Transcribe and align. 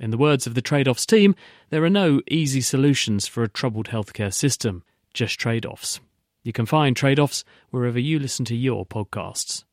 In 0.00 0.10
the 0.10 0.18
words 0.18 0.46
of 0.46 0.54
the 0.54 0.62
trade 0.62 0.86
offs 0.86 1.04
team, 1.04 1.34
there 1.70 1.84
are 1.84 1.90
no 1.90 2.20
easy 2.30 2.60
solutions 2.60 3.26
for 3.26 3.42
a 3.42 3.48
troubled 3.48 3.88
healthcare 3.88 4.32
system, 4.32 4.84
just 5.12 5.40
trade 5.40 5.66
offs. 5.66 6.00
You 6.44 6.52
can 6.52 6.66
find 6.66 6.96
trade 6.96 7.18
offs 7.18 7.44
wherever 7.70 7.98
you 7.98 8.18
listen 8.18 8.44
to 8.46 8.54
your 8.54 8.86
podcasts. 8.86 9.64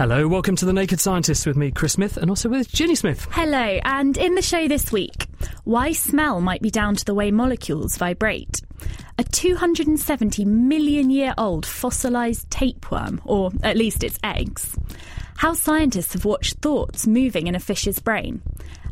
Hello, 0.00 0.26
welcome 0.26 0.56
to 0.56 0.64
The 0.64 0.72
Naked 0.72 0.98
Scientist 0.98 1.46
with 1.46 1.58
me, 1.58 1.70
Chris 1.70 1.92
Smith, 1.92 2.16
and 2.16 2.30
also 2.30 2.48
with 2.48 2.72
Ginny 2.72 2.94
Smith. 2.94 3.28
Hello, 3.32 3.78
and 3.84 4.16
in 4.16 4.34
the 4.34 4.40
show 4.40 4.66
this 4.66 4.90
week, 4.90 5.26
why 5.64 5.92
smell 5.92 6.40
might 6.40 6.62
be 6.62 6.70
down 6.70 6.96
to 6.96 7.04
the 7.04 7.12
way 7.12 7.30
molecules 7.30 7.98
vibrate. 7.98 8.62
A 9.18 9.24
270 9.24 10.46
million 10.46 11.10
year 11.10 11.34
old 11.36 11.66
fossilised 11.66 12.50
tapeworm, 12.50 13.20
or 13.26 13.50
at 13.62 13.76
least 13.76 14.02
its 14.02 14.18
eggs. 14.24 14.74
How 15.36 15.52
scientists 15.52 16.14
have 16.14 16.24
watched 16.24 16.60
thoughts 16.60 17.06
moving 17.06 17.46
in 17.46 17.54
a 17.54 17.60
fish's 17.60 17.98
brain. 17.98 18.40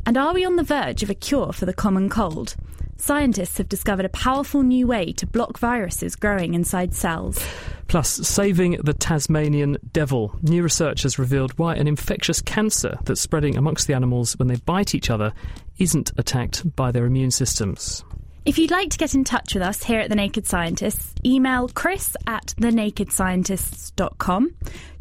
And 0.04 0.18
are 0.18 0.34
we 0.34 0.44
on 0.44 0.56
the 0.56 0.62
verge 0.62 1.02
of 1.02 1.08
a 1.08 1.14
cure 1.14 1.54
for 1.54 1.64
the 1.64 1.72
common 1.72 2.10
cold? 2.10 2.54
Scientists 3.00 3.58
have 3.58 3.68
discovered 3.68 4.04
a 4.04 4.10
powerful 4.10 4.62
new 4.62 4.86
way 4.86 5.12
to 5.12 5.26
block 5.26 5.58
viruses 5.58 6.16
growing 6.16 6.54
inside 6.54 6.92
cells. 6.92 7.42
Plus, 7.86 8.08
saving 8.28 8.72
the 8.82 8.92
Tasmanian 8.92 9.78
devil. 9.92 10.36
New 10.42 10.64
research 10.64 11.04
has 11.04 11.18
revealed 11.18 11.56
why 11.58 11.76
an 11.76 11.86
infectious 11.86 12.42
cancer 12.42 12.98
that's 13.04 13.20
spreading 13.20 13.56
amongst 13.56 13.86
the 13.86 13.94
animals 13.94 14.36
when 14.38 14.48
they 14.48 14.56
bite 14.56 14.96
each 14.96 15.10
other 15.10 15.32
isn't 15.78 16.10
attacked 16.18 16.74
by 16.76 16.90
their 16.90 17.06
immune 17.06 17.30
systems. 17.30 18.04
If 18.44 18.58
you'd 18.58 18.72
like 18.72 18.90
to 18.90 18.98
get 18.98 19.14
in 19.14 19.24
touch 19.24 19.54
with 19.54 19.62
us 19.62 19.84
here 19.84 20.00
at 20.00 20.10
The 20.10 20.16
Naked 20.16 20.46
Scientists, 20.46 21.14
email 21.24 21.68
chris 21.68 22.16
at 22.26 22.54
thenakedscientists.com, 22.58 24.54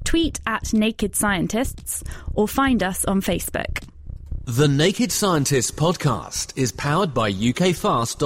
tweet 0.04 0.40
at 0.46 0.74
Naked 0.74 1.16
Scientists, 1.16 2.04
or 2.34 2.48
find 2.48 2.84
us 2.84 3.06
on 3.06 3.22
Facebook. 3.22 3.84
The 4.50 4.70
Naked 4.70 5.12
Scientists 5.12 5.72
podcast 5.72 6.54
is 6.56 6.72
powered 6.72 7.14
by 7.14 7.34
ukfast.co.uk. 7.34 8.24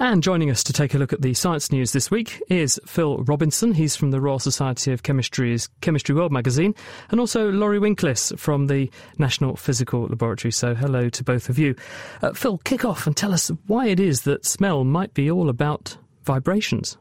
And 0.00 0.22
joining 0.24 0.50
us 0.50 0.64
to 0.64 0.72
take 0.72 0.94
a 0.94 0.98
look 0.98 1.12
at 1.12 1.22
the 1.22 1.34
science 1.34 1.70
news 1.70 1.92
this 1.92 2.10
week 2.10 2.42
is 2.48 2.80
Phil 2.84 3.18
Robinson. 3.18 3.72
He's 3.74 3.94
from 3.94 4.10
the 4.10 4.20
Royal 4.20 4.40
Society 4.40 4.90
of 4.90 5.04
Chemistry's 5.04 5.68
Chemistry 5.80 6.16
World 6.16 6.32
magazine, 6.32 6.74
and 7.10 7.20
also 7.20 7.52
Laurie 7.52 7.78
Winkless 7.78 8.36
from 8.36 8.66
the 8.66 8.90
National 9.18 9.54
Physical 9.54 10.08
Laboratory. 10.08 10.50
So, 10.50 10.74
hello 10.74 11.08
to 11.10 11.22
both 11.22 11.48
of 11.48 11.60
you. 11.60 11.76
Uh, 12.22 12.32
Phil, 12.32 12.58
kick 12.58 12.84
off 12.84 13.06
and 13.06 13.16
tell 13.16 13.32
us 13.32 13.52
why 13.68 13.86
it 13.86 14.00
is 14.00 14.22
that 14.22 14.44
smell 14.44 14.82
might 14.82 15.14
be 15.14 15.30
all 15.30 15.48
about 15.48 15.96
vibrations. 16.28 16.98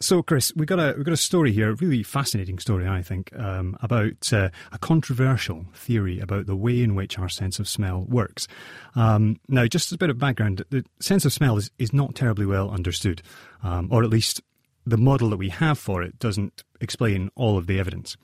So, 0.00 0.20
Chris, 0.20 0.52
we 0.56 0.66
got 0.66 0.80
a 0.80 0.94
we 0.98 1.04
got 1.04 1.14
a 1.14 1.16
story 1.16 1.52
here, 1.52 1.70
a 1.70 1.74
really 1.74 2.02
fascinating 2.02 2.58
story, 2.58 2.88
I 2.88 3.02
think, 3.02 3.30
um, 3.38 3.78
about 3.80 4.32
uh, 4.32 4.50
a 4.72 4.78
controversial 4.78 5.64
theory 5.74 6.18
about 6.18 6.46
the 6.46 6.56
way 6.56 6.82
in 6.82 6.96
which 6.96 7.16
our 7.16 7.28
sense 7.28 7.60
of 7.60 7.68
smell 7.68 8.04
works. 8.08 8.48
Um, 8.96 9.38
now, 9.48 9.66
just 9.66 9.88
as 9.88 9.92
a 9.92 9.98
bit 9.98 10.10
of 10.10 10.18
background, 10.18 10.64
the 10.70 10.84
sense 10.98 11.24
of 11.24 11.32
smell 11.32 11.56
is, 11.56 11.70
is 11.78 11.92
not 11.92 12.16
terribly 12.16 12.46
well 12.46 12.68
understood, 12.68 13.22
um, 13.62 13.88
or 13.92 14.02
at 14.02 14.10
least 14.10 14.42
the 14.84 14.98
model 14.98 15.30
that 15.30 15.36
we 15.36 15.50
have 15.50 15.78
for 15.78 16.02
it 16.02 16.18
doesn't 16.18 16.64
explain 16.80 17.30
all 17.36 17.56
of 17.56 17.68
the 17.68 17.78
evidence. 17.78 18.16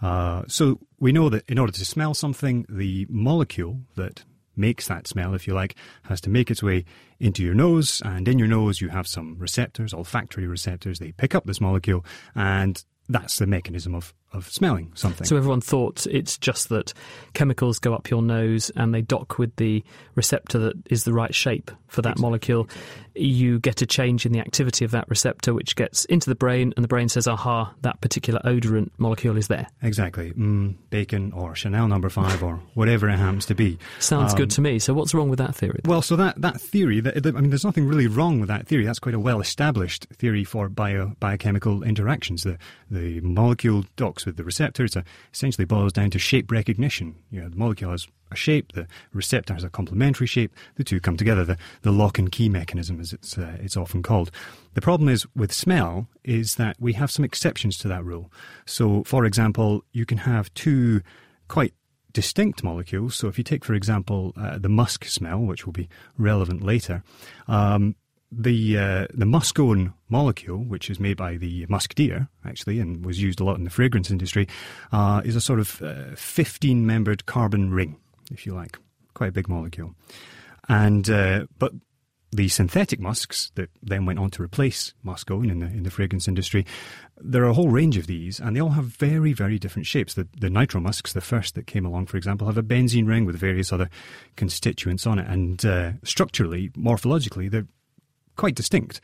Uh, 0.00 0.44
so 0.48 0.80
we 0.98 1.12
know 1.12 1.28
that 1.28 1.48
in 1.48 1.58
order 1.58 1.72
to 1.72 1.84
smell 1.84 2.14
something, 2.14 2.64
the 2.70 3.06
molecule 3.10 3.82
that 3.96 4.24
makes 4.60 4.86
that 4.88 5.08
smell, 5.08 5.34
if 5.34 5.46
you 5.46 5.54
like, 5.54 5.74
has 6.04 6.20
to 6.20 6.30
make 6.30 6.50
its 6.50 6.62
way 6.62 6.84
into 7.18 7.42
your 7.42 7.54
nose. 7.54 8.00
And 8.04 8.28
in 8.28 8.38
your 8.38 8.48
nose, 8.48 8.80
you 8.80 8.90
have 8.90 9.06
some 9.06 9.36
receptors, 9.38 9.92
olfactory 9.92 10.46
receptors. 10.46 10.98
They 10.98 11.12
pick 11.12 11.34
up 11.34 11.46
this 11.46 11.60
molecule, 11.60 12.04
and 12.34 12.84
that's 13.08 13.38
the 13.38 13.46
mechanism 13.46 13.94
of 13.94 14.14
of 14.32 14.48
smelling 14.48 14.92
something. 14.94 15.26
So 15.26 15.36
everyone 15.36 15.60
thought 15.60 16.06
it's 16.06 16.38
just 16.38 16.68
that 16.68 16.92
chemicals 17.34 17.78
go 17.78 17.94
up 17.94 18.10
your 18.10 18.22
nose 18.22 18.70
and 18.76 18.94
they 18.94 19.02
dock 19.02 19.38
with 19.38 19.54
the 19.56 19.82
receptor 20.14 20.58
that 20.58 20.74
is 20.90 21.04
the 21.04 21.12
right 21.12 21.34
shape 21.34 21.70
for 21.88 22.02
that 22.02 22.10
exactly. 22.10 22.22
molecule. 22.22 22.68
You 23.14 23.58
get 23.58 23.82
a 23.82 23.86
change 23.86 24.24
in 24.24 24.32
the 24.32 24.38
activity 24.38 24.84
of 24.84 24.92
that 24.92 25.08
receptor, 25.08 25.52
which 25.52 25.74
gets 25.74 26.04
into 26.04 26.30
the 26.30 26.36
brain, 26.36 26.72
and 26.76 26.84
the 26.84 26.88
brain 26.88 27.08
says, 27.08 27.26
aha, 27.26 27.74
that 27.82 28.00
particular 28.00 28.40
odorant 28.44 28.90
molecule 28.98 29.36
is 29.36 29.48
there. 29.48 29.66
Exactly. 29.82 30.30
Mm, 30.32 30.76
bacon 30.90 31.32
or 31.32 31.56
Chanel 31.56 31.88
number 31.88 32.08
five 32.08 32.42
or 32.42 32.60
whatever 32.74 33.08
it 33.08 33.16
happens 33.16 33.46
to 33.46 33.54
be. 33.56 33.78
Sounds 33.98 34.32
um, 34.32 34.38
good 34.38 34.50
to 34.52 34.60
me. 34.60 34.78
So 34.78 34.94
what's 34.94 35.12
wrong 35.12 35.28
with 35.28 35.40
that 35.40 35.56
theory? 35.56 35.80
Well, 35.84 36.02
so 36.02 36.14
that, 36.16 36.40
that 36.40 36.60
theory, 36.60 37.00
that, 37.00 37.26
I 37.26 37.30
mean, 37.32 37.50
there's 37.50 37.64
nothing 37.64 37.88
really 37.88 38.06
wrong 38.06 38.38
with 38.38 38.48
that 38.48 38.68
theory. 38.68 38.84
That's 38.84 39.00
quite 39.00 39.14
a 39.16 39.20
well 39.20 39.40
established 39.40 40.06
theory 40.12 40.44
for 40.44 40.68
bio, 40.68 41.16
biochemical 41.18 41.82
interactions. 41.82 42.44
The, 42.44 42.58
the 42.90 43.20
molecule 43.20 43.84
docks 43.96 44.26
with 44.26 44.36
the 44.36 44.44
receptor. 44.44 44.84
It 44.84 44.96
essentially 45.32 45.64
boils 45.64 45.92
down 45.92 46.10
to 46.10 46.18
shape 46.18 46.50
recognition. 46.50 47.16
You 47.30 47.42
know, 47.42 47.48
the 47.48 47.56
molecule 47.56 47.92
has 47.92 48.08
a 48.32 48.36
shape, 48.36 48.72
the 48.72 48.86
receptor 49.12 49.54
has 49.54 49.64
a 49.64 49.70
complementary 49.70 50.26
shape. 50.26 50.54
The 50.76 50.84
two 50.84 51.00
come 51.00 51.16
together. 51.16 51.44
The, 51.44 51.56
the 51.82 51.92
lock 51.92 52.18
and 52.18 52.30
key 52.30 52.48
mechanism, 52.48 53.00
as 53.00 53.12
it's, 53.12 53.38
uh, 53.38 53.56
it's 53.60 53.76
often 53.76 54.02
called. 54.02 54.30
The 54.74 54.80
problem 54.80 55.08
is 55.08 55.26
with 55.34 55.52
smell 55.52 56.08
is 56.24 56.56
that 56.56 56.76
we 56.78 56.92
have 56.94 57.10
some 57.10 57.24
exceptions 57.24 57.78
to 57.78 57.88
that 57.88 58.04
rule. 58.04 58.32
So, 58.66 59.04
for 59.04 59.24
example, 59.24 59.84
you 59.92 60.06
can 60.06 60.18
have 60.18 60.52
two 60.54 61.02
quite 61.48 61.74
distinct 62.12 62.62
molecules. 62.62 63.16
So, 63.16 63.28
if 63.28 63.38
you 63.38 63.44
take, 63.44 63.64
for 63.64 63.74
example, 63.74 64.32
uh, 64.36 64.58
the 64.58 64.68
musk 64.68 65.04
smell, 65.04 65.40
which 65.40 65.66
will 65.66 65.72
be 65.72 65.88
relevant 66.18 66.62
later, 66.62 67.02
um, 67.48 67.96
the 68.32 68.78
uh, 68.78 69.06
the 69.12 69.26
muscone 69.26 69.92
molecule, 70.08 70.58
which 70.58 70.90
is 70.90 71.00
made 71.00 71.16
by 71.16 71.36
the 71.36 71.66
musk 71.68 71.94
deer, 71.94 72.28
actually, 72.44 72.80
and 72.80 73.04
was 73.04 73.20
used 73.20 73.40
a 73.40 73.44
lot 73.44 73.58
in 73.58 73.64
the 73.64 73.70
fragrance 73.70 74.10
industry, 74.10 74.46
uh, 74.92 75.20
is 75.24 75.36
a 75.36 75.40
sort 75.40 75.60
of 75.60 75.82
uh, 75.82 76.14
fifteen-membered 76.14 77.26
carbon 77.26 77.70
ring, 77.70 77.96
if 78.30 78.46
you 78.46 78.54
like, 78.54 78.78
quite 79.14 79.30
a 79.30 79.32
big 79.32 79.48
molecule. 79.48 79.94
And 80.68 81.10
uh, 81.10 81.46
but 81.58 81.72
the 82.32 82.48
synthetic 82.48 83.00
musks 83.00 83.50
that 83.56 83.70
then 83.82 84.06
went 84.06 84.20
on 84.20 84.30
to 84.30 84.42
replace 84.42 84.94
muscone 85.04 85.50
in 85.50 85.58
the 85.58 85.66
in 85.66 85.82
the 85.82 85.90
fragrance 85.90 86.28
industry, 86.28 86.64
there 87.16 87.42
are 87.42 87.48
a 87.48 87.54
whole 87.54 87.70
range 87.70 87.96
of 87.96 88.06
these, 88.06 88.38
and 88.38 88.54
they 88.54 88.60
all 88.60 88.70
have 88.70 88.84
very 88.84 89.32
very 89.32 89.58
different 89.58 89.86
shapes. 89.86 90.14
The 90.14 90.28
the 90.38 90.50
nitro 90.50 90.80
musks, 90.80 91.12
the 91.12 91.20
first 91.20 91.56
that 91.56 91.66
came 91.66 91.84
along, 91.84 92.06
for 92.06 92.16
example, 92.16 92.46
have 92.46 92.58
a 92.58 92.62
benzene 92.62 93.08
ring 93.08 93.24
with 93.24 93.36
various 93.36 93.72
other 93.72 93.90
constituents 94.36 95.06
on 95.06 95.18
it, 95.18 95.26
and 95.26 95.64
uh, 95.64 95.92
structurally, 96.04 96.68
morphologically, 96.70 97.50
they're 97.50 97.66
quite 98.36 98.54
distinct, 98.54 99.00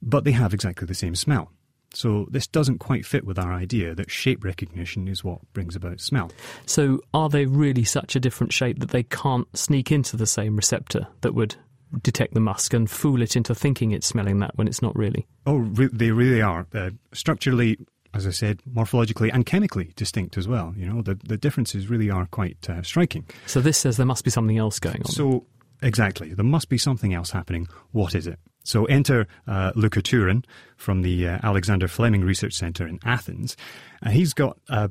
but 0.00 0.24
they 0.24 0.32
have 0.32 0.54
exactly 0.54 0.86
the 0.86 0.94
same 0.94 1.14
smell. 1.14 1.50
So 1.94 2.26
this 2.30 2.46
doesn't 2.46 2.78
quite 2.78 3.04
fit 3.04 3.24
with 3.24 3.38
our 3.38 3.52
idea 3.52 3.94
that 3.94 4.10
shape 4.10 4.44
recognition 4.44 5.08
is 5.08 5.22
what 5.22 5.40
brings 5.52 5.76
about 5.76 6.00
smell. 6.00 6.30
So 6.66 7.00
are 7.12 7.28
they 7.28 7.46
really 7.46 7.84
such 7.84 8.16
a 8.16 8.20
different 8.20 8.52
shape 8.52 8.78
that 8.80 8.90
they 8.90 9.02
can't 9.02 9.46
sneak 9.56 9.92
into 9.92 10.16
the 10.16 10.26
same 10.26 10.56
receptor 10.56 11.06
that 11.20 11.34
would 11.34 11.56
detect 12.02 12.32
the 12.34 12.40
musk 12.40 12.72
and 12.72 12.90
fool 12.90 13.20
it 13.20 13.36
into 13.36 13.54
thinking 13.54 13.92
it's 13.92 14.06
smelling 14.06 14.38
that 14.38 14.56
when 14.56 14.66
it's 14.66 14.82
not 14.82 14.96
really? 14.96 15.26
Oh, 15.46 15.56
re- 15.56 15.90
they 15.92 16.10
really 16.10 16.40
are. 16.40 16.66
Uh, 16.74 16.90
structurally, 17.12 17.76
as 18.14 18.26
I 18.26 18.30
said, 18.30 18.62
morphologically 18.70 19.30
and 19.32 19.44
chemically 19.44 19.92
distinct 19.96 20.38
as 20.38 20.48
well. 20.48 20.72
You 20.76 20.86
know, 20.86 21.02
the, 21.02 21.14
the 21.14 21.36
differences 21.36 21.88
really 21.88 22.10
are 22.10 22.26
quite 22.26 22.68
uh, 22.70 22.82
striking. 22.82 23.26
So 23.46 23.60
this 23.60 23.76
says 23.76 23.98
there 23.98 24.06
must 24.06 24.24
be 24.24 24.30
something 24.30 24.56
else 24.56 24.78
going 24.78 25.02
on. 25.04 25.10
So, 25.10 25.46
exactly. 25.82 26.32
There 26.32 26.44
must 26.44 26.70
be 26.70 26.78
something 26.78 27.12
else 27.12 27.30
happening. 27.30 27.68
What 27.90 28.14
is 28.14 28.26
it? 28.26 28.38
So 28.64 28.84
enter 28.86 29.26
uh, 29.46 29.72
Luca 29.74 30.02
Turin 30.02 30.44
from 30.76 31.02
the 31.02 31.28
uh, 31.28 31.38
Alexander 31.42 31.88
Fleming 31.88 32.24
Research 32.24 32.54
Centre 32.54 32.86
in 32.86 32.98
Athens. 33.04 33.56
And 34.02 34.14
he's 34.14 34.34
got 34.34 34.58
a 34.68 34.90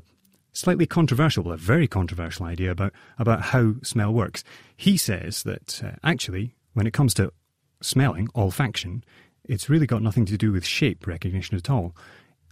slightly 0.52 0.86
controversial, 0.86 1.50
a 1.50 1.56
very 1.56 1.88
controversial 1.88 2.46
idea 2.46 2.70
about, 2.70 2.92
about 3.18 3.42
how 3.42 3.74
smell 3.82 4.12
works. 4.12 4.44
He 4.76 4.96
says 4.96 5.42
that 5.44 5.82
uh, 5.82 5.92
actually, 6.04 6.54
when 6.74 6.86
it 6.86 6.92
comes 6.92 7.14
to 7.14 7.32
smelling, 7.80 8.28
olfaction, 8.28 9.02
it's 9.44 9.68
really 9.68 9.86
got 9.86 10.02
nothing 10.02 10.24
to 10.26 10.36
do 10.36 10.52
with 10.52 10.64
shape 10.64 11.06
recognition 11.06 11.56
at 11.56 11.70
all. 11.70 11.96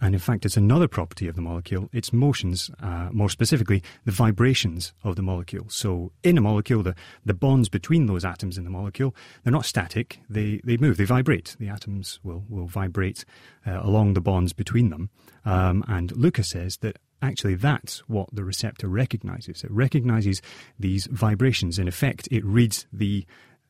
And 0.01 0.15
in 0.15 0.19
fact, 0.19 0.45
it's 0.45 0.57
another 0.57 0.87
property 0.87 1.27
of 1.27 1.35
the 1.35 1.41
molecule, 1.41 1.87
its 1.93 2.11
motions, 2.11 2.71
uh, 2.81 3.09
more 3.11 3.29
specifically, 3.29 3.83
the 4.03 4.11
vibrations 4.11 4.93
of 5.03 5.15
the 5.15 5.21
molecule. 5.21 5.65
So 5.69 6.11
in 6.23 6.39
a 6.39 6.41
molecule, 6.41 6.81
the, 6.81 6.95
the 7.23 7.35
bonds 7.35 7.69
between 7.69 8.07
those 8.07 8.25
atoms 8.25 8.57
in 8.57 8.63
the 8.63 8.71
molecule, 8.71 9.15
they're 9.43 9.53
not 9.53 9.65
static, 9.65 10.19
they, 10.27 10.59
they 10.63 10.77
move, 10.77 10.97
they 10.97 11.05
vibrate. 11.05 11.55
The 11.59 11.69
atoms 11.69 12.19
will, 12.23 12.43
will 12.49 12.65
vibrate 12.65 13.23
uh, 13.65 13.79
along 13.83 14.15
the 14.15 14.21
bonds 14.21 14.53
between 14.53 14.89
them. 14.89 15.11
Um, 15.45 15.83
and 15.87 16.11
Luca 16.17 16.43
says 16.43 16.77
that 16.77 16.97
actually 17.21 17.53
that's 17.53 17.99
what 18.09 18.27
the 18.33 18.43
receptor 18.43 18.87
recognizes. 18.87 19.63
It 19.63 19.71
recognizes 19.71 20.41
these 20.79 21.05
vibrations. 21.05 21.77
In 21.77 21.87
effect, 21.87 22.27
it 22.31 22.43
reads 22.43 22.87
the 22.91 23.25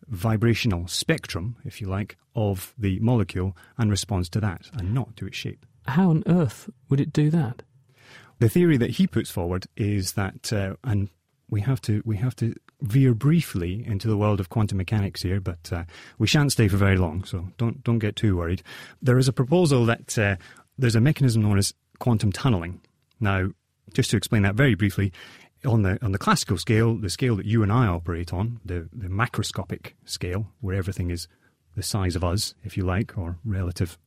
vibrational 0.07 0.87
spectrum, 0.87 1.57
if 1.65 1.81
you 1.81 1.87
like, 1.87 2.15
of 2.35 2.73
the 2.77 2.99
molecule 2.99 3.55
and 3.77 3.91
responds 3.91 4.29
to 4.29 4.39
that 4.39 4.69
and 4.73 4.93
not 4.93 5.17
to 5.17 5.27
its 5.27 5.35
shape. 5.35 5.65
How 5.91 6.09
on 6.09 6.23
earth 6.25 6.69
would 6.89 7.01
it 7.01 7.11
do 7.11 7.29
that? 7.31 7.63
The 8.39 8.49
theory 8.49 8.77
that 8.77 8.91
he 8.91 9.07
puts 9.07 9.29
forward 9.29 9.67
is 9.77 10.13
that, 10.13 10.51
uh, 10.51 10.75
and 10.83 11.09
we 11.49 11.61
have 11.61 11.81
to 11.81 12.01
we 12.05 12.17
have 12.17 12.35
to 12.37 12.55
veer 12.81 13.13
briefly 13.13 13.85
into 13.85 14.07
the 14.07 14.17
world 14.17 14.39
of 14.39 14.49
quantum 14.49 14.77
mechanics 14.77 15.21
here, 15.21 15.39
but 15.39 15.71
uh, 15.71 15.83
we 16.17 16.27
shan't 16.27 16.51
stay 16.51 16.67
for 16.67 16.77
very 16.77 16.97
long, 16.97 17.23
so 17.23 17.49
don't 17.57 17.83
don't 17.83 17.99
get 17.99 18.15
too 18.15 18.37
worried. 18.37 18.63
There 19.01 19.19
is 19.19 19.27
a 19.27 19.33
proposal 19.33 19.85
that 19.85 20.17
uh, 20.17 20.37
there's 20.77 20.95
a 20.95 21.01
mechanism 21.01 21.43
known 21.43 21.57
as 21.57 21.73
quantum 21.99 22.31
tunneling. 22.31 22.81
Now, 23.19 23.51
just 23.93 24.09
to 24.11 24.17
explain 24.17 24.41
that 24.43 24.55
very 24.55 24.75
briefly, 24.75 25.11
on 25.65 25.83
the 25.83 26.03
on 26.03 26.13
the 26.13 26.17
classical 26.17 26.57
scale, 26.57 26.95
the 26.95 27.09
scale 27.09 27.35
that 27.35 27.45
you 27.45 27.63
and 27.63 27.71
I 27.71 27.87
operate 27.87 28.33
on, 28.33 28.61
the 28.65 28.89
the 28.93 29.09
macroscopic 29.09 29.93
scale, 30.05 30.47
where 30.61 30.75
everything 30.75 31.11
is 31.11 31.27
the 31.75 31.83
size 31.83 32.15
of 32.15 32.23
us, 32.23 32.55
if 32.63 32.77
you 32.77 32.83
like, 32.83 33.17
or 33.17 33.37
relative 33.43 33.97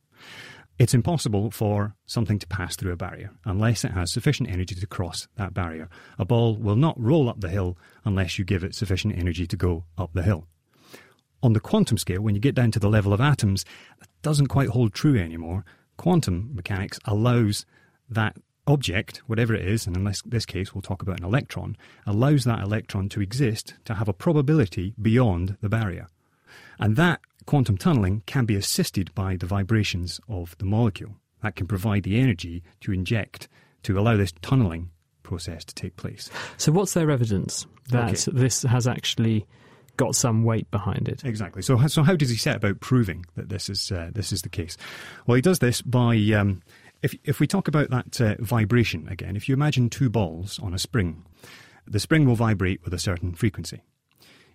it's 0.77 0.93
impossible 0.93 1.51
for 1.51 1.95
something 2.05 2.37
to 2.39 2.47
pass 2.47 2.75
through 2.75 2.91
a 2.91 2.97
barrier 2.97 3.31
unless 3.45 3.85
it 3.85 3.91
has 3.91 4.11
sufficient 4.11 4.49
energy 4.49 4.75
to 4.75 4.87
cross 4.87 5.27
that 5.37 5.53
barrier. 5.53 5.89
A 6.19 6.25
ball 6.25 6.57
will 6.57 6.75
not 6.75 6.99
roll 6.99 7.29
up 7.29 7.39
the 7.39 7.49
hill 7.49 7.77
unless 8.03 8.37
you 8.37 8.45
give 8.45 8.63
it 8.63 8.75
sufficient 8.75 9.17
energy 9.17 9.47
to 9.47 9.55
go 9.55 9.85
up 9.97 10.11
the 10.13 10.23
hill. 10.23 10.47
On 11.41 11.53
the 11.53 11.59
quantum 11.59 11.97
scale, 11.97 12.21
when 12.21 12.35
you 12.35 12.41
get 12.41 12.55
down 12.55 12.71
to 12.71 12.79
the 12.79 12.89
level 12.89 13.13
of 13.13 13.21
atoms, 13.21 13.63
that 13.99 14.09
doesn't 14.21 14.47
quite 14.47 14.69
hold 14.69 14.93
true 14.93 15.17
anymore. 15.17 15.63
Quantum 15.95 16.51
mechanics 16.53 16.99
allows 17.05 17.65
that 18.09 18.35
object, 18.67 19.17
whatever 19.27 19.53
it 19.53 19.65
is, 19.65 19.85
and 19.85 19.95
in 19.95 20.03
this, 20.03 20.21
this 20.25 20.45
case 20.45 20.73
we'll 20.73 20.81
talk 20.81 21.01
about 21.01 21.19
an 21.19 21.25
electron, 21.25 21.77
allows 22.05 22.43
that 22.43 22.61
electron 22.61 23.07
to 23.09 23.21
exist 23.21 23.75
to 23.85 23.93
have 23.93 24.09
a 24.09 24.13
probability 24.13 24.93
beyond 25.01 25.55
the 25.61 25.69
barrier. 25.69 26.07
And 26.79 26.95
that 26.95 27.21
quantum 27.45 27.77
tunneling 27.77 28.23
can 28.25 28.45
be 28.45 28.55
assisted 28.55 29.13
by 29.13 29.35
the 29.35 29.45
vibrations 29.45 30.19
of 30.27 30.57
the 30.57 30.65
molecule. 30.65 31.15
That 31.41 31.55
can 31.55 31.67
provide 31.67 32.03
the 32.03 32.19
energy 32.19 32.63
to 32.81 32.91
inject 32.91 33.47
to 33.83 33.99
allow 33.99 34.17
this 34.17 34.33
tunneling 34.41 34.89
process 35.21 35.63
to 35.65 35.75
take 35.75 35.95
place. 35.95 36.29
So, 36.57 36.71
what's 36.71 36.93
their 36.93 37.11
evidence 37.11 37.67
that 37.89 38.27
okay. 38.27 38.37
this 38.37 38.63
has 38.63 38.87
actually 38.87 39.45
got 39.97 40.15
some 40.15 40.43
weight 40.43 40.69
behind 40.71 41.07
it? 41.07 41.23
Exactly. 41.23 41.61
So, 41.61 41.85
so 41.87 42.03
how 42.03 42.15
does 42.15 42.29
he 42.29 42.37
set 42.37 42.55
about 42.55 42.79
proving 42.79 43.25
that 43.35 43.49
this 43.49 43.69
is 43.69 43.91
uh, 43.91 44.09
this 44.13 44.31
is 44.31 44.41
the 44.41 44.49
case? 44.49 44.77
Well, 45.27 45.35
he 45.35 45.41
does 45.41 45.59
this 45.59 45.81
by 45.81 46.15
um, 46.35 46.63
if 47.01 47.15
if 47.23 47.39
we 47.39 47.47
talk 47.47 47.67
about 47.67 47.89
that 47.89 48.21
uh, 48.21 48.35
vibration 48.39 49.07
again. 49.09 49.35
If 49.35 49.47
you 49.47 49.53
imagine 49.53 49.89
two 49.89 50.09
balls 50.09 50.59
on 50.59 50.73
a 50.73 50.79
spring, 50.79 51.25
the 51.85 51.99
spring 51.99 52.25
will 52.25 52.35
vibrate 52.35 52.83
with 52.83 52.93
a 52.93 52.99
certain 52.99 53.33
frequency. 53.33 53.81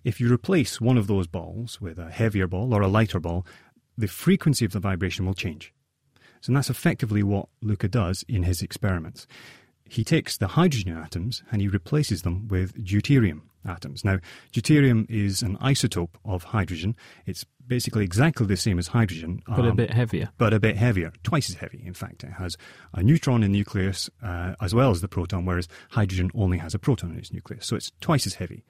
If 0.03 0.19
you 0.19 0.31
replace 0.31 0.81
one 0.81 0.97
of 0.97 1.07
those 1.07 1.27
balls 1.27 1.79
with 1.79 1.99
a 1.99 2.09
heavier 2.09 2.47
ball 2.47 2.73
or 2.73 2.81
a 2.81 2.87
lighter 2.87 3.19
ball, 3.19 3.45
the 3.97 4.07
frequency 4.07 4.65
of 4.65 4.71
the 4.71 4.79
vibration 4.79 5.25
will 5.25 5.33
change. 5.33 5.73
So 6.41 6.51
that's 6.53 6.69
effectively 6.69 7.21
what 7.21 7.49
Lucas 7.61 7.91
does 7.91 8.25
in 8.27 8.43
his 8.43 8.61
experiments. 8.61 9.27
He 9.85 10.03
takes 10.03 10.37
the 10.37 10.47
hydrogen 10.47 10.97
atoms 10.97 11.43
and 11.51 11.61
he 11.61 11.67
replaces 11.67 12.23
them 12.23 12.47
with 12.47 12.73
deuterium 12.83 13.41
atoms. 13.65 14.03
Now, 14.03 14.19
deuterium 14.53 15.05
is 15.09 15.43
an 15.43 15.57
isotope 15.57 16.15
of 16.25 16.45
hydrogen. 16.45 16.95
It's 17.25 17.45
basically 17.67 18.03
exactly 18.03 18.47
the 18.47 18.57
same 18.57 18.79
as 18.79 18.87
hydrogen, 18.87 19.43
but 19.47 19.59
um, 19.59 19.67
a 19.67 19.75
bit 19.75 19.91
heavier. 19.91 20.29
But 20.37 20.53
a 20.53 20.59
bit 20.59 20.77
heavier, 20.77 21.11
twice 21.23 21.49
as 21.49 21.57
heavy. 21.57 21.83
In 21.85 21.93
fact, 21.93 22.23
it 22.23 22.31
has 22.31 22.57
a 22.93 23.03
neutron 23.03 23.43
in 23.43 23.51
the 23.51 23.59
nucleus 23.59 24.09
uh, 24.23 24.55
as 24.61 24.73
well 24.73 24.91
as 24.91 25.01
the 25.01 25.07
proton, 25.07 25.45
whereas 25.45 25.67
hydrogen 25.91 26.31
only 26.33 26.57
has 26.57 26.73
a 26.73 26.79
proton 26.79 27.11
in 27.11 27.17
its 27.17 27.31
nucleus. 27.31 27.67
So 27.67 27.75
it's 27.75 27.91
twice 28.01 28.25
as 28.25 28.35
heavy. 28.35 28.63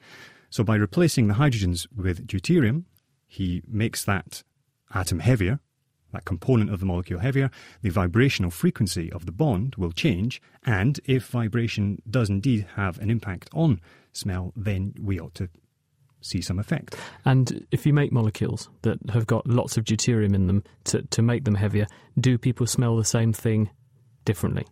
So 0.51 0.65
by 0.65 0.75
replacing 0.75 1.27
the 1.27 1.35
hydrogens 1.35 1.87
with 1.95 2.27
deuterium, 2.27 2.83
he 3.25 3.63
makes 3.65 4.03
that 4.03 4.43
atom 4.93 5.19
heavier, 5.19 5.61
that 6.11 6.25
component 6.25 6.69
of 6.69 6.81
the 6.81 6.85
molecule 6.85 7.21
heavier, 7.21 7.49
the 7.81 7.89
vibrational 7.89 8.51
frequency 8.51 9.09
of 9.13 9.25
the 9.25 9.31
bond 9.31 9.75
will 9.77 9.93
change, 9.93 10.41
and 10.65 10.99
if 11.05 11.27
vibration 11.27 12.01
does 12.09 12.29
indeed 12.29 12.67
have 12.75 12.99
an 12.99 13.09
impact 13.09 13.49
on 13.53 13.79
smell, 14.11 14.51
then 14.57 14.93
we 15.01 15.21
ought 15.21 15.33
to 15.35 15.47
see 16.19 16.41
some 16.41 16.59
effect. 16.59 16.97
And 17.23 17.65
if 17.71 17.85
you 17.85 17.93
make 17.93 18.11
molecules 18.11 18.69
that 18.81 18.99
have 19.09 19.27
got 19.27 19.47
lots 19.47 19.77
of 19.77 19.85
deuterium 19.85 20.35
in 20.35 20.47
them 20.47 20.65
to, 20.83 21.01
to 21.01 21.21
make 21.21 21.45
them 21.45 21.55
heavier, 21.55 21.87
do 22.19 22.37
people 22.37 22.67
smell 22.67 22.97
the 22.97 23.05
same 23.05 23.31
thing 23.31 23.69
differently? 24.25 24.67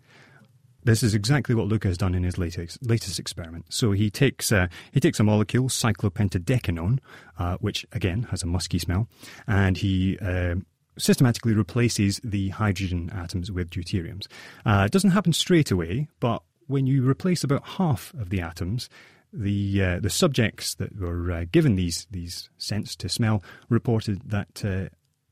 This 0.83 1.03
is 1.03 1.13
exactly 1.13 1.55
what 1.55 1.67
Luca 1.67 1.87
has 1.87 1.97
done 1.97 2.15
in 2.15 2.23
his 2.23 2.37
latest, 2.37 2.77
latest 2.81 3.19
experiment. 3.19 3.65
So 3.69 3.91
he 3.91 4.09
takes 4.09 4.51
uh, 4.51 4.67
he 4.91 4.99
takes 4.99 5.19
a 5.19 5.23
molecule, 5.23 5.67
cyclopentadecanone, 5.67 6.99
uh, 7.37 7.57
which 7.57 7.85
again 7.91 8.23
has 8.31 8.43
a 8.43 8.47
musky 8.47 8.79
smell, 8.79 9.07
and 9.45 9.77
he 9.77 10.17
uh, 10.19 10.55
systematically 10.97 11.53
replaces 11.53 12.21
the 12.23 12.49
hydrogen 12.49 13.11
atoms 13.13 13.51
with 13.51 13.69
deuteriums. 13.69 14.27
Uh, 14.65 14.83
it 14.85 14.91
doesn't 14.91 15.11
happen 15.11 15.33
straight 15.33 15.69
away, 15.69 16.07
but 16.19 16.43
when 16.67 16.87
you 16.87 17.07
replace 17.07 17.43
about 17.43 17.67
half 17.67 18.13
of 18.13 18.29
the 18.29 18.39
atoms, 18.39 18.89
the 19.33 19.83
uh, 19.83 19.99
the 19.99 20.09
subjects 20.09 20.75
that 20.75 20.97
were 20.97 21.31
uh, 21.31 21.45
given 21.51 21.75
these 21.75 22.07
these 22.09 22.49
scents 22.57 22.95
to 22.95 23.09
smell 23.09 23.43
reported 23.67 24.21
that 24.29 24.63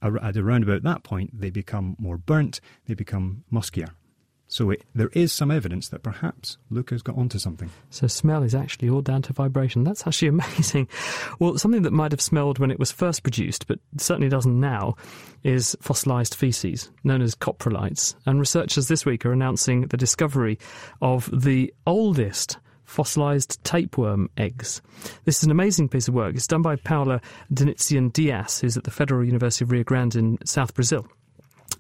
at 0.02 0.38
around 0.38 0.64
about 0.64 0.84
that 0.84 1.04
point 1.04 1.40
they 1.40 1.50
become 1.50 1.96
more 1.98 2.18
burnt, 2.18 2.60
they 2.86 2.94
become 2.94 3.46
muskier. 3.52 3.90
So 4.48 4.72
it, 4.72 4.84
there 4.96 5.10
is 5.14 5.34
some 5.34 5.52
evidence 5.52 5.90
that 5.90 6.04
perhaps 6.04 6.58
Luca's 6.70 7.02
got 7.02 7.18
onto 7.18 7.38
something. 7.38 7.70
So 7.90 8.08
smell 8.08 8.44
is 8.44 8.56
actually 8.56 8.90
all 8.90 9.02
down 9.02 9.22
to 9.24 9.34
vibration. 9.34 9.84
That's 9.84 10.08
actually 10.08 10.28
amazing. 10.30 10.88
Well, 11.40 11.58
something 11.58 11.82
that 11.82 11.92
might 11.92 12.12
have 12.12 12.22
smelled 12.22 12.60
when 12.60 12.72
it 12.72 12.80
was 12.80 12.92
first 12.92 13.24
produced, 13.24 13.68
but 13.68 13.80
certainly 13.98 14.30
doesn't 14.30 14.60
now, 14.60 14.96
is 15.44 15.76
fossilized 15.82 16.36
feces, 16.36 16.90
known 17.04 17.22
as 17.22 17.36
coprolites. 17.36 18.16
And 18.26 18.40
researchers 18.40 18.88
this 18.88 19.06
week 19.06 19.26
are 19.26 19.34
announcing 19.34 19.82
the 19.88 19.98
discovery 19.98 20.58
of 21.02 21.30
the 21.34 21.74
oldest 21.86 22.58
fossilized 22.86 23.62
tapeworm 23.66 24.30
eggs. 24.38 24.82
This 25.26 25.40
is 25.40 25.44
an 25.44 25.52
amazing 25.52 25.90
piece 25.90 26.08
of 26.08 26.14
work. 26.14 26.36
It's 26.36 26.48
done 26.48 26.62
by 26.62 26.78
Paula 26.78 27.22
Dentzien 27.54 28.14
Dias, 28.14 28.62
who's 28.62 28.78
at 28.78 28.86
the 28.86 28.92
Federal 28.92 29.26
University 29.26 29.66
of 29.66 29.72
Rio 29.72 29.84
Grande 29.84 30.16
in 30.16 30.38
South 30.46 30.74
Brazil. 30.74 31.06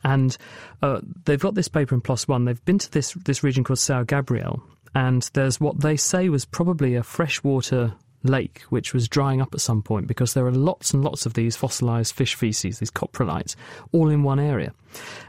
And 0.04 0.38
uh, 0.82 1.02
they've 1.26 1.40
got 1.40 1.56
this 1.56 1.68
paper 1.68 1.96
in 1.96 2.02
PLOS 2.02 2.28
One. 2.28 2.46
They've 2.46 2.64
been 2.66 2.80
to 2.80 2.92
this 2.92 3.14
this 3.14 3.44
region 3.44 3.64
called 3.64 3.80
Sao 3.80 4.04
Gabriel, 4.04 4.62
and 4.96 5.30
there's 5.34 5.60
what 5.60 5.82
they 5.82 5.98
say 5.98 6.30
was 6.30 6.46
probably 6.46 6.96
a 6.96 7.04
freshwater 7.04 7.94
lake 8.24 8.62
which 8.70 8.94
was 8.94 9.08
drying 9.08 9.42
up 9.42 9.54
at 9.54 9.62
some 9.62 9.82
point 9.82 10.08
because 10.08 10.34
there 10.34 10.46
are 10.46 10.52
lots 10.52 10.94
and 10.94 11.04
lots 11.04 11.26
of 11.26 11.34
these 11.34 11.56
fossilized 11.56 12.14
fish 12.16 12.36
feces, 12.36 12.80
these 12.80 12.92
coprolites, 12.92 13.56
all 13.92 14.10
in 14.10 14.24
one 14.24 14.40
area. 14.40 14.74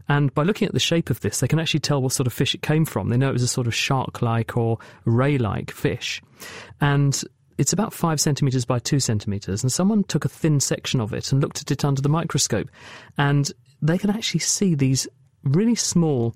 And 0.08 0.32
by 0.34 0.42
looking 0.42 0.66
at 0.66 0.74
the 0.74 0.80
shape 0.80 1.10
of 1.10 1.20
this, 1.20 1.40
they 1.40 1.48
can 1.48 1.58
actually 1.58 1.80
tell 1.80 2.02
what 2.02 2.12
sort 2.12 2.26
of 2.26 2.32
fish 2.32 2.54
it 2.54 2.62
came 2.62 2.84
from. 2.84 3.08
They 3.08 3.16
know 3.16 3.30
it 3.30 3.34
was 3.34 3.42
a 3.42 3.48
sort 3.48 3.66
of 3.66 3.74
shark 3.74 4.22
like 4.22 4.56
or 4.56 4.78
ray 5.04 5.38
like 5.38 5.70
fish. 5.70 6.22
And 6.80 7.22
it's 7.58 7.72
about 7.72 7.92
five 7.92 8.20
centimetres 8.20 8.64
by 8.64 8.78
two 8.78 9.00
centimetres, 9.00 9.62
and 9.62 9.72
someone 9.72 10.04
took 10.04 10.24
a 10.24 10.28
thin 10.28 10.60
section 10.60 11.00
of 11.00 11.12
it 11.12 11.32
and 11.32 11.42
looked 11.42 11.60
at 11.60 11.70
it 11.70 11.84
under 11.84 12.00
the 12.00 12.08
microscope. 12.08 12.70
And 13.18 13.50
they 13.80 13.98
can 13.98 14.10
actually 14.10 14.40
see 14.40 14.74
these 14.74 15.06
really 15.44 15.74
small 15.74 16.34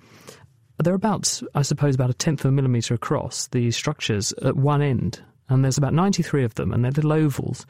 they're 0.82 0.94
about, 0.94 1.40
I 1.54 1.62
suppose, 1.62 1.94
about 1.94 2.10
a 2.10 2.14
tenth 2.14 2.44
of 2.44 2.48
a 2.48 2.52
millimetre 2.52 2.94
across, 2.94 3.48
these 3.48 3.76
structures 3.76 4.32
at 4.42 4.56
one 4.56 4.82
end. 4.82 5.22
And 5.48 5.64
there's 5.64 5.78
about 5.78 5.94
93 5.94 6.44
of 6.44 6.54
them, 6.54 6.72
and 6.72 6.84
they're 6.84 6.92
little 6.92 7.12
ovals. 7.12 7.66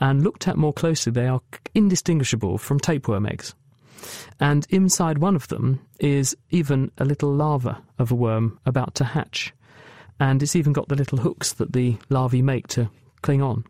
And 0.00 0.22
looked 0.22 0.46
at 0.46 0.56
more 0.56 0.72
closely, 0.72 1.12
they 1.12 1.26
are 1.26 1.40
indistinguishable 1.74 2.58
from 2.58 2.78
tapeworm 2.78 3.26
eggs. 3.26 3.54
And 4.38 4.66
inside 4.70 5.18
one 5.18 5.34
of 5.34 5.48
them 5.48 5.80
is 5.98 6.36
even 6.50 6.90
a 6.98 7.04
little 7.04 7.32
larva 7.32 7.82
of 7.98 8.10
a 8.10 8.14
worm 8.14 8.58
about 8.66 8.94
to 8.96 9.04
hatch. 9.04 9.52
And 10.20 10.42
it's 10.42 10.56
even 10.56 10.72
got 10.72 10.88
the 10.88 10.96
little 10.96 11.18
hooks 11.18 11.54
that 11.54 11.72
the 11.72 11.96
larvae 12.08 12.42
make 12.42 12.68
to 12.68 12.90
cling 13.22 13.42
on. 13.42 13.64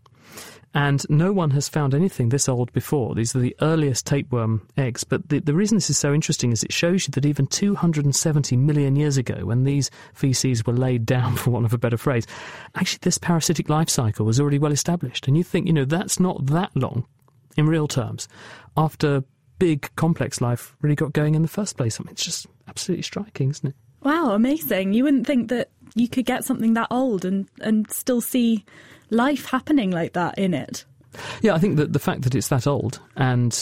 And 0.76 1.08
no 1.08 1.32
one 1.32 1.52
has 1.52 1.68
found 1.68 1.94
anything 1.94 2.30
this 2.30 2.48
old 2.48 2.72
before. 2.72 3.14
These 3.14 3.36
are 3.36 3.38
the 3.38 3.56
earliest 3.60 4.06
tapeworm 4.06 4.66
eggs. 4.76 5.04
But 5.04 5.28
the, 5.28 5.38
the 5.38 5.54
reason 5.54 5.76
this 5.76 5.88
is 5.88 5.96
so 5.96 6.12
interesting 6.12 6.50
is 6.50 6.64
it 6.64 6.72
shows 6.72 7.06
you 7.06 7.12
that 7.12 7.24
even 7.24 7.46
270 7.46 8.56
million 8.56 8.96
years 8.96 9.16
ago, 9.16 9.44
when 9.44 9.62
these 9.62 9.88
feces 10.14 10.66
were 10.66 10.72
laid 10.72 11.06
down, 11.06 11.36
for 11.36 11.50
want 11.50 11.64
of 11.64 11.72
a 11.72 11.78
better 11.78 11.96
phrase, 11.96 12.26
actually 12.74 12.98
this 13.02 13.18
parasitic 13.18 13.68
life 13.68 13.88
cycle 13.88 14.26
was 14.26 14.40
already 14.40 14.58
well 14.58 14.72
established. 14.72 15.28
And 15.28 15.36
you 15.36 15.44
think, 15.44 15.68
you 15.68 15.72
know, 15.72 15.84
that's 15.84 16.18
not 16.18 16.44
that 16.46 16.76
long 16.76 17.06
in 17.56 17.66
real 17.66 17.86
terms 17.86 18.26
after 18.76 19.22
big 19.60 19.88
complex 19.94 20.40
life 20.40 20.76
really 20.82 20.96
got 20.96 21.12
going 21.12 21.36
in 21.36 21.42
the 21.42 21.48
first 21.48 21.76
place. 21.76 22.00
I 22.00 22.02
mean, 22.02 22.12
it's 22.12 22.24
just 22.24 22.46
absolutely 22.66 23.02
striking, 23.02 23.50
isn't 23.50 23.68
it? 23.68 23.76
Wow, 24.02 24.32
amazing. 24.32 24.92
You 24.92 25.04
wouldn't 25.04 25.26
think 25.26 25.48
that 25.50 25.70
you 25.94 26.08
could 26.08 26.26
get 26.26 26.44
something 26.44 26.74
that 26.74 26.88
old 26.90 27.24
and, 27.24 27.48
and 27.60 27.90
still 27.90 28.20
see 28.20 28.64
life 29.14 29.46
happening 29.46 29.90
like 29.90 30.12
that 30.12 30.38
in 30.38 30.52
it. 30.52 30.84
Yeah, 31.42 31.54
I 31.54 31.58
think 31.58 31.76
that 31.76 31.92
the 31.92 31.98
fact 31.98 32.22
that 32.22 32.34
it's 32.34 32.48
that 32.48 32.66
old 32.66 33.00
and 33.16 33.52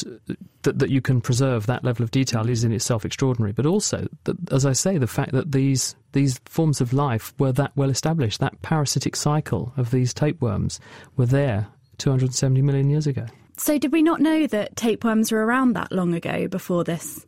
that, 0.62 0.78
that 0.78 0.90
you 0.90 1.00
can 1.00 1.20
preserve 1.20 1.66
that 1.66 1.84
level 1.84 2.02
of 2.02 2.10
detail 2.10 2.48
is 2.48 2.64
in 2.64 2.72
itself 2.72 3.04
extraordinary. 3.04 3.52
But 3.52 3.66
also, 3.66 4.08
that, 4.24 4.36
as 4.50 4.64
I 4.64 4.72
say, 4.72 4.98
the 4.98 5.06
fact 5.06 5.32
that 5.32 5.52
these 5.52 5.94
these 6.12 6.40
forms 6.46 6.80
of 6.80 6.92
life 6.92 7.34
were 7.38 7.52
that 7.52 7.72
well 7.76 7.90
established, 7.90 8.40
that 8.40 8.60
parasitic 8.62 9.16
cycle 9.16 9.72
of 9.76 9.90
these 9.90 10.14
tapeworms 10.14 10.80
were 11.16 11.26
there 11.26 11.68
270 11.98 12.62
million 12.62 12.90
years 12.90 13.06
ago. 13.06 13.26
So, 13.56 13.78
did 13.78 13.92
we 13.92 14.02
not 14.02 14.20
know 14.20 14.46
that 14.46 14.76
tapeworms 14.76 15.30
were 15.30 15.44
around 15.44 15.74
that 15.74 15.92
long 15.92 16.14
ago 16.14 16.48
before 16.48 16.84
this? 16.84 17.26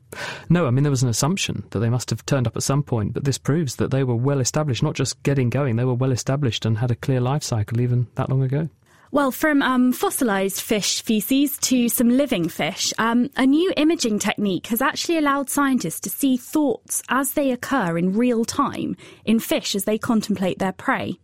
No, 0.48 0.66
I 0.66 0.70
mean, 0.70 0.82
there 0.82 0.90
was 0.90 1.02
an 1.02 1.08
assumption 1.08 1.64
that 1.70 1.80
they 1.80 1.90
must 1.90 2.10
have 2.10 2.24
turned 2.24 2.46
up 2.46 2.56
at 2.56 2.62
some 2.62 2.82
point, 2.82 3.12
but 3.12 3.24
this 3.24 3.38
proves 3.38 3.76
that 3.76 3.90
they 3.90 4.04
were 4.04 4.16
well 4.16 4.40
established, 4.40 4.82
not 4.82 4.94
just 4.94 5.22
getting 5.22 5.50
going, 5.50 5.76
they 5.76 5.84
were 5.84 5.94
well 5.94 6.12
established 6.12 6.64
and 6.64 6.78
had 6.78 6.90
a 6.90 6.96
clear 6.96 7.20
life 7.20 7.42
cycle 7.42 7.80
even 7.80 8.06
that 8.14 8.30
long 8.30 8.42
ago. 8.42 8.68
Well, 9.10 9.30
from 9.30 9.62
um, 9.62 9.92
fossilised 9.92 10.60
fish 10.60 11.02
feces 11.02 11.56
to 11.58 11.88
some 11.88 12.08
living 12.08 12.48
fish, 12.48 12.92
um, 12.98 13.30
a 13.36 13.46
new 13.46 13.72
imaging 13.76 14.18
technique 14.18 14.66
has 14.68 14.82
actually 14.82 15.18
allowed 15.18 15.48
scientists 15.48 16.00
to 16.00 16.10
see 16.10 16.36
thoughts 16.36 17.00
as 17.08 17.34
they 17.34 17.52
occur 17.52 17.96
in 17.96 18.16
real 18.16 18.44
time 18.44 18.96
in 19.24 19.38
fish 19.38 19.76
as 19.76 19.84
they 19.84 19.98
contemplate 19.98 20.58
their 20.58 20.72
prey 20.72 21.20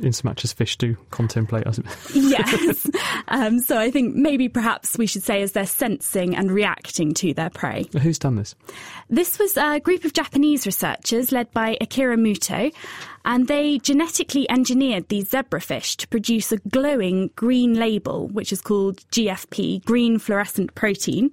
in 0.00 0.12
so 0.12 0.22
much 0.24 0.44
as 0.44 0.52
fish 0.52 0.76
do 0.76 0.96
contemplate 1.10 1.64
yes. 2.14 2.90
Um, 3.28 3.60
so 3.60 3.78
I 3.78 3.90
think 3.90 4.14
maybe 4.14 4.48
perhaps 4.48 4.98
we 4.98 5.06
should 5.06 5.22
say 5.22 5.40
as 5.42 5.52
they're 5.52 5.66
sensing 5.66 6.36
and 6.36 6.50
reacting 6.50 7.14
to 7.14 7.32
their 7.32 7.48
prey. 7.48 7.86
Who's 8.00 8.18
done 8.18 8.36
this? 8.36 8.54
This 9.08 9.38
was 9.38 9.56
a 9.56 9.80
group 9.80 10.04
of 10.04 10.12
Japanese 10.12 10.66
researchers 10.66 11.32
led 11.32 11.50
by 11.52 11.78
Akira 11.80 12.16
Muto, 12.16 12.72
and 13.24 13.48
they 13.48 13.78
genetically 13.78 14.48
engineered 14.50 15.08
these 15.08 15.30
zebrafish 15.30 15.96
to 15.96 16.08
produce 16.08 16.52
a 16.52 16.58
glowing 16.58 17.30
green 17.34 17.74
label, 17.74 18.28
which 18.28 18.52
is 18.52 18.60
called 18.60 18.98
GFP, 19.10 19.84
green 19.84 20.18
fluorescent 20.18 20.74
protein. 20.74 21.30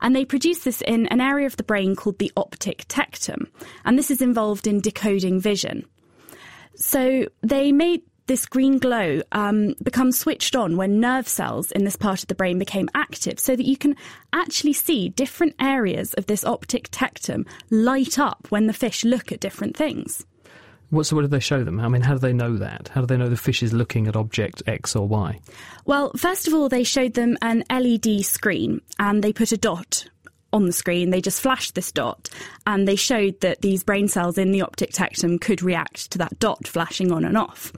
And 0.00 0.16
they 0.16 0.24
produce 0.24 0.60
this 0.60 0.80
in 0.82 1.06
an 1.08 1.20
area 1.20 1.46
of 1.46 1.56
the 1.56 1.62
brain 1.62 1.94
called 1.94 2.18
the 2.18 2.32
optic 2.36 2.86
tectum. 2.88 3.46
And 3.84 3.98
this 3.98 4.10
is 4.10 4.22
involved 4.22 4.66
in 4.66 4.80
decoding 4.80 5.40
vision. 5.40 5.84
So 6.76 7.26
they 7.42 7.72
made 7.72 8.02
this 8.26 8.46
green 8.46 8.78
glow 8.78 9.20
um, 9.32 9.74
become 9.82 10.10
switched 10.10 10.56
on 10.56 10.76
when 10.76 11.00
nerve 11.00 11.28
cells 11.28 11.70
in 11.72 11.84
this 11.84 11.96
part 11.96 12.22
of 12.22 12.28
the 12.28 12.34
brain 12.34 12.58
became 12.58 12.88
active 12.94 13.38
so 13.38 13.54
that 13.54 13.66
you 13.66 13.76
can 13.76 13.96
actually 14.32 14.72
see 14.72 15.10
different 15.10 15.54
areas 15.60 16.14
of 16.14 16.26
this 16.26 16.44
optic 16.44 16.90
tectum 16.90 17.46
light 17.70 18.18
up 18.18 18.46
when 18.48 18.66
the 18.66 18.72
fish 18.72 19.04
look 19.04 19.30
at 19.30 19.40
different 19.40 19.76
things. 19.76 20.24
What, 20.90 21.06
so 21.06 21.16
what 21.16 21.22
did 21.22 21.32
they 21.32 21.40
show 21.40 21.64
them? 21.64 21.80
I 21.80 21.88
mean, 21.88 22.02
how 22.02 22.14
do 22.14 22.20
they 22.20 22.32
know 22.32 22.56
that? 22.56 22.88
How 22.88 23.00
do 23.00 23.06
they 23.06 23.16
know 23.16 23.28
the 23.28 23.36
fish 23.36 23.62
is 23.62 23.72
looking 23.72 24.06
at 24.06 24.16
object 24.16 24.62
X 24.66 24.94
or 24.94 25.08
Y? 25.08 25.40
Well, 25.86 26.12
first 26.16 26.46
of 26.46 26.54
all, 26.54 26.68
they 26.68 26.84
showed 26.84 27.14
them 27.14 27.36
an 27.42 27.64
LED 27.68 28.24
screen 28.24 28.80
and 28.98 29.22
they 29.22 29.32
put 29.32 29.52
a 29.52 29.56
dot 29.56 30.06
on 30.54 30.64
the 30.64 30.72
screen. 30.72 31.10
They 31.10 31.20
just 31.20 31.42
flashed 31.42 31.74
this 31.74 31.92
dot 31.92 32.30
and 32.66 32.88
they 32.88 32.96
showed 32.96 33.40
that 33.40 33.60
these 33.60 33.84
brain 33.84 34.08
cells 34.08 34.38
in 34.38 34.52
the 34.52 34.62
optic 34.62 34.92
tectum 34.92 35.38
could 35.38 35.62
react 35.62 36.10
to 36.12 36.18
that 36.18 36.38
dot 36.38 36.66
flashing 36.66 37.12
on 37.12 37.24
and 37.24 37.36
off. 37.36 37.72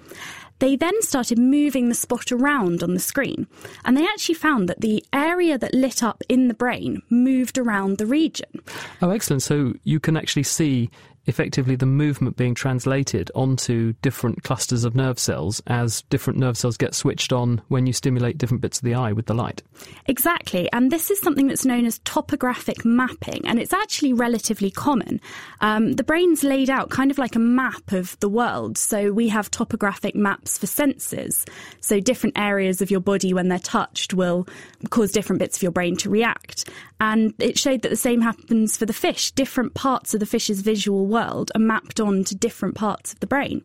They 0.58 0.76
then 0.76 1.02
started 1.02 1.38
moving 1.38 1.88
the 1.88 1.94
spot 1.94 2.32
around 2.32 2.82
on 2.82 2.94
the 2.94 3.00
screen, 3.00 3.46
and 3.84 3.94
they 3.94 4.06
actually 4.06 4.36
found 4.36 4.70
that 4.70 4.80
the 4.80 5.04
area 5.12 5.58
that 5.58 5.74
lit 5.74 6.02
up 6.02 6.22
in 6.30 6.48
the 6.48 6.54
brain 6.54 7.02
moved 7.10 7.58
around 7.58 7.98
the 7.98 8.06
region. 8.06 8.62
Oh, 9.02 9.10
excellent. 9.10 9.42
So 9.42 9.74
you 9.84 10.00
can 10.00 10.16
actually 10.16 10.44
see 10.44 10.90
effectively 11.26 11.74
the 11.74 11.86
movement 11.86 12.36
being 12.36 12.54
translated 12.54 13.30
onto 13.34 13.92
different 14.02 14.42
clusters 14.44 14.84
of 14.84 14.94
nerve 14.94 15.18
cells 15.18 15.60
as 15.66 16.02
different 16.02 16.38
nerve 16.38 16.56
cells 16.56 16.76
get 16.76 16.94
switched 16.94 17.32
on 17.32 17.60
when 17.68 17.86
you 17.86 17.92
stimulate 17.92 18.38
different 18.38 18.60
bits 18.60 18.78
of 18.78 18.84
the 18.84 18.94
eye 18.94 19.12
with 19.12 19.26
the 19.26 19.34
light. 19.34 19.62
Exactly, 20.06 20.70
and 20.72 20.90
this 20.90 21.10
is 21.10 21.20
something 21.20 21.48
that's 21.48 21.64
known 21.64 21.84
as 21.84 21.98
topographic 22.00 22.84
mapping, 22.84 23.46
and 23.46 23.58
it's 23.58 23.72
actually 23.72 24.12
relatively 24.12 24.70
common. 24.70 25.20
Um, 25.60 25.94
the 25.94 26.04
brain's 26.04 26.44
laid 26.44 26.70
out 26.70 26.90
kind 26.90 27.10
of 27.10 27.18
like 27.18 27.34
a 27.34 27.40
map 27.40 27.92
of 27.92 28.18
the 28.20 28.28
world, 28.28 28.78
so 28.78 29.12
we 29.12 29.28
have 29.28 29.50
topographic 29.50 30.14
maps 30.14 30.56
for 30.58 30.66
senses. 30.66 31.44
So 31.80 31.98
different 32.00 32.38
areas 32.38 32.80
of 32.80 32.90
your 32.90 33.00
body, 33.00 33.34
when 33.34 33.48
they're 33.48 33.58
touched, 33.58 34.14
will 34.14 34.46
cause 34.90 35.10
different 35.10 35.40
bits 35.40 35.56
of 35.56 35.62
your 35.62 35.72
brain 35.72 35.96
to 35.96 36.10
react. 36.10 36.70
And 36.98 37.34
it 37.38 37.58
showed 37.58 37.82
that 37.82 37.90
the 37.90 37.96
same 37.96 38.22
happens 38.22 38.76
for 38.76 38.86
the 38.86 38.92
fish. 38.92 39.32
Different 39.32 39.74
parts 39.74 40.14
of 40.14 40.20
the 40.20 40.26
fish's 40.26 40.62
visual 40.62 41.06
world 41.06 41.15
are 41.16 41.60
mapped 41.60 42.00
on 42.00 42.24
to 42.24 42.34
different 42.34 42.74
parts 42.74 43.12
of 43.12 43.20
the 43.20 43.26
brain. 43.26 43.62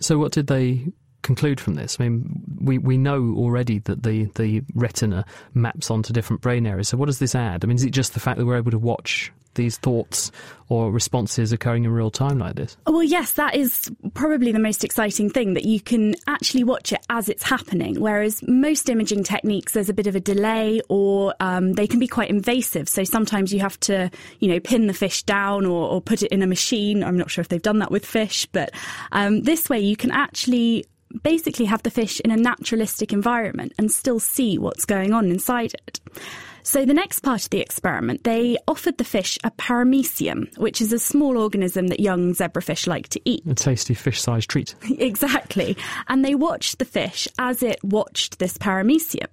So, 0.00 0.18
what 0.18 0.32
did 0.32 0.46
they 0.46 0.86
conclude 1.22 1.60
from 1.60 1.74
this? 1.74 1.96
I 1.98 2.04
mean, 2.08 2.42
we, 2.60 2.78
we 2.78 2.96
know 2.96 3.34
already 3.36 3.80
that 3.80 4.02
the, 4.02 4.26
the 4.36 4.62
retina 4.74 5.24
maps 5.54 5.90
onto 5.90 6.12
different 6.12 6.42
brain 6.42 6.66
areas. 6.66 6.88
So, 6.88 6.96
what 6.96 7.06
does 7.06 7.18
this 7.18 7.34
add? 7.34 7.64
I 7.64 7.66
mean, 7.66 7.76
is 7.76 7.84
it 7.84 7.90
just 7.90 8.14
the 8.14 8.20
fact 8.20 8.38
that 8.38 8.46
we're 8.46 8.56
able 8.56 8.70
to 8.70 8.78
watch 8.78 9.32
these 9.58 9.76
thoughts 9.76 10.32
or 10.70 10.90
responses 10.90 11.52
occurring 11.52 11.84
in 11.84 11.90
real 11.90 12.10
time 12.10 12.38
like 12.38 12.54
this? 12.54 12.78
Well, 12.86 13.02
yes, 13.02 13.32
that 13.34 13.54
is 13.54 13.90
probably 14.14 14.52
the 14.52 14.58
most 14.58 14.84
exciting 14.84 15.28
thing 15.28 15.52
that 15.52 15.66
you 15.66 15.80
can 15.80 16.14
actually 16.26 16.64
watch 16.64 16.92
it 16.92 17.04
as 17.10 17.28
it's 17.28 17.42
happening. 17.42 18.00
Whereas 18.00 18.42
most 18.48 18.88
imaging 18.88 19.24
techniques, 19.24 19.72
there's 19.72 19.90
a 19.90 19.94
bit 19.94 20.06
of 20.06 20.16
a 20.16 20.20
delay 20.20 20.80
or 20.88 21.34
um, 21.40 21.74
they 21.74 21.86
can 21.86 21.98
be 21.98 22.08
quite 22.08 22.30
invasive. 22.30 22.88
So 22.88 23.04
sometimes 23.04 23.52
you 23.52 23.60
have 23.60 23.78
to, 23.80 24.10
you 24.40 24.48
know, 24.48 24.60
pin 24.60 24.86
the 24.86 24.94
fish 24.94 25.22
down 25.24 25.66
or, 25.66 25.88
or 25.88 26.00
put 26.00 26.22
it 26.22 26.32
in 26.32 26.42
a 26.42 26.46
machine. 26.46 27.04
I'm 27.04 27.18
not 27.18 27.30
sure 27.30 27.42
if 27.42 27.48
they've 27.48 27.60
done 27.60 27.80
that 27.80 27.90
with 27.90 28.06
fish, 28.06 28.46
but 28.46 28.70
um, 29.12 29.42
this 29.42 29.68
way 29.68 29.80
you 29.80 29.96
can 29.96 30.10
actually 30.10 30.86
basically 31.22 31.64
have 31.64 31.82
the 31.82 31.90
fish 31.90 32.20
in 32.20 32.30
a 32.30 32.36
naturalistic 32.36 33.12
environment 33.12 33.72
and 33.78 33.90
still 33.90 34.20
see 34.20 34.58
what's 34.58 34.84
going 34.84 35.12
on 35.12 35.30
inside 35.30 35.74
it. 35.86 36.00
So, 36.68 36.84
the 36.84 36.92
next 36.92 37.20
part 37.20 37.44
of 37.44 37.48
the 37.48 37.60
experiment, 37.60 38.24
they 38.24 38.58
offered 38.68 38.98
the 38.98 39.04
fish 39.04 39.38
a 39.42 39.50
paramecium, 39.52 40.54
which 40.58 40.82
is 40.82 40.92
a 40.92 40.98
small 40.98 41.38
organism 41.38 41.86
that 41.86 41.98
young 41.98 42.34
zebrafish 42.34 42.86
like 42.86 43.08
to 43.08 43.20
eat. 43.24 43.42
A 43.46 43.54
tasty 43.54 43.94
fish 43.94 44.20
sized 44.20 44.50
treat. 44.50 44.74
exactly. 44.98 45.78
And 46.08 46.22
they 46.22 46.34
watched 46.34 46.78
the 46.78 46.84
fish 46.84 47.26
as 47.38 47.62
it 47.62 47.82
watched 47.82 48.38
this 48.38 48.58
paramecium. 48.58 49.32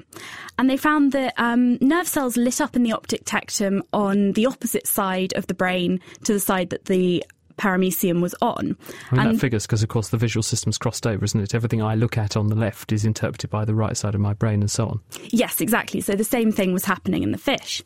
And 0.57 0.69
they 0.69 0.77
found 0.77 1.11
that 1.11 1.33
um, 1.35 1.77
nerve 1.81 2.07
cells 2.07 2.37
lit 2.37 2.61
up 2.61 2.77
in 2.77 2.83
the 2.83 2.93
optic 2.93 3.25
tectum 3.25 3.81
on 3.91 4.31
the 4.31 4.45
opposite 4.45 4.87
side 4.87 5.33
of 5.33 5.47
the 5.47 5.53
brain 5.53 5.99
to 6.23 6.31
the 6.31 6.39
side 6.39 6.69
that 6.69 6.85
the 6.85 7.21
paramecium 7.57 8.21
was 8.21 8.35
on. 8.41 8.77
I 9.11 9.15
mean, 9.15 9.25
and 9.25 9.35
that 9.35 9.39
figures 9.39 9.65
because, 9.65 9.83
of 9.83 9.89
course, 9.89 10.09
the 10.09 10.17
visual 10.17 10.43
system's 10.43 10.77
crossed 10.77 11.05
over, 11.07 11.23
isn't 11.23 11.39
it? 11.39 11.55
Everything 11.55 11.81
I 11.81 11.95
look 11.95 12.17
at 12.17 12.35
on 12.35 12.47
the 12.47 12.55
left 12.55 12.91
is 12.91 13.05
interpreted 13.05 13.49
by 13.49 13.65
the 13.65 13.75
right 13.75 13.95
side 13.95 14.15
of 14.15 14.21
my 14.21 14.33
brain 14.33 14.61
and 14.61 14.71
so 14.71 14.87
on. 14.87 14.99
Yes, 15.29 15.61
exactly. 15.61 16.01
So 16.01 16.15
the 16.15 16.23
same 16.23 16.51
thing 16.51 16.73
was 16.73 16.85
happening 16.85 17.23
in 17.23 17.31
the 17.31 17.37
fish. 17.37 17.83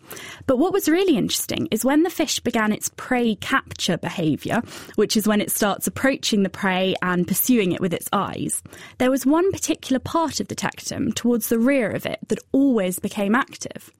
But 0.47 0.57
what 0.57 0.73
was 0.73 0.89
really 0.89 1.17
interesting 1.17 1.67
is 1.71 1.85
when 1.85 2.03
the 2.03 2.09
fish 2.09 2.39
began 2.39 2.71
its 2.71 2.89
prey 2.95 3.35
capture 3.35 3.97
behaviour, 3.97 4.61
which 4.95 5.15
is 5.15 5.27
when 5.27 5.41
it 5.41 5.51
starts 5.51 5.87
approaching 5.87 6.43
the 6.43 6.49
prey 6.49 6.95
and 7.01 7.27
pursuing 7.27 7.71
it 7.71 7.81
with 7.81 7.93
its 7.93 8.09
eyes, 8.13 8.63
there 8.97 9.11
was 9.11 9.25
one 9.25 9.51
particular 9.51 9.99
part 9.99 10.39
of 10.39 10.47
the 10.47 10.55
tectum 10.55 11.13
towards 11.13 11.49
the 11.49 11.59
rear 11.59 11.91
of 11.91 12.05
it 12.05 12.19
that 12.27 12.39
always 12.51 12.99
became 12.99 13.35
active. 13.35 13.91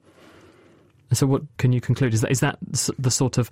So, 1.12 1.26
what 1.26 1.42
can 1.56 1.72
you 1.72 1.80
conclude? 1.80 2.14
Is 2.14 2.20
that, 2.20 2.30
is 2.30 2.40
that 2.40 2.58
the 2.98 3.10
sort 3.10 3.36
of 3.36 3.50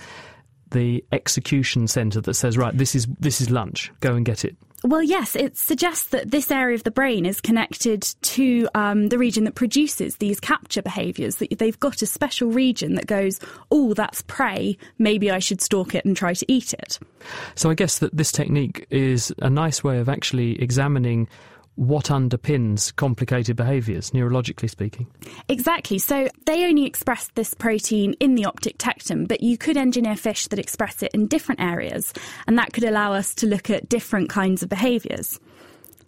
the 0.70 1.04
execution 1.12 1.86
centre 1.86 2.20
that 2.20 2.34
says, 2.34 2.56
right, 2.56 2.76
this 2.76 2.94
is 2.94 3.06
this 3.18 3.40
is 3.40 3.50
lunch, 3.50 3.92
go 4.00 4.14
and 4.14 4.24
get 4.24 4.44
it? 4.44 4.56
Well, 4.84 5.02
yes, 5.02 5.34
it 5.34 5.56
suggests 5.56 6.06
that 6.10 6.30
this 6.30 6.52
area 6.52 6.76
of 6.76 6.84
the 6.84 6.92
brain 6.92 7.26
is 7.26 7.40
connected 7.40 8.02
to 8.22 8.68
um, 8.76 9.08
the 9.08 9.18
region 9.18 9.42
that 9.44 9.56
produces 9.56 10.16
these 10.16 10.38
capture 10.38 10.82
behaviours. 10.82 11.36
That 11.36 11.58
they've 11.58 11.78
got 11.80 12.00
a 12.00 12.06
special 12.06 12.50
region 12.50 12.94
that 12.94 13.08
goes, 13.08 13.40
oh, 13.72 13.92
that's 13.94 14.22
prey. 14.22 14.78
Maybe 14.98 15.32
I 15.32 15.40
should 15.40 15.60
stalk 15.60 15.96
it 15.96 16.04
and 16.04 16.16
try 16.16 16.32
to 16.32 16.52
eat 16.52 16.74
it. 16.74 17.00
So 17.56 17.70
I 17.70 17.74
guess 17.74 17.98
that 17.98 18.16
this 18.16 18.30
technique 18.30 18.86
is 18.90 19.32
a 19.38 19.50
nice 19.50 19.82
way 19.82 19.98
of 19.98 20.08
actually 20.08 20.62
examining 20.62 21.28
what 21.78 22.06
underpins 22.06 22.94
complicated 22.96 23.56
behaviours, 23.56 24.10
neurologically 24.10 24.68
speaking. 24.68 25.06
Exactly. 25.48 26.00
So 26.00 26.28
they 26.44 26.64
only 26.64 26.84
express 26.84 27.30
this 27.36 27.54
protein 27.54 28.14
in 28.14 28.34
the 28.34 28.46
optic 28.46 28.78
tectum, 28.78 29.28
but 29.28 29.42
you 29.44 29.56
could 29.56 29.76
engineer 29.76 30.16
fish 30.16 30.48
that 30.48 30.58
express 30.58 31.04
it 31.04 31.12
in 31.14 31.28
different 31.28 31.60
areas, 31.60 32.12
and 32.48 32.58
that 32.58 32.72
could 32.72 32.82
allow 32.82 33.12
us 33.12 33.32
to 33.36 33.46
look 33.46 33.70
at 33.70 33.88
different 33.88 34.28
kinds 34.28 34.64
of 34.64 34.68
behaviours. 34.68 35.38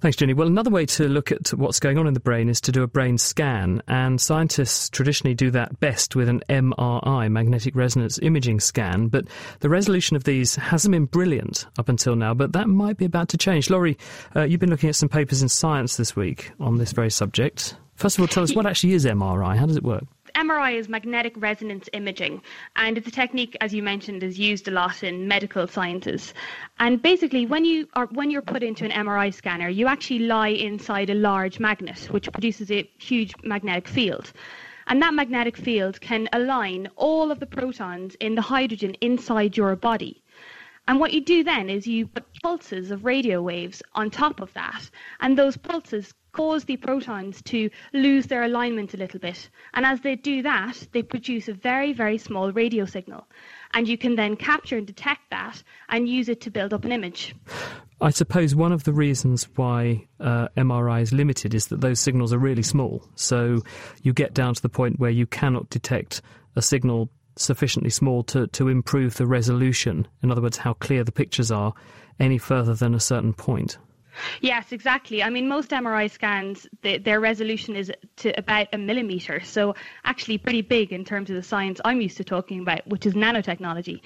Thanks, 0.01 0.17
Ginny. 0.17 0.33
Well, 0.33 0.47
another 0.47 0.71
way 0.71 0.87
to 0.87 1.09
look 1.09 1.31
at 1.31 1.49
what's 1.51 1.79
going 1.79 1.99
on 1.99 2.07
in 2.07 2.15
the 2.15 2.21
brain 2.21 2.49
is 2.49 2.59
to 2.63 2.73
do 2.73 2.83
a 2.83 2.87
brain 2.87 3.19
scan, 3.19 3.83
and 3.87 4.19
scientists 4.19 4.89
traditionally 4.89 5.35
do 5.35 5.51
that 5.51 5.79
best 5.79 6.17
with 6.17 6.31
an 6.31 6.43
MRI, 6.49 7.31
magnetic 7.31 7.77
resonance 7.77 8.19
imaging 8.23 8.61
scan. 8.61 9.09
But 9.09 9.27
the 9.59 9.69
resolution 9.69 10.17
of 10.17 10.25
these 10.25 10.57
hasn't 10.57 10.93
been 10.93 11.05
brilliant 11.05 11.67
up 11.79 11.91
until 11.91 12.17
now, 12.17 12.33
but 12.33 12.55
that 12.55 12.67
might 12.67 12.97
be 12.97 13.05
about 13.05 13.29
to 13.29 13.37
change. 13.37 13.69
Laurie, 13.69 13.99
uh, 14.35 14.45
you've 14.45 14.61
been 14.61 14.71
looking 14.71 14.89
at 14.89 14.97
some 14.97 15.11
papers 15.11 15.43
in 15.43 15.51
Science 15.51 15.99
this 15.99 16.17
week 16.17 16.51
on 16.59 16.79
this 16.79 16.93
very 16.93 17.11
subject. 17.11 17.77
First 17.97 18.17
of 18.17 18.23
all, 18.23 18.29
tell 18.29 18.43
us 18.43 18.55
what 18.55 18.65
actually 18.65 18.95
is 18.95 19.05
MRI? 19.05 19.59
How 19.59 19.67
does 19.67 19.77
it 19.77 19.85
work? 19.85 20.05
MRI 20.35 20.77
is 20.77 20.89
magnetic 20.89 21.35
resonance 21.37 21.89
imaging, 21.93 22.43
and 22.77 22.97
it's 22.97 23.09
a 23.09 23.11
technique, 23.11 23.57
as 23.61 23.75
you 23.75 23.83
mentioned, 23.83 24.23
is 24.23 24.39
used 24.39 24.69
a 24.69 24.71
lot 24.71 25.03
in 25.03 25.29
medical 25.29 25.67
sciences. 25.67 26.35
And 26.79 27.03
basically, 27.03 27.47
when 27.47 27.65
you 27.65 27.89
are 27.95 28.07
when 28.07 28.31
you're 28.31 28.43
put 28.43 28.63
into 28.63 28.85
an 28.85 28.91
MRI 28.91 29.33
scanner, 29.33 29.69
you 29.69 29.87
actually 29.87 30.21
lie 30.21 30.49
inside 30.49 31.11
a 31.11 31.15
large 31.15 31.61
magnet, 31.61 32.09
which 32.11 32.31
produces 32.33 32.71
a 32.71 32.89
huge 32.99 33.33
magnetic 33.43 33.89
field. 33.89 34.33
And 34.87 35.01
that 35.03 35.15
magnetic 35.15 35.57
field 35.57 36.01
can 36.01 36.29
align 36.33 36.89
all 36.97 37.31
of 37.31 37.39
the 37.39 37.47
protons 37.47 38.17
in 38.17 38.35
the 38.35 38.43
hydrogen 38.43 38.95
inside 39.01 39.57
your 39.57 39.77
body. 39.77 40.20
And 40.91 40.99
what 40.99 41.13
you 41.13 41.21
do 41.21 41.45
then 41.45 41.71
is 41.71 41.87
you 41.87 42.09
put 42.09 42.25
pulses 42.43 42.91
of 42.91 43.05
radio 43.05 43.41
waves 43.41 43.81
on 43.95 44.11
top 44.11 44.41
of 44.41 44.53
that, 44.55 44.91
and 45.21 45.39
those 45.39 45.57
pulses 45.57 46.13
cause 46.33 46.65
the 46.65 46.77
protons 46.79 47.41
to 47.43 47.71
lose 47.93 48.27
their 48.27 48.43
alignment 48.43 48.93
a 48.93 48.97
little 48.97 49.21
bit. 49.21 49.51
And 49.75 49.87
as 49.87 50.01
they 50.01 50.17
do 50.17 50.43
that, 50.43 50.85
they 50.91 51.05
produce 51.05 51.47
a 51.47 51.53
very, 51.53 51.93
very 51.93 52.19
small 52.19 52.51
radio 52.51 52.87
signal. 52.87 53.29
And 53.73 53.87
you 53.87 53.97
can 53.97 54.17
then 54.17 54.35
capture 54.35 54.79
and 54.79 54.85
detect 54.85 55.31
that 55.31 55.63
and 55.91 56.09
use 56.09 56.29
it 56.29 56.41
to 56.41 56.51
build 56.51 56.75
up 56.75 56.85
an 56.85 56.91
image. 56.91 57.37
I 58.01 58.11
suppose 58.11 58.57
one 58.57 58.73
of 58.73 58.83
the 58.83 58.93
reasons 58.93 59.45
why 59.55 60.09
uh, 60.19 60.49
MRI 60.57 61.03
is 61.03 61.13
limited 61.13 61.55
is 61.55 61.69
that 61.69 61.81
those 61.81 62.01
signals 62.01 62.33
are 62.33 62.39
really 62.39 62.65
small. 62.65 63.09
So 63.15 63.63
you 64.03 64.13
get 64.13 64.35
down 64.35 64.55
to 64.55 64.63
the 64.63 64.69
point 64.69 64.99
where 64.99 65.11
you 65.11 65.29
cannot 65.29 65.71
detect 65.71 66.21
a 66.57 66.63
signal 66.63 67.11
sufficiently 67.37 67.91
small 67.91 68.23
to, 68.25 68.47
to 68.49 68.69
improve 68.69 69.17
the 69.17 69.27
resolution, 69.27 70.07
in 70.23 70.31
other 70.31 70.43
words, 70.43 70.59
how 70.59 70.75
clear 70.75 71.05
the 71.05 71.13
pictures 71.13 71.51
are, 71.51 71.73
any 72.19 72.39
further 72.39 72.75
than 72.75 72.95
a 72.95 73.01
certain 73.01 73.33
point. 73.33 73.79
Yes, 74.41 74.73
exactly. 74.73 75.23
I 75.23 75.31
mean, 75.31 75.49
most 75.49 75.71
MRI 75.71 76.11
scans, 76.11 76.67
the, 76.83 76.99
their 76.99 77.21
resolution 77.21 77.77
is 77.77 77.93
to 78.17 78.39
about 78.39 78.69
a 78.73 78.79
millimeter, 78.79 79.41
so 79.41 79.75
actually 80.05 80.39
pretty 80.39 80.63
big 80.63 80.93
in 80.93 81.05
terms 81.05 81.31
of 81.31 81.37
the 81.37 81.43
science 81.43 81.81
I'm 81.85 82.01
used 82.01 82.17
to 82.19 82.25
talking 82.25 82.61
about, 82.61 82.87
which 82.87 83.07
is 83.07 83.15
nanotechnology. 83.15 84.01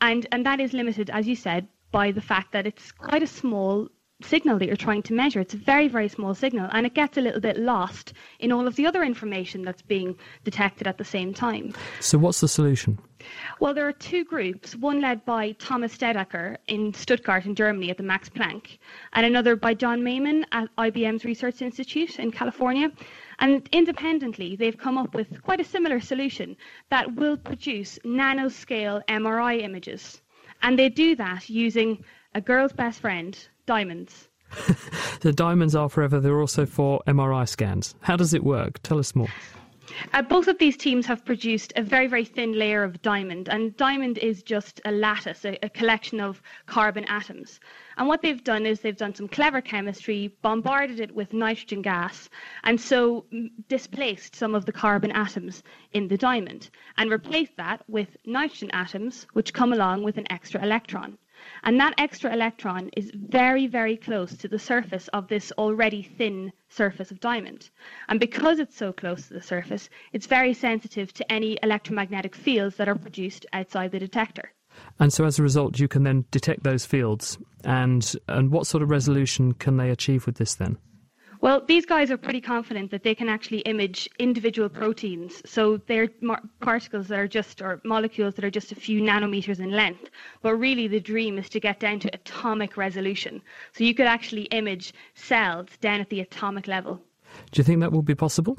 And, 0.00 0.26
and 0.30 0.44
that 0.44 0.60
is 0.60 0.72
limited, 0.72 1.10
as 1.10 1.26
you 1.26 1.36
said, 1.36 1.66
by 1.90 2.12
the 2.12 2.20
fact 2.20 2.52
that 2.52 2.66
it's 2.66 2.92
quite 2.92 3.22
a 3.22 3.26
small 3.26 3.88
signal 4.22 4.58
that 4.58 4.66
you're 4.66 4.76
trying 4.76 5.02
to 5.02 5.12
measure. 5.12 5.40
It's 5.40 5.54
a 5.54 5.58
very, 5.58 5.88
very 5.88 6.08
small 6.08 6.34
signal, 6.34 6.68
and 6.72 6.86
it 6.86 6.94
gets 6.94 7.18
a 7.18 7.20
little 7.20 7.40
bit 7.40 7.58
lost 7.58 8.14
in 8.38 8.50
all 8.50 8.66
of 8.66 8.76
the 8.76 8.86
other 8.86 9.02
information 9.02 9.62
that's 9.62 9.82
being 9.82 10.16
detected 10.44 10.86
at 10.86 10.96
the 10.96 11.04
same 11.04 11.34
time. 11.34 11.74
So, 12.00 12.16
what's 12.16 12.40
the 12.40 12.48
solution? 12.48 12.98
Well, 13.60 13.74
there 13.74 13.86
are 13.86 13.92
two 13.92 14.24
groups, 14.24 14.76
one 14.76 15.00
led 15.00 15.24
by 15.24 15.52
Thomas 15.52 15.96
Staudacher 15.96 16.56
in 16.68 16.94
Stuttgart 16.94 17.44
in 17.44 17.54
Germany 17.54 17.90
at 17.90 17.96
the 17.96 18.02
Max 18.02 18.28
Planck, 18.28 18.78
and 19.12 19.26
another 19.26 19.56
by 19.56 19.74
John 19.74 20.02
Mamin 20.02 20.46
at 20.52 20.74
IBM's 20.76 21.24
Research 21.24 21.60
Institute 21.60 22.18
in 22.18 22.30
California. 22.30 22.90
And 23.38 23.68
independently, 23.72 24.56
they've 24.56 24.78
come 24.78 24.96
up 24.96 25.14
with 25.14 25.42
quite 25.42 25.60
a 25.60 25.64
similar 25.64 26.00
solution 26.00 26.56
that 26.88 27.16
will 27.16 27.36
produce 27.36 27.98
nanoscale 28.04 29.02
MRI 29.08 29.60
images. 29.62 30.22
And 30.62 30.78
they 30.78 30.88
do 30.88 31.16
that 31.16 31.50
using 31.50 32.02
a 32.34 32.40
girl's 32.40 32.72
best 32.72 33.00
friend, 33.00 33.36
diamonds. 33.66 34.28
the 35.20 35.32
diamonds 35.32 35.74
are 35.74 35.88
forever. 35.88 36.20
They're 36.20 36.40
also 36.40 36.66
for 36.66 37.02
MRI 37.06 37.48
scans. 37.48 37.94
How 38.00 38.16
does 38.16 38.32
it 38.32 38.44
work? 38.44 38.80
Tell 38.82 38.98
us 38.98 39.14
more. 39.14 39.28
Uh, 40.12 40.20
both 40.20 40.48
of 40.48 40.58
these 40.58 40.76
teams 40.76 41.06
have 41.06 41.24
produced 41.24 41.72
a 41.76 41.82
very, 41.82 42.08
very 42.08 42.24
thin 42.24 42.52
layer 42.52 42.82
of 42.82 43.00
diamond, 43.02 43.48
and 43.48 43.76
diamond 43.76 44.18
is 44.18 44.42
just 44.42 44.80
a 44.84 44.90
lattice, 44.90 45.44
a, 45.44 45.56
a, 45.64 45.70
collection 45.70 46.20
of 46.20 46.42
carbon 46.66 47.04
atoms. 47.04 47.60
And 47.96 48.08
what 48.08 48.20
they've 48.20 48.42
done 48.42 48.66
is 48.66 48.80
they've 48.80 48.96
done 48.96 49.14
some 49.14 49.28
clever 49.28 49.60
chemistry, 49.60 50.34
bombarded 50.42 50.98
it 50.98 51.14
with 51.14 51.32
nitrogen 51.32 51.82
gas, 51.82 52.28
and 52.64 52.80
so 52.80 53.26
displaced 53.68 54.34
some 54.34 54.54
of 54.56 54.66
the 54.66 54.72
carbon 54.72 55.12
atoms 55.12 55.62
in 55.92 56.08
the 56.08 56.18
diamond, 56.18 56.68
and 56.98 57.10
replaced 57.10 57.56
that 57.56 57.82
with 57.88 58.16
nitrogen 58.26 58.70
atoms, 58.72 59.26
which 59.34 59.54
come 59.54 59.72
along 59.72 60.02
with 60.02 60.18
an 60.18 60.30
extra 60.30 60.60
electron. 60.62 61.16
And 61.62 61.80
that 61.80 61.94
extra 61.98 62.32
electron 62.32 62.90
is 62.96 63.10
very, 63.14 63.66
very 63.66 63.96
close 63.96 64.36
to 64.36 64.48
the 64.48 64.58
surface 64.58 65.08
of 65.08 65.28
this 65.28 65.52
already 65.58 66.02
thin 66.02 66.52
surface 66.68 67.10
of 67.10 67.20
diamond. 67.20 67.70
And 68.08 68.20
because 68.20 68.58
it's 68.58 68.76
so 68.76 68.92
close 68.92 69.28
to 69.28 69.34
the 69.34 69.42
surface, 69.42 69.88
it's 70.12 70.26
very 70.26 70.54
sensitive 70.54 71.12
to 71.14 71.32
any 71.32 71.58
electromagnetic 71.62 72.34
fields 72.34 72.76
that 72.76 72.88
are 72.88 72.94
produced 72.94 73.46
outside 73.52 73.92
the 73.92 73.98
detector. 73.98 74.52
And 74.98 75.12
so 75.12 75.24
as 75.24 75.38
a 75.38 75.42
result, 75.42 75.78
you 75.78 75.88
can 75.88 76.02
then 76.02 76.24
detect 76.30 76.62
those 76.62 76.84
fields. 76.84 77.38
And, 77.64 78.14
and 78.28 78.50
what 78.50 78.66
sort 78.66 78.82
of 78.82 78.90
resolution 78.90 79.54
can 79.54 79.76
they 79.76 79.90
achieve 79.90 80.26
with 80.26 80.36
this 80.36 80.54
then? 80.54 80.78
Well, 81.40 81.62
these 81.66 81.86
guys 81.86 82.10
are 82.10 82.16
pretty 82.16 82.40
confident 82.40 82.90
that 82.90 83.02
they 83.02 83.14
can 83.14 83.28
actually 83.28 83.58
image 83.60 84.08
individual 84.18 84.68
proteins. 84.68 85.42
So 85.44 85.78
they're 85.86 86.08
particles 86.60 87.08
that 87.08 87.18
are 87.18 87.28
just, 87.28 87.60
or 87.62 87.80
molecules 87.84 88.34
that 88.34 88.44
are 88.44 88.50
just 88.50 88.72
a 88.72 88.74
few 88.74 89.00
nanometers 89.00 89.60
in 89.60 89.70
length. 89.70 90.10
But 90.42 90.54
really, 90.56 90.88
the 90.88 91.00
dream 91.00 91.38
is 91.38 91.48
to 91.50 91.60
get 91.60 91.80
down 91.80 92.00
to 92.00 92.14
atomic 92.14 92.76
resolution. 92.76 93.42
So 93.72 93.84
you 93.84 93.94
could 93.94 94.06
actually 94.06 94.42
image 94.44 94.94
cells 95.14 95.68
down 95.80 96.00
at 96.00 96.10
the 96.10 96.20
atomic 96.20 96.66
level. 96.66 97.00
Do 97.50 97.58
you 97.58 97.64
think 97.64 97.80
that 97.80 97.92
will 97.92 98.02
be 98.02 98.14
possible? 98.14 98.58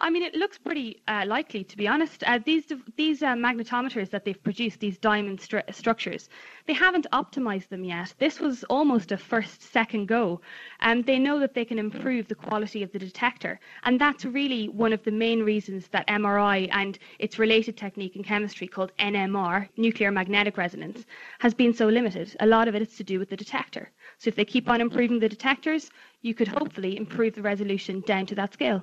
I 0.00 0.10
mean, 0.10 0.22
it 0.22 0.34
looks 0.34 0.58
pretty 0.58 1.02
uh, 1.08 1.24
likely, 1.26 1.64
to 1.64 1.76
be 1.76 1.86
honest. 1.86 2.22
Uh, 2.24 2.38
these 2.44 2.64
these 2.96 3.22
uh, 3.22 3.34
magnetometers 3.34 4.10
that 4.10 4.24
they've 4.24 4.42
produced, 4.42 4.80
these 4.80 4.98
diamond 4.98 5.38
stru- 5.40 5.74
structures, 5.74 6.28
they 6.66 6.72
haven't 6.72 7.06
optimized 7.12 7.68
them 7.68 7.84
yet. 7.84 8.14
This 8.18 8.40
was 8.40 8.64
almost 8.64 9.12
a 9.12 9.16
first, 9.16 9.62
second 9.62 10.06
go, 10.06 10.40
and 10.80 11.04
they 11.04 11.18
know 11.18 11.38
that 11.38 11.54
they 11.54 11.64
can 11.64 11.78
improve 11.78 12.28
the 12.28 12.34
quality 12.34 12.82
of 12.82 12.92
the 12.92 12.98
detector, 12.98 13.60
and 13.84 14.00
that's 14.00 14.24
really 14.24 14.68
one 14.68 14.92
of 14.92 15.02
the 15.04 15.10
main 15.10 15.42
reasons 15.42 15.88
that 15.88 16.06
MRI 16.08 16.68
and 16.72 16.98
its 17.18 17.38
related 17.38 17.76
technique 17.76 18.16
in 18.16 18.22
chemistry 18.24 18.66
called 18.66 18.92
NMR, 18.98 19.68
nuclear 19.76 20.10
magnetic 20.10 20.56
resonance, 20.56 21.06
has 21.38 21.54
been 21.54 21.72
so 21.72 21.86
limited. 21.86 22.36
A 22.40 22.46
lot 22.46 22.68
of 22.68 22.74
it 22.74 22.82
is 22.82 22.96
to 22.96 23.04
do 23.04 23.18
with 23.18 23.30
the 23.30 23.36
detector. 23.36 23.90
So 24.20 24.28
if 24.28 24.36
they 24.36 24.44
keep 24.44 24.68
on 24.68 24.82
improving 24.82 25.18
the 25.18 25.30
detectors, 25.30 25.88
you 26.20 26.34
could 26.34 26.46
hopefully 26.46 26.94
improve 26.94 27.34
the 27.34 27.40
resolution 27.40 28.02
down 28.06 28.26
to 28.26 28.34
that 28.34 28.52
scale. 28.52 28.82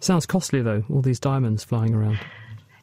Sounds 0.00 0.24
costly 0.24 0.62
though, 0.62 0.82
all 0.88 1.02
these 1.02 1.20
diamonds 1.20 1.62
flying 1.62 1.94
around. 1.94 2.18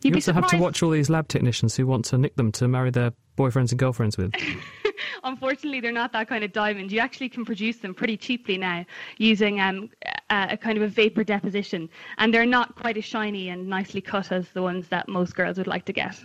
You'd 0.04 0.12
you 0.12 0.18
also 0.18 0.34
have 0.34 0.48
to 0.50 0.58
watch 0.58 0.84
all 0.84 0.92
these 0.92 1.10
lab 1.10 1.28
technicians 1.28 1.76
who 1.76 1.88
want 1.88 2.06
to 2.06 2.20
nick 2.20 2.36
them 2.36 2.52
to 2.54 2.68
marry 2.68 2.92
their 2.92 3.12
boyfriends 3.36 3.72
and 3.72 3.80
girlfriends 3.80 4.20
with. 4.20 4.36
Unfortunately, 5.24 5.80
they're 5.80 5.92
not 5.92 6.14
that 6.14 6.28
kind 6.28 6.44
of 6.44 6.54
diamond. 6.54 6.92
You 6.92 7.00
actually 7.00 7.28
can 7.28 7.44
produce 7.44 7.78
them 7.78 7.96
pretty 7.96 8.18
cheaply 8.18 8.60
now 8.60 8.86
using 9.18 9.60
um, 9.60 9.90
a, 10.30 10.50
a, 10.52 10.58
kind 10.58 10.78
of 10.78 10.84
a 10.84 10.88
vapor 10.88 11.24
deposition, 11.24 11.90
and 12.20 12.32
they're 12.32 12.46
not 12.46 12.76
quite 12.76 12.98
as 12.98 13.04
shiny 13.06 13.50
and 13.50 13.68
nicely 13.68 14.00
cut 14.00 14.32
as 14.32 14.48
the 14.50 14.62
ones 14.62 14.90
that 14.90 15.10
most 15.10 15.36
girls 15.36 15.58
would 15.58 15.66
like 15.66 15.86
to 15.86 15.94
get. 15.94 16.22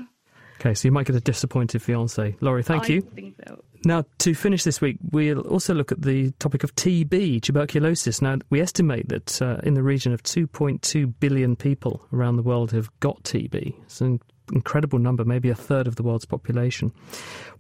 Okay, 0.61 0.75
so 0.75 0.87
you 0.87 0.93
might 0.93 1.07
get 1.07 1.17
a 1.17 1.21
disappointed 1.21 1.81
fiance. 1.81 2.37
Laurie, 2.41 2.63
thank 2.63 2.85
I 2.85 2.95
you. 2.95 3.01
think 3.01 3.35
so. 3.47 3.65
Now, 3.87 4.05
to 4.19 4.35
finish 4.35 4.63
this 4.63 4.83
week, 4.83 4.99
we'll 5.11 5.41
also 5.41 5.73
look 5.73 5.91
at 5.91 6.03
the 6.03 6.33
topic 6.33 6.65
of 6.65 6.75
TB, 6.77 7.41
tuberculosis. 7.41 8.21
Now, 8.21 8.37
we 8.51 8.61
estimate 8.61 9.09
that 9.09 9.41
uh, 9.41 9.57
in 9.63 9.73
the 9.73 9.83
region 9.83 10.13
of 10.13 10.23
2.2 10.23 11.15
billion 11.19 11.57
people 11.57 12.07
around 12.13 12.37
the 12.37 12.43
world 12.43 12.73
have 12.73 12.91
got 13.01 13.23
TB. 13.23 13.75
It's 13.85 14.03
an 14.03 14.21
incredible 14.53 14.99
number, 14.99 15.25
maybe 15.25 15.49
a 15.49 15.55
third 15.55 15.87
of 15.87 15.97
the 15.97 16.03
world's 16.03 16.27
population. 16.27 16.93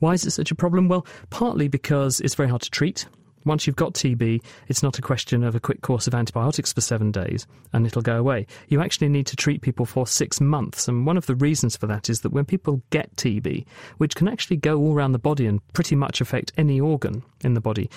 Why 0.01 0.13
is 0.13 0.27
it 0.27 0.33
such 0.33 0.51
a 0.51 0.55
problem? 0.55 0.89
Well, 0.89 1.07
partly 1.31 1.69
because 1.69 2.21
it's 2.21 2.35
very 2.35 2.51
hard 2.51 2.61
to 2.63 2.71
treat. 2.71 3.07
Once 3.45 3.67
you've 3.67 3.77
got 3.77 3.95
TB, 3.95 4.43
it's 4.69 4.83
not 4.83 4.99
a 4.99 5.03
question 5.03 5.43
of 5.43 5.55
a 5.55 5.61
quick 5.61 5.81
course 5.81 6.07
of 6.07 6.15
antibiotics 6.15 6.73
for 6.73 6.81
seven 6.81 7.11
days 7.11 7.47
and 7.73 7.87
it'll 7.87 8.03
go 8.03 8.17
away. 8.17 8.47
You 8.69 8.83
actually 8.83 9.09
need 9.09 9.27
to 9.29 9.37
treat 9.37 9.63
people 9.63 9.87
for 9.87 10.07
six 10.07 10.41
months. 10.41 10.89
And 10.89 11.07
one 11.07 11.17
of 11.17 11.27
the 11.27 11.35
reasons 11.35 11.77
for 11.77 11.87
that 11.87 12.11
is 12.11 12.21
that 12.21 12.33
when 12.33 12.45
people 12.45 12.83
get 12.91 13.15
TB, 13.17 13.65
which 13.97 14.15
can 14.15 14.29
actually 14.29 14.59
go 14.59 14.79
all 14.79 14.95
around 14.95 15.13
the 15.13 15.19
body 15.19 15.47
and 15.47 15.67
pretty 15.73 15.97
much 15.97 16.21
affect 16.21 16.53
any 16.57 16.81
organ 16.81 17.23
in 17.43 17.55
the 17.55 17.61
body, 17.61 17.89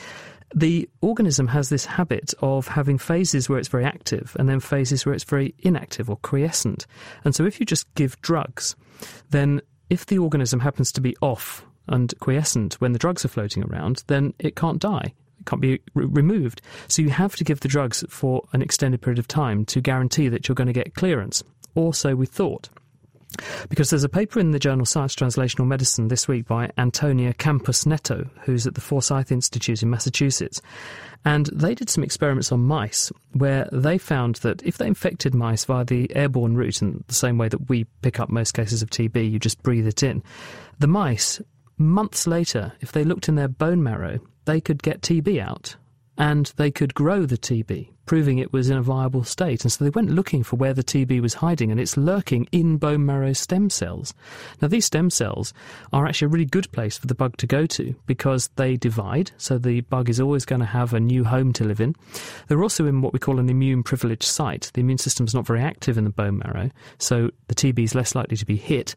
the 0.55 0.87
organism 1.01 1.47
has 1.47 1.69
this 1.69 1.85
habit 1.85 2.33
of 2.41 2.67
having 2.67 2.97
phases 2.97 3.49
where 3.49 3.57
it's 3.57 3.67
very 3.67 3.85
active 3.85 4.37
and 4.39 4.47
then 4.47 4.59
phases 4.59 5.05
where 5.05 5.15
it's 5.15 5.23
very 5.23 5.55
inactive 5.59 6.09
or 6.09 6.17
quiescent. 6.17 6.85
And 7.25 7.35
so 7.35 7.43
if 7.43 7.59
you 7.59 7.65
just 7.65 7.91
give 7.95 8.21
drugs, 8.21 8.75
then 9.31 9.61
if 9.89 10.05
the 10.05 10.19
organism 10.19 10.59
happens 10.59 10.91
to 10.93 11.01
be 11.01 11.17
off 11.21 11.65
and 11.87 12.13
quiescent 12.19 12.75
when 12.75 12.93
the 12.93 12.99
drugs 12.99 13.25
are 13.25 13.29
floating 13.29 13.63
around, 13.63 14.03
then 14.07 14.33
it 14.39 14.55
can't 14.55 14.79
die 14.79 15.13
can't 15.45 15.61
be 15.61 15.79
re- 15.93 16.05
removed. 16.05 16.61
So 16.87 17.01
you 17.01 17.09
have 17.09 17.35
to 17.37 17.43
give 17.43 17.61
the 17.61 17.67
drugs 17.67 18.03
for 18.09 18.47
an 18.53 18.61
extended 18.61 19.01
period 19.01 19.19
of 19.19 19.27
time 19.27 19.65
to 19.65 19.81
guarantee 19.81 20.29
that 20.29 20.47
you're 20.47 20.55
going 20.55 20.67
to 20.67 20.73
get 20.73 20.95
clearance. 20.95 21.43
Or 21.75 21.93
so 21.93 22.15
we 22.15 22.25
thought. 22.25 22.69
Because 23.69 23.89
there's 23.89 24.03
a 24.03 24.09
paper 24.09 24.39
in 24.39 24.51
the 24.51 24.59
journal 24.59 24.85
Science 24.85 25.15
Translational 25.15 25.65
Medicine 25.65 26.07
this 26.07 26.27
week 26.27 26.45
by 26.45 26.71
Antonia 26.77 27.33
Campos 27.33 27.85
Neto, 27.85 28.29
who's 28.41 28.67
at 28.67 28.75
the 28.75 28.81
Forsyth 28.81 29.31
Institute 29.31 29.81
in 29.81 29.89
Massachusetts. 29.89 30.61
And 31.25 31.47
they 31.47 31.73
did 31.73 31.89
some 31.89 32.03
experiments 32.03 32.51
on 32.51 32.59
mice 32.61 33.11
where 33.31 33.67
they 33.71 33.97
found 33.97 34.35
that 34.37 34.61
if 34.63 34.77
they 34.77 34.87
infected 34.87 35.33
mice 35.33 35.65
via 35.65 35.85
the 35.85 36.13
airborne 36.15 36.55
route, 36.55 36.81
in 36.81 37.03
the 37.07 37.13
same 37.13 37.37
way 37.37 37.47
that 37.47 37.69
we 37.69 37.85
pick 38.01 38.19
up 38.19 38.29
most 38.29 38.53
cases 38.53 38.81
of 38.81 38.89
TB, 38.89 39.31
you 39.31 39.39
just 39.39 39.63
breathe 39.63 39.87
it 39.87 40.03
in, 40.03 40.21
the 40.79 40.87
mice, 40.87 41.41
months 41.77 42.27
later, 42.27 42.73
if 42.81 42.91
they 42.91 43.03
looked 43.03 43.29
in 43.29 43.35
their 43.35 43.47
bone 43.47 43.81
marrow, 43.81 44.19
they 44.45 44.61
could 44.61 44.83
get 44.83 45.01
TB 45.01 45.41
out 45.41 45.75
and 46.17 46.53
they 46.57 46.71
could 46.71 46.93
grow 46.93 47.25
the 47.25 47.37
TB 47.37 47.89
proving 48.05 48.37
it 48.37 48.51
was 48.51 48.69
in 48.69 48.77
a 48.77 48.81
viable 48.81 49.23
state. 49.23 49.63
And 49.63 49.71
so 49.71 49.83
they 49.83 49.89
went 49.89 50.09
looking 50.09 50.43
for 50.43 50.55
where 50.55 50.73
the 50.73 50.83
TB 50.83 51.21
was 51.21 51.35
hiding, 51.35 51.71
and 51.71 51.79
it's 51.79 51.97
lurking 51.97 52.47
in 52.51 52.77
bone 52.77 53.05
marrow 53.05 53.33
stem 53.33 53.69
cells. 53.69 54.13
Now, 54.61 54.67
these 54.67 54.85
stem 54.85 55.09
cells 55.09 55.53
are 55.91 56.05
actually 56.05 56.27
a 56.27 56.29
really 56.29 56.45
good 56.45 56.71
place 56.71 56.97
for 56.97 57.07
the 57.07 57.15
bug 57.15 57.37
to 57.37 57.47
go 57.47 57.65
to 57.67 57.95
because 58.05 58.49
they 58.55 58.75
divide, 58.75 59.31
so 59.37 59.57
the 59.57 59.81
bug 59.81 60.09
is 60.09 60.19
always 60.19 60.45
going 60.45 60.61
to 60.61 60.65
have 60.65 60.93
a 60.93 60.99
new 60.99 61.23
home 61.23 61.53
to 61.53 61.63
live 61.63 61.79
in. 61.79 61.95
They're 62.47 62.63
also 62.63 62.85
in 62.85 63.01
what 63.01 63.13
we 63.13 63.19
call 63.19 63.39
an 63.39 63.49
immune 63.49 63.83
privileged 63.83 64.23
site. 64.23 64.71
The 64.73 64.81
immune 64.81 64.97
system 64.97 65.25
is 65.25 65.33
not 65.33 65.47
very 65.47 65.61
active 65.61 65.97
in 65.97 66.03
the 66.03 66.09
bone 66.09 66.39
marrow, 66.39 66.69
so 66.97 67.29
the 67.47 67.55
TB 67.55 67.79
is 67.83 67.95
less 67.95 68.15
likely 68.15 68.37
to 68.37 68.45
be 68.45 68.57
hit. 68.57 68.95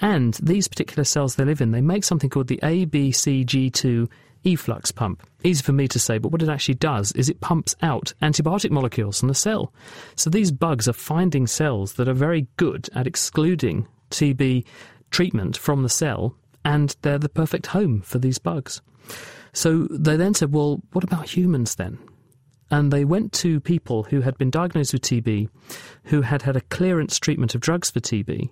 And 0.00 0.34
these 0.42 0.68
particular 0.68 1.04
cells 1.04 1.36
they 1.36 1.44
live 1.44 1.60
in, 1.60 1.70
they 1.70 1.80
make 1.80 2.04
something 2.04 2.28
called 2.28 2.48
the 2.48 2.60
ABCG2 2.62 4.08
efflux 4.46 4.92
pump. 4.92 5.26
Easy 5.44 5.62
for 5.62 5.72
me 5.72 5.88
to 5.88 5.98
say, 5.98 6.18
but 6.18 6.30
what 6.30 6.42
it 6.42 6.48
actually 6.48 6.74
does 6.76 7.12
is 7.12 7.28
it 7.28 7.40
pumps 7.40 7.74
out 7.82 8.14
antibiotic 8.22 8.70
molecules 8.70 9.20
from 9.20 9.28
the 9.28 9.34
cell. 9.34 9.72
So 10.14 10.30
these 10.30 10.52
bugs 10.52 10.88
are 10.88 10.92
finding 10.92 11.46
cells 11.46 11.94
that 11.94 12.08
are 12.08 12.14
very 12.14 12.46
good 12.56 12.88
at 12.94 13.06
excluding 13.06 13.86
TB 14.10 14.64
treatment 15.10 15.56
from 15.56 15.82
the 15.82 15.88
cell, 15.88 16.34
and 16.64 16.96
they're 17.02 17.18
the 17.18 17.28
perfect 17.28 17.66
home 17.66 18.00
for 18.00 18.18
these 18.18 18.38
bugs. 18.38 18.80
So 19.52 19.86
they 19.90 20.16
then 20.16 20.34
said, 20.34 20.52
well, 20.52 20.80
what 20.92 21.04
about 21.04 21.36
humans 21.36 21.74
then? 21.74 21.98
And 22.70 22.92
they 22.92 23.04
went 23.04 23.32
to 23.34 23.60
people 23.60 24.04
who 24.04 24.20
had 24.20 24.36
been 24.38 24.50
diagnosed 24.50 24.92
with 24.92 25.02
TB, 25.02 25.48
who 26.04 26.22
had 26.22 26.42
had 26.42 26.56
a 26.56 26.60
clearance 26.62 27.18
treatment 27.18 27.54
of 27.54 27.60
drugs 27.60 27.90
for 27.90 28.00
TB, 28.00 28.50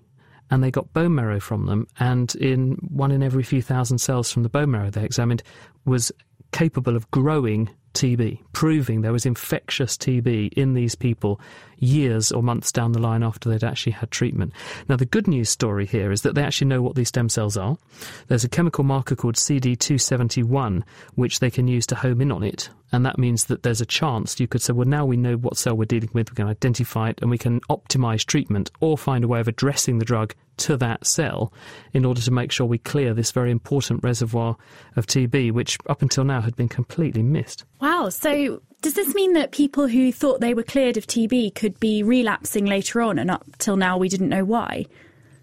and 0.51 0.63
they 0.63 0.71
got 0.71 0.93
bone 0.93 1.15
marrow 1.15 1.41
from 1.41 1.67
them. 1.67 1.87
And 1.99 2.35
in 2.37 2.73
one 2.89 3.11
in 3.11 3.23
every 3.23 3.43
few 3.43 3.63
thousand 3.63 3.99
cells 3.99 4.31
from 4.31 4.43
the 4.43 4.49
bone 4.49 4.71
marrow 4.71 4.91
they 4.91 5.05
examined 5.05 5.43
was 5.85 6.13
capable 6.53 6.97
of 6.97 7.11
growing 7.11 7.71
TB, 7.95 8.41
proving 8.53 9.01
there 9.01 9.13
was 9.13 9.25
infectious 9.25 9.97
TB 9.97 10.53
in 10.55 10.75
these 10.75 10.95
people 10.95 11.41
years 11.79 12.33
or 12.33 12.43
months 12.43 12.73
down 12.73 12.93
the 12.93 12.99
line 12.99 13.23
after 13.23 13.49
they'd 13.49 13.65
actually 13.65 13.93
had 13.93 14.11
treatment. 14.11 14.53
Now, 14.89 14.97
the 14.97 15.07
good 15.07 15.29
news 15.29 15.49
story 15.49 15.87
here 15.87 16.11
is 16.11 16.23
that 16.23 16.35
they 16.35 16.43
actually 16.43 16.67
know 16.67 16.83
what 16.83 16.97
these 16.97 17.09
stem 17.09 17.29
cells 17.29 17.57
are. 17.57 17.79
There's 18.27 18.45
a 18.45 18.49
chemical 18.49 18.85
marker 18.85 19.15
called 19.15 19.37
CD271, 19.37 20.83
which 21.15 21.39
they 21.39 21.51
can 21.51 21.69
use 21.69 21.87
to 21.87 21.95
home 21.95 22.21
in 22.21 22.33
on 22.33 22.43
it. 22.43 22.69
And 22.95 23.05
that 23.05 23.19
means 23.19 23.47
that 23.47 23.65
there's 23.65 23.81
a 23.81 23.87
chance 23.87 24.39
you 24.39 24.47
could 24.47 24.63
say, 24.63 24.73
well, 24.73 24.87
now 24.87 25.05
we 25.05 25.17
know 25.17 25.37
what 25.37 25.57
cell 25.57 25.77
we're 25.77 25.85
dealing 25.85 26.11
with, 26.13 26.31
we 26.31 26.37
can 26.37 26.47
identify 26.47 27.09
it, 27.11 27.19
and 27.21 27.29
we 27.29 27.39
can 27.39 27.61
optimize 27.63 28.25
treatment 28.25 28.71
or 28.79 28.97
find 28.97 29.25
a 29.25 29.29
way 29.29 29.41
of 29.41 29.49
addressing 29.49 29.99
the 29.99 30.05
drug 30.05 30.33
to 30.59 30.77
that 30.77 31.05
cell 31.05 31.53
in 31.93 32.05
order 32.05 32.21
to 32.21 32.31
make 32.31 32.53
sure 32.53 32.67
we 32.67 32.79
clear 32.79 33.13
this 33.13 33.33
very 33.33 33.51
important 33.51 34.05
reservoir 34.05 34.57
of 34.95 35.07
TB, 35.07 35.51
which 35.51 35.77
up 35.89 36.03
until 36.03 36.23
now 36.23 36.41
had 36.41 36.55
been 36.55 36.69
completely 36.69 37.23
missed. 37.23 37.65
Wow. 37.81 38.11
So 38.11 38.63
does 38.81 38.95
this 38.95 39.13
mean 39.13 39.33
that 39.33 39.51
people 39.51 39.89
who 39.89 40.13
thought 40.13 40.41
they 40.41 40.55
were 40.55 40.63
cleared 40.63 40.97
of 40.97 41.09
TB 41.09 41.57
could 41.57 41.81
be 41.81 42.05
relapsing 42.05 42.65
later 42.65 43.01
on, 43.01 43.19
and 43.19 43.29
up 43.29 43.45
till 43.59 43.77
now 43.77 43.99
we 43.99 44.09
didn't 44.09 44.29
know 44.29 44.45
why? 44.45 44.87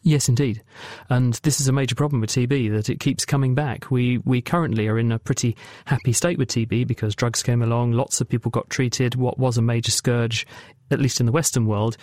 Yes, 0.04 0.28
indeed. 0.28 0.64
And 1.10 1.36
this 1.44 1.62
is 1.62 1.68
a 1.68 1.72
major 1.72 1.94
problem 1.94 2.22
with 2.22 2.32
TB 2.32 2.72
that 2.72 2.90
it 2.90 3.00
keeps 3.00 3.24
coming 3.24 3.54
back. 3.54 3.92
We 3.92 4.18
we 4.20 4.42
currently 4.42 4.88
are 4.88 4.98
in 4.98 5.12
a 5.12 5.20
pretty 5.20 5.56
happy 5.86 6.12
state 6.12 6.40
with 6.40 6.50
TB 6.50 6.88
because 6.88 7.16
drugs 7.16 7.44
came 7.44 7.62
along, 7.62 7.92
lots 7.92 8.20
of 8.20 8.28
people 8.28 8.50
got 8.50 8.70
treated. 8.70 9.16
What 9.16 9.38
was 9.38 9.58
a 9.58 9.62
major 9.62 9.92
scourge, 9.92 10.48
at 10.90 11.00
least 11.00 11.20
in 11.20 11.28
the 11.28 11.32
Western 11.32 11.68
world, 11.68 11.98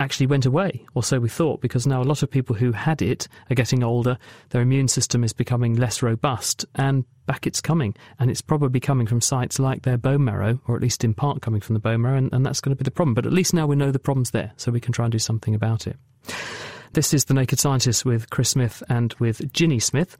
actually 0.00 0.26
went 0.26 0.46
away, 0.46 0.84
or 0.94 1.02
so 1.02 1.18
we 1.18 1.28
thought, 1.28 1.60
because 1.60 1.86
now 1.86 2.00
a 2.00 2.04
lot 2.04 2.22
of 2.22 2.30
people 2.30 2.54
who 2.54 2.72
had 2.72 3.02
it 3.02 3.28
are 3.50 3.54
getting 3.54 3.82
older, 3.82 4.18
their 4.50 4.62
immune 4.62 4.88
system 4.88 5.24
is 5.24 5.32
becoming 5.32 5.74
less 5.74 6.02
robust, 6.02 6.64
and 6.74 7.04
back 7.26 7.46
it's 7.46 7.60
coming. 7.60 7.94
And 8.18 8.30
it's 8.30 8.40
probably 8.42 8.80
coming 8.80 9.06
from 9.06 9.20
sites 9.20 9.58
like 9.58 9.82
their 9.82 9.98
bone 9.98 10.24
marrow, 10.24 10.60
or 10.66 10.76
at 10.76 10.82
least 10.82 11.04
in 11.04 11.14
part 11.14 11.42
coming 11.42 11.60
from 11.60 11.74
the 11.74 11.80
bone 11.80 12.02
marrow, 12.02 12.16
and, 12.16 12.32
and 12.32 12.44
that's 12.44 12.60
going 12.60 12.76
to 12.76 12.82
be 12.82 12.84
the 12.84 12.90
problem. 12.90 13.14
But 13.14 13.26
at 13.26 13.32
least 13.32 13.54
now 13.54 13.66
we 13.66 13.76
know 13.76 13.92
the 13.92 13.98
problem's 13.98 14.30
there, 14.30 14.52
so 14.56 14.72
we 14.72 14.80
can 14.80 14.92
try 14.92 15.04
and 15.04 15.12
do 15.12 15.18
something 15.18 15.54
about 15.54 15.86
it. 15.86 15.96
This 16.98 17.14
is 17.14 17.26
The 17.26 17.34
Naked 17.34 17.60
Scientist 17.60 18.04
with 18.04 18.28
Chris 18.30 18.50
Smith 18.50 18.82
and 18.88 19.14
with 19.20 19.52
Ginny 19.52 19.78
Smith. 19.78 20.16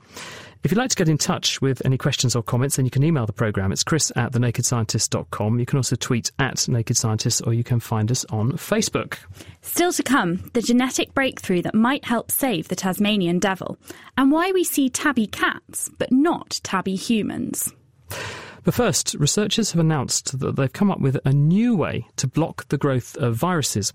If 0.63 0.71
you'd 0.71 0.79
like 0.79 0.91
to 0.91 0.97
get 0.97 1.09
in 1.09 1.19
touch 1.19 1.61
with 1.61 1.85
any 1.85 1.99
questions 1.99 2.37
or 2.37 2.43
comments, 2.45 2.77
then 2.77 2.85
you 2.85 2.91
can 2.93 3.03
email 3.03 3.27
the 3.27 3.33
programme. 3.33 3.73
It's 3.73 3.83
chris 3.83 4.13
at 4.15 4.31
thenakedscientist.com. 4.31 5.59
You 5.59 5.67
can 5.67 5.77
also 5.77 5.97
tweet 5.97 6.31
at 6.39 6.69
Naked 6.69 6.97
Scientist 6.97 7.43
or 7.45 7.53
you 7.53 7.65
can 7.65 7.81
find 7.81 8.13
us 8.13 8.25
on 8.27 8.53
Facebook. 8.53 9.19
Still 9.61 9.93
to 9.93 10.05
come, 10.05 10.53
the 10.55 10.63
genetic 10.63 11.15
breakthrough 11.15 11.63
that 11.63 11.75
might 11.75 12.05
help 12.05 12.31
save 12.31 12.69
the 12.69 12.77
Tasmanian 12.77 13.41
devil, 13.41 13.77
and 14.17 14.31
why 14.31 14.53
we 14.53 14.63
see 14.63 14.89
tabby 14.89 15.27
cats 15.27 15.91
but 15.99 16.13
not 16.13 16.61
tabby 16.63 16.95
humans. 16.95 17.75
But 18.65 18.75
first, 18.75 19.15
researchers 19.15 19.73
have 19.73 19.81
announced 19.81 20.39
that 20.39 20.57
they've 20.57 20.73
come 20.73 20.91
up 20.91 21.01
with 21.01 21.19
a 21.25 21.33
new 21.33 21.77
way 21.77 22.07
to 22.17 22.27
block 22.27 22.69
the 22.69 22.79
growth 22.79 23.17
of 23.17 23.35
viruses. 23.35 23.93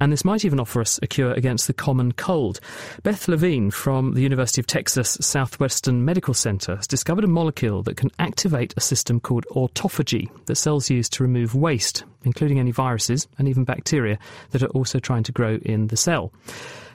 And 0.00 0.12
this 0.12 0.24
might 0.24 0.44
even 0.44 0.60
offer 0.60 0.80
us 0.80 0.98
a 1.02 1.06
cure 1.06 1.32
against 1.32 1.66
the 1.66 1.72
common 1.72 2.12
cold. 2.12 2.60
Beth 3.02 3.28
Levine 3.28 3.70
from 3.70 4.14
the 4.14 4.22
University 4.22 4.60
of 4.60 4.66
Texas 4.66 5.18
Southwestern 5.20 6.04
Medical 6.04 6.34
Center 6.34 6.76
has 6.76 6.86
discovered 6.86 7.24
a 7.24 7.28
molecule 7.28 7.82
that 7.82 7.96
can 7.96 8.10
activate 8.18 8.74
a 8.76 8.80
system 8.80 9.20
called 9.20 9.46
autophagy 9.52 10.28
that 10.46 10.56
cells 10.56 10.90
use 10.90 11.08
to 11.10 11.22
remove 11.22 11.54
waste, 11.54 12.04
including 12.24 12.58
any 12.58 12.70
viruses 12.70 13.28
and 13.38 13.48
even 13.48 13.64
bacteria 13.64 14.18
that 14.50 14.62
are 14.62 14.68
also 14.68 14.98
trying 14.98 15.22
to 15.22 15.32
grow 15.32 15.58
in 15.62 15.88
the 15.88 15.96
cell. 15.96 16.32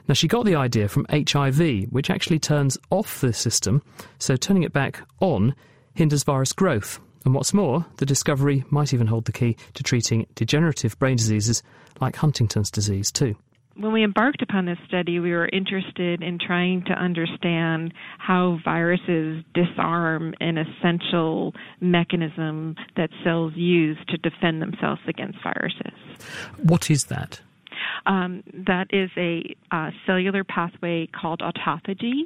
Now, 0.06 0.14
she 0.14 0.28
got 0.28 0.44
the 0.44 0.56
idea 0.56 0.88
from 0.88 1.06
HIV, 1.10 1.84
which 1.90 2.10
actually 2.10 2.38
turns 2.38 2.76
off 2.90 3.20
the 3.20 3.32
system, 3.32 3.82
so 4.18 4.36
turning 4.36 4.62
it 4.62 4.72
back 4.72 5.00
on 5.20 5.54
hinders 5.94 6.24
virus 6.24 6.52
growth. 6.52 7.00
And 7.24 7.34
what's 7.34 7.54
more, 7.54 7.86
the 7.96 8.06
discovery 8.06 8.64
might 8.70 8.92
even 8.92 9.06
hold 9.06 9.24
the 9.24 9.32
key 9.32 9.56
to 9.74 9.82
treating 9.82 10.26
degenerative 10.34 10.98
brain 10.98 11.16
diseases 11.16 11.62
like 12.00 12.16
Huntington's 12.16 12.70
disease, 12.70 13.10
too. 13.10 13.36
When 13.76 13.92
we 13.92 14.04
embarked 14.04 14.40
upon 14.40 14.66
this 14.66 14.78
study, 14.86 15.18
we 15.18 15.32
were 15.32 15.48
interested 15.48 16.22
in 16.22 16.38
trying 16.38 16.84
to 16.84 16.92
understand 16.92 17.92
how 18.18 18.58
viruses 18.64 19.42
disarm 19.52 20.32
an 20.40 20.58
essential 20.58 21.54
mechanism 21.80 22.76
that 22.96 23.10
cells 23.24 23.52
use 23.56 23.98
to 24.08 24.18
defend 24.18 24.62
themselves 24.62 25.00
against 25.08 25.38
viruses. 25.42 25.92
What 26.62 26.88
is 26.88 27.04
that? 27.06 27.40
Um, 28.06 28.42
that 28.66 28.86
is 28.90 29.10
a 29.16 29.54
uh, 29.70 29.90
cellular 30.06 30.44
pathway 30.44 31.08
called 31.08 31.40
autophagy. 31.40 32.22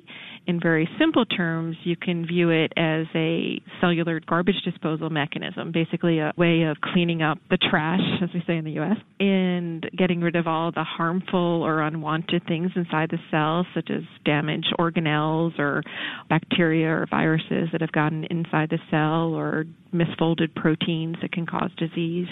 In 0.47 0.61
very 0.61 0.89
simple 0.99 1.25
terms, 1.25 1.77
you 1.85 1.97
can 1.97 2.27
view 2.27 2.51
it 2.51 2.73
as 2.77 3.07
a 3.15 3.61
cellular 3.81 4.21
garbage 4.21 4.63
disposal 4.65 5.11
mechanism, 5.11 5.73
basically 5.73 6.19
a 6.19 6.33
way 6.37 6.63
of 6.63 6.77
cleaning 6.81 7.23
up 7.23 7.39
the 7.51 7.59
trash, 7.59 8.01
as 8.23 8.31
we 8.35 8.43
say 8.47 8.57
in 8.57 8.65
the 8.65 8.73
U.S., 8.73 8.97
and 9.21 9.89
getting 9.97 10.21
rid 10.21 10.37
of 10.37 10.47
all 10.47 10.73
the 10.73 10.85
harmful 10.85 11.63
or 11.63 11.83
unwanted 11.83 12.43
things 12.47 12.71
inside 12.77 13.11
the 13.11 13.19
cell, 13.31 13.67
such 13.75 13.91
as 13.91 14.03
damaged 14.25 14.75
organelles 14.79 15.59
or 15.59 15.83
bacteria 16.29 16.89
or 16.89 17.07
viruses 17.11 17.69
that 17.73 17.81
have 17.81 17.93
gotten 17.93 18.25
inside 18.25 18.71
the 18.71 18.79
cell 18.91 19.35
or 19.35 19.65
misfolded 19.93 20.55
proteins 20.55 21.17
that 21.23 21.33
can 21.33 21.47
cause 21.47 21.71
disease. 21.77 22.29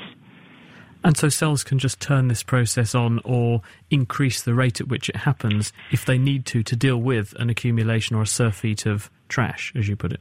And 1.06 1.16
so 1.16 1.28
cells 1.28 1.62
can 1.62 1.78
just 1.78 2.00
turn 2.00 2.26
this 2.26 2.42
process 2.42 2.92
on 2.92 3.20
or 3.22 3.62
increase 3.92 4.42
the 4.42 4.54
rate 4.54 4.80
at 4.80 4.88
which 4.88 5.08
it 5.08 5.14
happens 5.14 5.72
if 5.92 6.04
they 6.04 6.18
need 6.18 6.44
to 6.46 6.64
to 6.64 6.74
deal 6.74 6.96
with 6.96 7.32
an 7.38 7.48
accumulation 7.48 8.16
or 8.16 8.22
a 8.22 8.26
surfeit 8.26 8.86
of 8.86 9.08
trash, 9.28 9.72
as 9.76 9.86
you 9.86 9.94
put 9.94 10.10
it. 10.10 10.20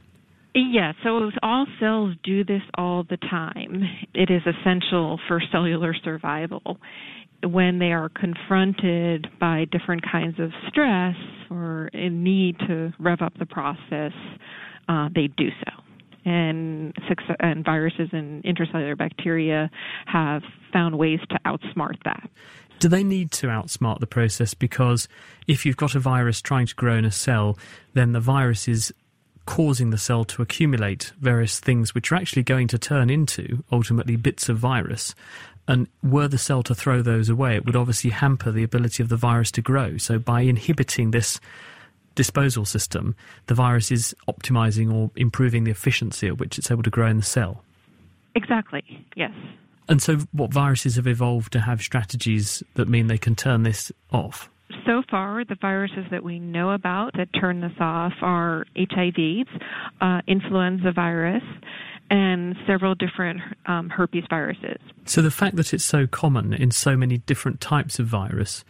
Yeah, 0.54 0.92
so 1.02 1.32
all 1.42 1.66
cells 1.80 2.14
do 2.22 2.44
this 2.44 2.62
all 2.78 3.02
the 3.02 3.16
time. 3.16 3.82
It 4.14 4.30
is 4.30 4.42
essential 4.46 5.18
for 5.26 5.42
cellular 5.50 5.92
survival. 5.92 6.78
When 7.42 7.80
they 7.80 7.90
are 7.90 8.08
confronted 8.08 9.26
by 9.40 9.64
different 9.64 10.04
kinds 10.08 10.38
of 10.38 10.52
stress 10.68 11.16
or 11.50 11.88
in 11.88 12.22
need 12.22 12.60
to 12.60 12.92
rev 13.00 13.22
up 13.22 13.36
the 13.40 13.46
process, 13.46 14.12
uh, 14.88 15.08
they 15.12 15.26
do 15.36 15.48
so 15.64 15.85
and, 16.26 16.92
and 17.40 17.64
viruses 17.64 18.10
and 18.12 18.42
intracellular 18.44 18.98
bacteria 18.98 19.70
have 20.06 20.42
found 20.72 20.98
ways 20.98 21.20
to 21.30 21.38
outsmart 21.46 21.96
that. 22.04 22.28
Do 22.78 22.88
they 22.88 23.04
need 23.04 23.30
to 23.32 23.46
outsmart 23.46 24.00
the 24.00 24.06
process? 24.06 24.52
Because 24.52 25.08
if 25.46 25.64
you've 25.64 25.78
got 25.78 25.94
a 25.94 26.00
virus 26.00 26.42
trying 26.42 26.66
to 26.66 26.74
grow 26.74 26.96
in 26.96 27.06
a 27.06 27.10
cell, 27.10 27.56
then 27.94 28.12
the 28.12 28.20
virus 28.20 28.68
is 28.68 28.92
causing 29.46 29.90
the 29.90 29.98
cell 29.98 30.24
to 30.24 30.42
accumulate 30.42 31.12
various 31.20 31.60
things 31.60 31.94
which 31.94 32.10
are 32.10 32.16
actually 32.16 32.42
going 32.42 32.66
to 32.68 32.78
turn 32.78 33.08
into 33.08 33.62
ultimately 33.70 34.16
bits 34.16 34.48
of 34.48 34.58
virus. 34.58 35.14
And 35.68 35.88
were 36.02 36.28
the 36.28 36.38
cell 36.38 36.62
to 36.64 36.74
throw 36.74 37.02
those 37.02 37.28
away, 37.28 37.56
it 37.56 37.64
would 37.64 37.76
obviously 37.76 38.10
hamper 38.10 38.50
the 38.50 38.64
ability 38.64 39.02
of 39.02 39.08
the 39.08 39.16
virus 39.16 39.50
to 39.52 39.62
grow. 39.62 39.96
So 39.96 40.18
by 40.18 40.42
inhibiting 40.42 41.12
this 41.12 41.40
disposal 42.16 42.64
system, 42.64 43.14
the 43.46 43.54
virus 43.54 43.92
is 43.92 44.16
optimizing 44.28 44.92
or 44.92 45.12
improving 45.14 45.62
the 45.62 45.70
efficiency 45.70 46.26
at 46.26 46.38
which 46.38 46.58
it's 46.58 46.70
able 46.70 46.82
to 46.82 46.90
grow 46.90 47.06
in 47.06 47.18
the 47.18 47.22
cell. 47.22 47.62
Exactly, 48.34 48.82
yes. 49.14 49.32
And 49.88 50.02
so, 50.02 50.18
what 50.32 50.52
viruses 50.52 50.96
have 50.96 51.06
evolved 51.06 51.52
to 51.52 51.60
have 51.60 51.80
strategies 51.80 52.62
that 52.74 52.88
mean 52.88 53.06
they 53.06 53.18
can 53.18 53.36
turn 53.36 53.62
this 53.62 53.92
off? 54.12 54.50
So 54.84 55.02
far, 55.08 55.44
the 55.44 55.56
viruses 55.60 56.04
that 56.10 56.24
we 56.24 56.40
know 56.40 56.70
about 56.70 57.12
that 57.16 57.28
turn 57.40 57.60
this 57.60 57.72
off 57.78 58.12
are 58.20 58.66
HIV, 58.76 59.46
uh, 60.00 60.22
influenza 60.26 60.90
virus, 60.92 61.42
and 62.10 62.56
several 62.66 62.94
different 62.94 63.40
um, 63.66 63.88
herpes 63.90 64.24
viruses. 64.28 64.78
So 65.04 65.22
the 65.22 65.30
fact 65.30 65.56
that 65.56 65.72
it's 65.72 65.84
so 65.84 66.06
common 66.06 66.52
in 66.52 66.72
so 66.72 66.96
many 66.96 67.18
different 67.18 67.60
types 67.60 67.98
of 67.98 68.06
virus 68.06 68.64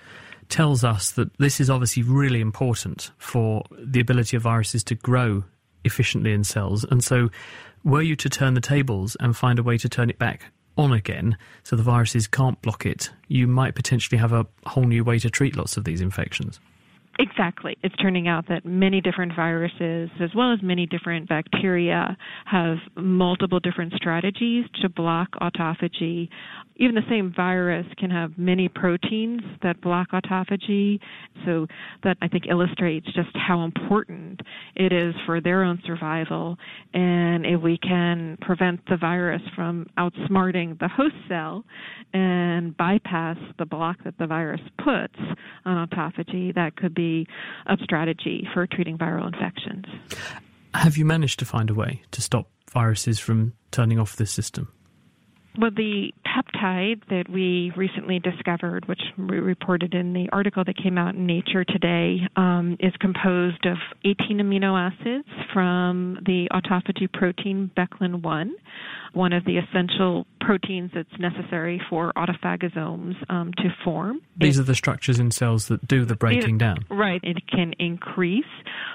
tells 0.49 0.85
us 0.85 1.11
that 1.13 1.37
this 1.39 1.61
is 1.61 1.71
obviously 1.71 2.03
really 2.03 2.41
important 2.41 3.11
for 3.19 3.65
the 3.79 4.01
ability 4.01 4.37
of 4.37 4.43
viruses 4.43 4.85
to 4.85 4.95
grow 4.95 5.45
efficiently 5.85 6.33
in 6.33 6.45
cells. 6.45 6.85
And 6.85 7.03
so, 7.03 7.31
were 7.85 8.03
you 8.03 8.17
to 8.17 8.29
turn 8.29 8.55
the 8.55 8.61
tables 8.61 9.17
and 9.21 9.37
find 9.37 9.59
a 9.59 9.63
way 9.63 9.79
to 9.79 9.89
turn 9.89 10.11
it 10.11 10.19
back 10.19 10.51
on 10.77 10.93
again 10.93 11.39
so 11.63 11.77
the 11.77 11.83
viruses 11.83 12.27
can't 12.27 12.61
block 12.63 12.85
it, 12.85 13.11
you 13.29 13.47
might 13.47 13.75
potentially 13.75 14.19
have 14.19 14.33
a 14.33 14.47
whole 14.67 14.85
new 14.85 15.05
way 15.05 15.19
to 15.19 15.31
treat 15.31 15.57
lots 15.57 15.77
of 15.77 15.85
these 15.85 16.01
infections. 16.01 16.61
Exactly. 17.19 17.77
It's 17.83 17.95
turning 17.97 18.29
out 18.29 18.47
that 18.49 18.67
many 18.67 19.01
different 19.01 19.35
viruses, 19.35 20.11
as 20.21 20.31
well 20.35 20.53
as 20.53 20.59
many 20.63 20.87
different 20.87 21.29
bacteria, 21.29 22.17
have 22.45 22.77
multiple 22.95 23.59
different 23.59 23.95
strategies 23.95 24.67
to 24.83 24.89
block 24.91 25.29
autophagy. 25.41 26.29
Even 26.77 26.95
the 26.95 27.03
same 27.09 27.33
virus 27.35 27.87
can 27.97 28.11
have 28.11 28.33
many 28.37 28.69
proteins 28.69 29.41
that 29.63 29.81
block 29.81 30.09
autophagy. 30.11 31.01
So 31.47 31.67
that 32.05 32.19
I 32.21 32.29
think 32.29 32.45
illustrates 32.51 33.07
just 33.15 33.31
how 33.35 33.65
important 33.65 34.41
it 34.75 34.93
is 34.93 35.15
for 35.25 35.41
their 35.41 35.65
own 35.65 35.81
survival. 35.87 36.59
And 36.93 37.47
if 37.47 37.63
we 37.63 37.79
can 37.79 38.37
prevent 38.43 38.81
the 38.91 38.99
virus 38.99 39.43
from 39.55 39.87
outsmarting 39.99 40.79
the 40.79 40.89
host 40.89 41.15
cell 41.29 41.65
and 42.13 42.77
bypass 42.77 43.39
the 43.59 43.65
block 43.65 43.97
that 44.05 44.19
the 44.19 44.27
virus 44.27 44.61
puts 44.85 45.19
on 45.65 45.89
autophagy, 45.89 46.55
that 46.55 46.77
could 46.77 46.95
be 46.95 47.06
a 47.67 47.77
strategy 47.83 48.47
for 48.53 48.67
treating 48.67 48.99
viral 48.99 49.27
infections. 49.27 49.85
Have 50.75 50.97
you 50.97 51.05
managed 51.05 51.39
to 51.39 51.45
find 51.45 51.71
a 51.71 51.75
way 51.75 52.03
to 52.11 52.21
stop 52.21 52.51
viruses 52.71 53.19
from 53.19 53.55
turning 53.71 53.99
off 53.99 54.17
this 54.17 54.31
system? 54.31 54.69
Well, 55.59 55.71
the 55.71 56.13
peptide 56.27 57.01
that 57.09 57.31
we 57.31 57.73
recently 57.77 58.19
discovered, 58.19 58.87
which 58.89 59.01
we 59.17 59.39
reported 59.39 59.95
in 59.95 60.13
the 60.13 60.29
article 60.31 60.65
that 60.65 60.77
came 60.77 60.99
out 60.99 61.15
in 61.15 61.25
Nature 61.25 61.65
today, 61.65 62.29
um, 62.37 62.77
is 62.79 62.93
composed 63.01 63.65
of 63.65 63.79
18 64.05 64.39
amino 64.39 64.79
acids 64.79 65.29
from 65.55 66.19
the 66.27 66.47
autophagy 66.53 67.11
protein 67.11 67.71
Beclin 67.75 68.23
1 68.23 68.55
one 69.17 69.33
of 69.33 69.47
the 69.47 69.57
essential 69.57 70.27
proteins 70.43 70.91
that's 70.95 71.09
necessary 71.19 71.81
for 71.89 72.13
autophagosomes 72.19 73.15
um, 73.31 73.51
to 73.57 73.71
form. 73.83 74.21
These 74.37 74.59
it, 74.59 74.61
are 74.61 74.65
the 74.65 74.75
structures 74.75 75.19
in 75.19 75.31
cells 75.31 75.69
that 75.69 75.89
do 75.89 76.05
the 76.05 76.15
breaking 76.15 76.57
it, 76.57 76.59
down. 76.59 76.85
Right. 76.91 77.21
It 77.25 77.39
can 77.49 77.73
increase 77.79 78.45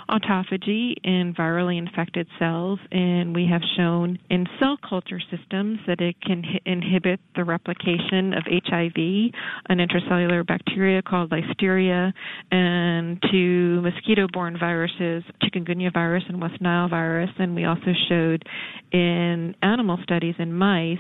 autophagy 0.10 0.94
in 1.04 1.34
virally 1.34 1.80
infected 1.80 2.28
cells, 2.38 2.80
and 2.92 3.34
we 3.36 3.48
have 3.52 3.62
shown 3.76 4.20
in 4.30 4.46
cell 4.60 4.78
culture 4.88 5.20
systems 5.32 5.80
that 5.88 6.02
it 6.02 6.16
can 6.22 6.44
inhibit 6.66 7.20
the 7.36 7.44
replication 7.44 8.34
of 8.34 8.44
HIV, 8.46 9.32
an 9.70 9.80
intracellular 9.80 10.46
bacteria 10.46 11.02
called 11.02 11.32
Listeria, 11.32 12.14
and 12.52 13.20
to 13.32 13.82
mosquito 13.82 14.28
borne 14.32 14.58
viruses, 14.60 15.24
chikungunya 15.42 15.92
virus 15.92 16.24
and 16.28 16.40
West 16.40 16.62
Nile 16.62 16.90
virus. 16.90 17.32
And 17.40 17.56
we 17.56 17.66
also 17.66 17.92
showed 18.08 18.46
in 18.92 19.56
animal 19.64 19.98
studies 20.04 20.11
in 20.12 20.54
mice 20.54 20.98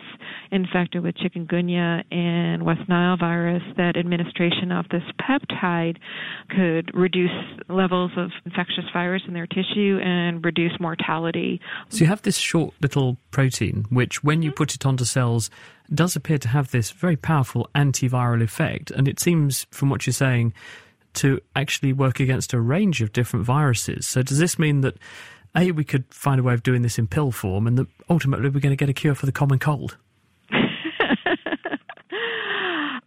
infected 0.51 1.03
with 1.03 1.15
chikungunya 1.15 2.03
and 2.11 2.63
West 2.63 2.87
Nile 2.87 3.17
virus 3.17 3.61
that 3.77 3.97
administration 3.97 4.71
of 4.71 4.85
this 4.89 5.03
peptide 5.19 5.97
could 6.49 6.91
reduce 6.93 7.29
levels 7.67 8.11
of 8.17 8.29
infectious 8.45 8.85
virus 8.93 9.21
in 9.27 9.33
their 9.33 9.47
tissue 9.47 9.99
and 10.03 10.43
reduce 10.45 10.71
mortality. 10.79 11.59
So 11.89 11.99
you 11.99 12.07
have 12.07 12.21
this 12.21 12.37
short 12.37 12.73
little 12.81 13.17
protein, 13.31 13.85
which 13.89 14.23
when 14.23 14.41
you 14.41 14.51
mm-hmm. 14.51 14.57
put 14.57 14.75
it 14.75 14.85
onto 14.85 15.03
cells, 15.03 15.49
does 15.93 16.15
appear 16.15 16.37
to 16.37 16.47
have 16.47 16.71
this 16.71 16.91
very 16.91 17.17
powerful 17.17 17.69
antiviral 17.75 18.41
effect. 18.41 18.91
And 18.91 19.07
it 19.07 19.19
seems, 19.19 19.67
from 19.71 19.89
what 19.89 20.07
you're 20.07 20.13
saying, 20.13 20.53
to 21.15 21.41
actually 21.55 21.91
work 21.91 22.19
against 22.19 22.53
a 22.53 22.61
range 22.61 23.01
of 23.01 23.11
different 23.11 23.45
viruses. 23.45 24.07
So 24.07 24.23
does 24.23 24.39
this 24.39 24.57
mean 24.57 24.81
that 24.81 24.95
a, 25.55 25.71
we 25.71 25.83
could 25.83 26.05
find 26.13 26.39
a 26.39 26.43
way 26.43 26.53
of 26.53 26.63
doing 26.63 26.81
this 26.81 26.97
in 26.97 27.07
pill 27.07 27.31
form, 27.31 27.67
and 27.67 27.77
that 27.77 27.87
ultimately 28.09 28.49
we're 28.49 28.59
going 28.59 28.71
to 28.71 28.77
get 28.77 28.89
a 28.89 28.93
cure 28.93 29.15
for 29.15 29.25
the 29.25 29.31
common 29.31 29.59
cold. 29.59 29.97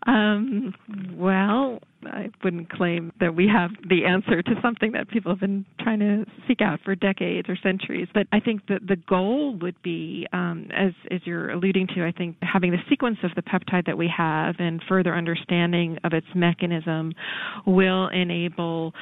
Um, 0.07 0.75
well, 1.17 1.79
I 2.05 2.31
wouldn't 2.43 2.71
claim 2.71 3.13
that 3.21 3.35
we 3.35 3.49
have 3.49 3.71
the 3.89 4.05
answer 4.05 4.43
to 4.43 4.55
something 4.63 4.93
that 4.93 5.09
people 5.09 5.33
have 5.33 5.41
been 5.41 5.65
trying 5.81 6.01
to 6.01 6.25
seek 6.47 6.61
out 6.61 6.81
for 6.85 6.95
decades 6.95 7.49
or 7.49 7.57
centuries. 7.63 8.09
But 8.13 8.27
I 8.33 8.41
think 8.41 8.67
that 8.69 8.87
the 8.87 8.97
goal 8.97 9.57
would 9.63 9.81
be, 9.83 10.27
um, 10.33 10.69
as 10.77 10.93
as 11.11 11.21
you're 11.25 11.51
alluding 11.51 11.89
to, 11.95 12.07
I 12.07 12.13
think 12.13 12.37
having 12.43 12.73
the 12.73 12.79
sequence 12.89 13.19
of 13.23 13.31
the 13.35 13.43
peptide 13.43 13.87
that 13.87 13.97
we 13.97 14.11
have 14.15 14.57
and 14.59 14.83
further 14.89 15.15
understanding 15.15 15.99
of 16.05 16.13
its 16.13 16.27
mechanism 16.35 17.15
will 17.67 18.09
enable 18.09 18.93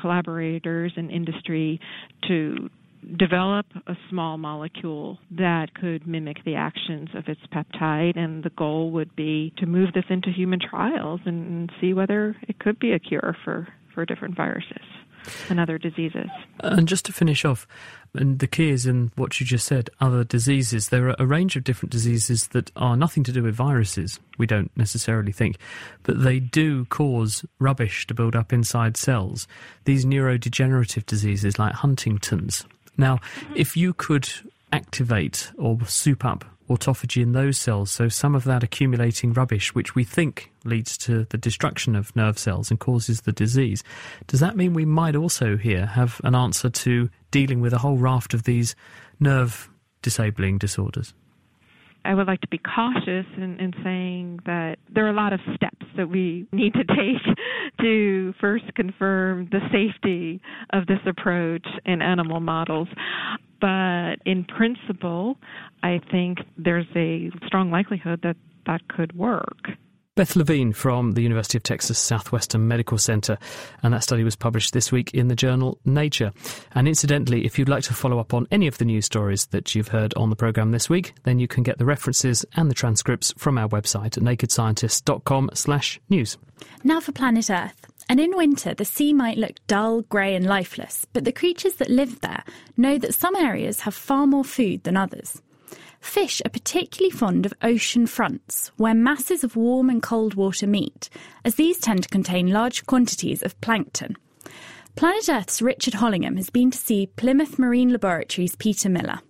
collaborators 0.00 0.92
and 0.96 1.10
industry 1.10 1.80
to 2.28 2.70
develop 3.16 3.66
a 3.86 3.94
small 4.10 4.38
molecule 4.38 5.18
that 5.30 5.74
could 5.74 6.06
mimic 6.06 6.44
the 6.44 6.54
actions 6.54 7.08
of 7.14 7.28
its 7.28 7.40
peptide 7.52 8.16
and 8.16 8.42
the 8.42 8.50
goal 8.50 8.90
would 8.90 9.14
be 9.16 9.52
to 9.56 9.66
move 9.66 9.92
this 9.94 10.04
into 10.08 10.30
human 10.30 10.58
trials 10.60 11.20
and 11.24 11.70
see 11.80 11.92
whether 11.92 12.36
it 12.48 12.58
could 12.58 12.78
be 12.78 12.92
a 12.92 12.98
cure 12.98 13.36
for, 13.44 13.68
for 13.94 14.04
different 14.04 14.36
viruses 14.36 14.82
and 15.48 15.60
other 15.60 15.78
diseases. 15.78 16.28
And 16.60 16.88
just 16.88 17.04
to 17.06 17.12
finish 17.12 17.44
off, 17.44 17.66
and 18.14 18.38
the 18.38 18.46
key 18.46 18.70
is 18.70 18.86
in 18.86 19.12
what 19.16 19.38
you 19.38 19.46
just 19.46 19.66
said 19.66 19.90
other 20.00 20.24
diseases. 20.24 20.88
There 20.88 21.08
are 21.08 21.16
a 21.18 21.26
range 21.26 21.56
of 21.56 21.64
different 21.64 21.92
diseases 21.92 22.48
that 22.48 22.70
are 22.76 22.96
nothing 22.96 23.22
to 23.24 23.32
do 23.32 23.42
with 23.42 23.54
viruses, 23.54 24.18
we 24.38 24.46
don't 24.46 24.70
necessarily 24.76 25.32
think, 25.32 25.58
but 26.02 26.22
they 26.22 26.40
do 26.40 26.84
cause 26.86 27.44
rubbish 27.58 28.06
to 28.06 28.14
build 28.14 28.34
up 28.34 28.52
inside 28.52 28.96
cells. 28.96 29.46
These 29.84 30.04
neurodegenerative 30.04 31.06
diseases 31.06 31.58
like 31.58 31.74
Huntington's. 31.74 32.64
Now, 32.98 33.16
mm-hmm. 33.16 33.54
if 33.56 33.76
you 33.76 33.94
could 33.94 34.28
activate 34.72 35.50
or 35.56 35.78
soup 35.86 36.24
up 36.24 36.44
autophagy 36.68 37.22
in 37.22 37.32
those 37.32 37.58
cells. 37.58 37.90
So 37.90 38.08
some 38.08 38.34
of 38.34 38.44
that 38.44 38.62
accumulating 38.62 39.32
rubbish, 39.32 39.74
which 39.74 39.94
we 39.94 40.04
think 40.04 40.52
leads 40.64 40.98
to 40.98 41.24
the 41.30 41.38
destruction 41.38 41.96
of 41.96 42.14
nerve 42.14 42.38
cells 42.38 42.70
and 42.70 42.78
causes 42.78 43.22
the 43.22 43.32
disease. 43.32 43.82
Does 44.26 44.40
that 44.40 44.56
mean 44.56 44.74
we 44.74 44.84
might 44.84 45.16
also 45.16 45.56
here 45.56 45.86
have 45.86 46.20
an 46.24 46.34
answer 46.34 46.68
to 46.68 47.08
dealing 47.30 47.60
with 47.60 47.72
a 47.72 47.78
whole 47.78 47.96
raft 47.96 48.34
of 48.34 48.44
these 48.44 48.76
nerve 49.18 49.70
disabling 50.02 50.58
disorders? 50.58 51.14
I 52.04 52.14
would 52.14 52.26
like 52.26 52.40
to 52.40 52.48
be 52.48 52.58
cautious 52.58 53.26
in, 53.36 53.58
in, 53.58 53.72
saying 53.84 54.40
that 54.46 54.76
there 54.92 55.06
are 55.06 55.10
a 55.10 55.14
lot 55.14 55.32
of 55.32 55.40
steps 55.54 55.86
that 55.96 56.08
we 56.08 56.46
need 56.52 56.72
to 56.74 56.84
take 56.84 57.36
to 57.80 58.34
first 58.40 58.64
confirm 58.74 59.48
the 59.50 59.60
safety 59.72 60.40
of 60.72 60.86
this 60.86 61.00
approach 61.06 61.66
in 61.84 62.00
animal 62.00 62.40
models. 62.40 62.88
But 63.60 64.16
in 64.24 64.44
principle, 64.44 65.36
I 65.82 66.00
think 66.10 66.38
there's 66.56 66.86
a 66.94 67.30
strong 67.46 67.70
likelihood 67.70 68.20
that 68.22 68.36
that 68.66 68.86
could 68.88 69.16
work. 69.16 69.68
Beth 70.18 70.34
Levine 70.34 70.72
from 70.72 71.12
the 71.12 71.22
University 71.22 71.56
of 71.58 71.62
Texas 71.62 71.96
Southwestern 71.96 72.66
Medical 72.66 72.98
Center, 72.98 73.38
and 73.84 73.94
that 73.94 74.02
study 74.02 74.24
was 74.24 74.34
published 74.34 74.72
this 74.72 74.90
week 74.90 75.14
in 75.14 75.28
the 75.28 75.36
journal 75.36 75.78
Nature. 75.84 76.32
And 76.72 76.88
incidentally, 76.88 77.46
if 77.46 77.56
you'd 77.56 77.68
like 77.68 77.84
to 77.84 77.94
follow 77.94 78.18
up 78.18 78.34
on 78.34 78.48
any 78.50 78.66
of 78.66 78.78
the 78.78 78.84
news 78.84 79.04
stories 79.04 79.46
that 79.52 79.76
you've 79.76 79.86
heard 79.86 80.12
on 80.14 80.28
the 80.28 80.34
programme 80.34 80.72
this 80.72 80.90
week, 80.90 81.14
then 81.22 81.38
you 81.38 81.46
can 81.46 81.62
get 81.62 81.78
the 81.78 81.84
references 81.84 82.44
and 82.56 82.68
the 82.68 82.74
transcripts 82.74 83.32
from 83.38 83.58
our 83.58 83.68
website 83.68 84.16
at 84.16 84.24
nakedscientist.com 84.24 85.50
slash 85.54 86.00
news. 86.10 86.36
Now 86.82 86.98
for 86.98 87.12
Planet 87.12 87.48
Earth. 87.48 87.86
And 88.08 88.18
in 88.18 88.36
winter, 88.36 88.74
the 88.74 88.84
sea 88.84 89.12
might 89.12 89.38
look 89.38 89.64
dull, 89.68 90.02
grey, 90.02 90.34
and 90.34 90.46
lifeless, 90.46 91.06
but 91.12 91.26
the 91.26 91.30
creatures 91.30 91.74
that 91.74 91.90
live 91.90 92.22
there 92.22 92.42
know 92.76 92.98
that 92.98 93.14
some 93.14 93.36
areas 93.36 93.82
have 93.82 93.94
far 93.94 94.26
more 94.26 94.42
food 94.42 94.82
than 94.82 94.96
others. 94.96 95.40
Fish 96.00 96.40
are 96.44 96.50
particularly 96.50 97.10
fond 97.10 97.44
of 97.44 97.54
ocean 97.62 98.06
fronts, 98.06 98.70
where 98.76 98.94
masses 98.94 99.44
of 99.44 99.56
warm 99.56 99.90
and 99.90 100.02
cold 100.02 100.34
water 100.34 100.66
meet, 100.66 101.10
as 101.44 101.56
these 101.56 101.78
tend 101.78 102.02
to 102.04 102.08
contain 102.08 102.52
large 102.52 102.86
quantities 102.86 103.42
of 103.42 103.60
plankton. 103.60 104.16
Planet 104.96 105.28
Earth's 105.28 105.62
Richard 105.62 105.94
Hollingham 105.94 106.36
has 106.36 106.50
been 106.50 106.70
to 106.70 106.78
see 106.78 107.06
Plymouth 107.16 107.58
Marine 107.58 107.90
Laboratories' 107.90 108.56
Peter 108.56 108.88
Miller. 108.88 109.20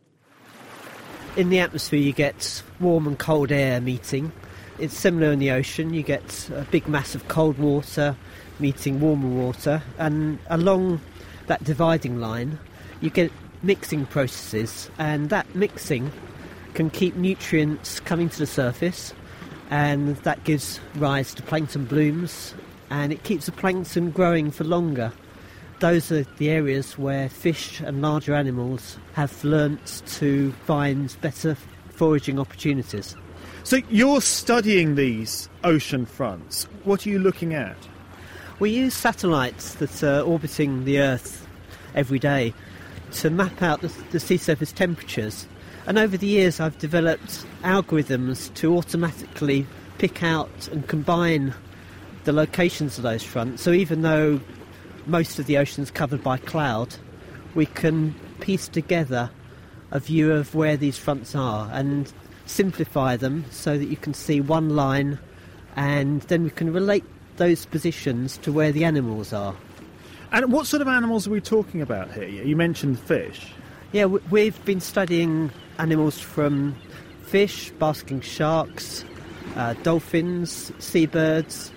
In 1.37 1.51
the 1.51 1.59
atmosphere, 1.59 2.01
you 2.01 2.13
get 2.13 2.63
warm 2.81 3.07
and 3.07 3.19
cold 3.19 3.53
air 3.53 3.81
meeting. 3.81 4.33
It's 4.79 4.97
similar 4.97 5.33
in 5.33 5.39
the 5.41 5.51
ocean. 5.51 5.93
You 5.93 6.03
get 6.03 6.49
a 6.51 6.67
big 6.71 6.89
mass 6.89 7.15
of 7.15 7.29
cold 7.29 7.59
water 7.59 8.17
meeting 8.59 9.01
warmer 9.01 9.29
water, 9.29 9.83
and 9.99 10.39
along 10.49 11.01
that 11.47 11.63
dividing 11.65 12.19
line, 12.19 12.59
you 13.01 13.11
get 13.11 13.31
mixing 13.63 14.07
processes, 14.07 14.91
and 14.99 15.31
that 15.31 15.55
mixing 15.55 16.11
can 16.79 16.91
keep 16.91 17.17
nutrients 17.17 17.99
coming 17.99 18.29
to 18.29 18.39
the 18.39 18.47
surface, 18.47 19.13
and 19.69 20.17
that 20.19 20.45
gives 20.45 20.79
rise 20.95 21.35
to 21.35 21.43
plankton 21.43 21.85
blooms, 21.85 22.55
and 22.89 23.13
it 23.13 23.25
keeps 23.25 23.47
the 23.47 23.51
plankton 23.51 24.13
growing 24.13 24.53
for 24.53 24.63
longer. 24.63 25.13
those 25.81 26.11
are 26.11 26.25
the 26.39 26.51
areas 26.51 26.99
where 26.99 27.29
fish 27.29 27.81
and 27.81 28.03
larger 28.03 28.33
animals 28.35 28.97
have 29.15 29.43
learnt 29.45 30.03
to 30.07 30.53
find 30.67 31.17
better 31.21 31.57
foraging 31.91 32.39
opportunities. 32.39 33.17
So 33.65 33.79
you're 33.91 34.21
studying 34.21 34.95
these 34.95 35.49
ocean 35.65 36.07
fronts. 36.07 36.65
What 36.85 37.07
are 37.07 37.11
you 37.11 37.19
looking 37.19 37.55
at? 37.55 37.77
We 38.59 38.71
use 38.71 38.95
satellites 38.95 39.75
that 39.75 40.03
are 40.03 40.21
orbiting 40.21 40.85
the 40.85 41.01
Earth 41.01 41.47
every 41.95 42.19
day 42.19 42.55
to 43.13 43.31
map 43.31 43.63
out 43.63 43.81
the, 43.81 43.93
the 44.11 44.21
sea 44.21 44.37
surface 44.37 44.73
temperatures. 44.73 45.47
And 45.87 45.99
over 45.99 46.17
the 46.17 46.27
years, 46.27 46.61
I've 46.61 46.79
developed 46.79 47.47
algorithms 47.63 48.53
to 48.55 48.77
automatically 48.77 49.67
pick 49.99 50.23
out 50.23 50.69
and 50.69 50.87
combine 50.87 51.55
the 52.25 52.33
locations 52.33 52.99
of 52.99 53.05
those 53.05 53.23
fronts. 53.23 53.63
So 53.63 53.73
even 53.73 54.03
though 54.03 54.41
most 55.07 55.39
of 55.39 55.47
the 55.47 55.57
ocean 55.57 55.83
is 55.83 55.91
covered 55.91 56.23
by 56.23 56.37
cloud, 56.37 56.95
we 57.55 57.67
can 57.67 58.15
piece 58.41 58.69
together 58.69 59.31
a 59.91 59.99
view 59.99 60.33
of 60.33 60.55
where 60.55 60.77
these 60.77 60.99
fronts 60.99 61.35
are 61.35 61.71
and 61.73 62.13
simplify 62.47 63.17
them 63.17 63.45
so 63.51 63.79
that 63.79 63.87
you 63.87 63.97
can 63.97 64.15
see 64.15 64.41
one 64.41 64.71
line 64.71 65.19
and 65.77 66.23
then 66.23 66.45
we 66.45 66.51
can 66.51 66.73
relate 66.73 67.05
those 67.37 67.67
positions 67.67 68.37
to 68.39 68.53
where 68.53 68.73
the 68.73 68.85
animals 68.85 69.33
are. 69.33 69.55
And 70.33 70.53
what 70.53 70.67
sort 70.67 70.83
of 70.83 70.89
animals 70.89 71.27
are 71.27 71.31
we 71.31 71.41
talking 71.41 71.81
about 71.81 72.13
here? 72.13 72.29
You 72.29 72.57
mentioned 72.57 72.99
fish. 72.99 73.53
Yeah, 73.91 74.05
we've 74.05 74.63
been 74.67 74.81
studying 74.81 75.51
animals 75.79 76.19
from 76.21 76.77
fish, 77.23 77.71
basking 77.79 78.21
sharks, 78.21 79.03
uh, 79.57 79.73
dolphins, 79.83 80.71
seabirds, 80.79 81.73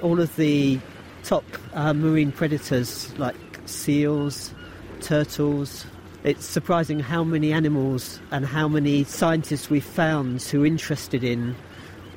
all 0.00 0.20
of 0.20 0.34
the 0.36 0.80
top 1.22 1.44
uh, 1.74 1.92
marine 1.92 2.32
predators 2.32 3.14
like 3.18 3.36
seals, 3.66 4.54
turtles. 5.02 5.84
It's 6.22 6.46
surprising 6.46 7.00
how 7.00 7.24
many 7.24 7.52
animals 7.52 8.20
and 8.30 8.46
how 8.46 8.66
many 8.66 9.04
scientists 9.04 9.68
we've 9.68 9.84
found 9.84 10.40
who 10.40 10.62
are 10.62 10.66
interested 10.66 11.22
in 11.22 11.54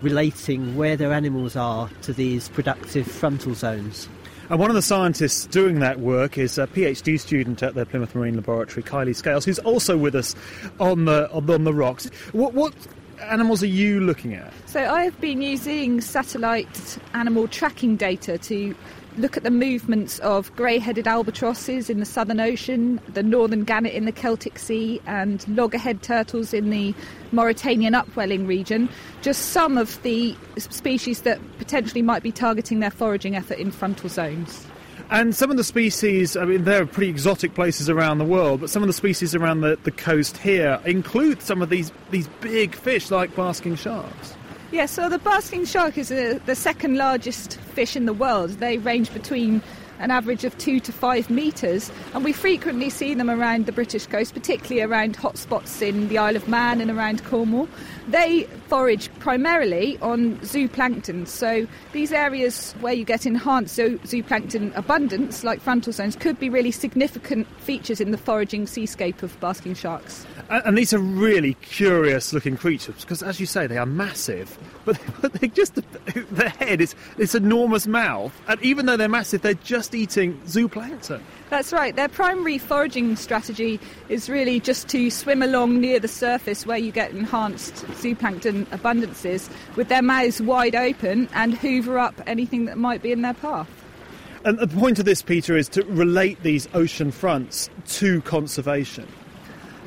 relating 0.01 0.77
where 0.77 0.95
their 0.95 1.11
animals 1.11 1.57
are 1.57 1.89
to 2.03 2.13
these 2.13 2.47
productive 2.47 3.05
frontal 3.05 3.55
zones. 3.55 4.07
And 4.49 4.60
one 4.60 4.69
of 4.69 4.75
the 4.75 4.81
scientists 4.81 5.45
doing 5.45 5.79
that 5.81 5.99
work 5.99 6.38
is 6.38 6.57
a 6.57 6.67
PhD 6.67 7.19
student 7.19 7.62
at 7.62 7.75
the 7.75 7.86
Plymouth 7.86 8.15
Marine 8.15 8.36
Laboratory, 8.36 8.81
Kylie 8.81 9.13
Scales, 9.13 9.43
who's 9.43 9.60
also 9.60 9.97
with 9.97 10.15
us 10.15 10.36
on 10.79 11.03
the 11.03 11.29
on 11.31 11.65
the 11.65 11.73
rocks. 11.73 12.10
What, 12.31 12.53
what 12.53 12.73
animals 13.21 13.62
are 13.62 13.67
you 13.67 13.99
looking 13.99 14.36
at? 14.36 14.53
So 14.65 14.86
I've 14.86 15.19
been 15.19 15.41
using 15.41 15.99
satellite 15.99 16.97
animal 17.13 17.49
tracking 17.49 17.97
data 17.97 18.38
to 18.38 18.73
look 19.17 19.36
at 19.36 19.43
the 19.43 19.51
movements 19.51 20.19
of 20.19 20.56
grey-headed 20.56 21.08
albatrosses 21.08 21.89
in 21.89 21.99
the 21.99 22.06
Southern 22.06 22.39
Ocean, 22.39 22.99
the 23.13 23.23
northern 23.23 23.63
gannet 23.63 23.93
in 23.93 24.06
the 24.06 24.12
Celtic 24.12 24.60
Sea, 24.60 25.01
and 25.06 25.45
loggerhead 25.47 26.03
turtles 26.03 26.53
in 26.53 26.69
the 26.69 26.93
Mauritanian 27.32 27.95
upwelling 27.95 28.47
region. 28.47 28.89
Just 29.21 29.47
some 29.47 29.77
of 29.77 30.01
the 30.03 30.36
species 30.58 31.21
that 31.21 31.39
potentially 31.58 32.01
might 32.01 32.23
be 32.23 32.32
targeting 32.32 32.80
their 32.80 32.91
foraging 32.91 33.36
effort 33.36 33.58
in 33.58 33.71
frontal 33.71 34.10
zones. 34.10 34.65
And 35.10 35.34
some 35.34 35.49
of 35.49 35.58
the 35.58 35.63
species, 35.63 36.36
I 36.36 36.43
mean, 36.43 36.65
there 36.65 36.82
are 36.82 36.86
pretty 36.86 37.10
exotic 37.10 37.53
places 37.53 37.89
around 37.89 38.17
the 38.17 38.25
world, 38.25 38.60
but 38.60 38.69
some 38.69 38.84
of 38.84 38.88
the 38.88 38.93
species 38.93 39.34
around 39.34 39.62
the, 39.62 39.77
the 39.84 39.91
coast 39.91 40.38
here 40.38 40.82
include 40.86 41.41
some 41.41 41.62
of 41.62 41.69
these, 41.69 41.93
these 42.12 42.27
big 42.41 42.75
fish 42.75 43.10
like 43.10 43.34
basking 43.34 43.75
sharks. 43.75 44.34
Yeah, 44.69 44.86
so 44.86 45.08
the 45.08 45.17
basking 45.17 45.63
shark 45.63 45.97
is 45.97 46.12
a, 46.12 46.39
the 46.45 46.53
second 46.53 46.97
largest 46.97 47.58
fish 47.58 47.95
in 47.95 48.06
the 48.06 48.12
world. 48.12 48.49
They 48.49 48.77
range 48.77 49.13
between 49.13 49.62
an 49.99 50.12
average 50.12 50.43
of 50.43 50.58
two 50.58 50.82
to 50.82 50.91
five 50.91 51.30
metres, 51.30 51.89
and 52.13 52.21
we 52.21 52.34
frequently 52.34 52.89
see 52.89 53.13
them 53.13 53.30
around 53.30 53.65
the 53.65 53.71
British 53.71 54.06
coast, 54.08 54.34
particularly 54.34 54.82
around 54.82 55.15
hotspots 55.15 55.82
in 55.82 56.10
the 56.10 56.17
Isle 56.17 56.36
of 56.36 56.49
Man 56.49 56.82
and 56.82 56.91
around 56.91 57.23
Cornwall. 57.23 57.69
They 58.10 58.49
forage 58.67 59.10
primarily 59.19 59.97
on 60.01 60.38
zooplankton, 60.39 61.27
so 61.27 61.67
these 61.93 62.12
areas 62.12 62.73
where 62.80 62.93
you 62.93 63.06
get 63.06 63.25
enhanced 63.25 63.75
zoo- 63.75 63.99
zooplankton 63.99 64.75
abundance, 64.75 65.43
like 65.43 65.62
frontal 65.62 65.93
zones, 65.93 66.15
could 66.15 66.39
be 66.39 66.49
really 66.49 66.71
significant 66.71 67.47
features 67.62 68.01
in 68.01 68.12
the 68.12 68.17
foraging 68.17 68.67
seascape 68.67 69.23
of 69.23 69.39
basking 69.39 69.73
sharks. 69.73 70.25
And 70.49 70.77
these 70.77 70.93
are 70.93 70.99
really 70.99 71.56
curious 71.56 72.34
looking 72.34 72.58
creatures 72.58 73.01
because, 73.01 73.23
as 73.23 73.39
you 73.39 73.45
say, 73.45 73.67
they 73.67 73.77
are 73.77 73.86
massive, 73.86 74.58
but 74.86 74.99
they 75.34 75.47
just 75.47 75.75
their 76.32 76.49
head 76.49 76.82
is 76.82 76.95
this 77.17 77.36
enormous 77.36 77.88
mouth, 77.88 78.34
and 78.47 78.62
even 78.62 78.86
though 78.86 78.97
they're 78.97 79.10
massive, 79.10 79.41
they're 79.41 79.53
just 79.56 79.95
eating 79.95 80.39
zooplankton. 80.41 81.21
That's 81.49 81.71
right. 81.71 81.95
Their 81.95 82.10
primary 82.10 82.57
foraging 82.57 83.15
strategy 83.15 83.79
is 84.10 84.29
really 84.29 84.60
just 84.60 84.89
to 84.89 85.10
swim 85.10 85.41
along 85.41 85.79
near 85.79 85.97
the 85.97 86.07
surface 86.07 86.65
where 86.65 86.77
you 86.77 86.91
get 86.91 87.12
enhanced 87.12 87.73
zooplankton 87.86 88.65
abundances 88.67 89.49
with 89.77 89.88
their 89.88 90.01
mouths 90.01 90.41
wide 90.41 90.75
open 90.75 91.29
and 91.33 91.53
hoover 91.53 91.99
up 91.99 92.21
anything 92.27 92.65
that 92.65 92.77
might 92.77 93.01
be 93.01 93.13
in 93.13 93.21
their 93.21 93.33
path. 93.33 93.69
And 94.43 94.60
the 94.60 94.67
point 94.67 94.99
of 94.99 95.05
this, 95.05 95.21
Peter, 95.21 95.55
is 95.55 95.69
to 95.69 95.83
relate 95.86 96.43
these 96.43 96.67
ocean 96.73 97.12
fronts 97.12 97.69
to 97.88 98.21
conservation. 98.21 99.07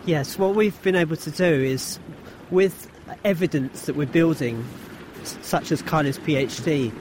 Yes, 0.06 0.38
what 0.38 0.54
we've 0.54 0.80
been 0.82 0.96
able 0.96 1.16
to 1.16 1.30
do 1.30 1.44
is, 1.44 1.98
with 2.50 2.90
evidence 3.24 3.82
that 3.82 3.96
we're 3.96 4.06
building, 4.06 4.64
such 5.22 5.72
as 5.72 5.82
Kylie's 5.82 6.18
PhD, 6.18 6.92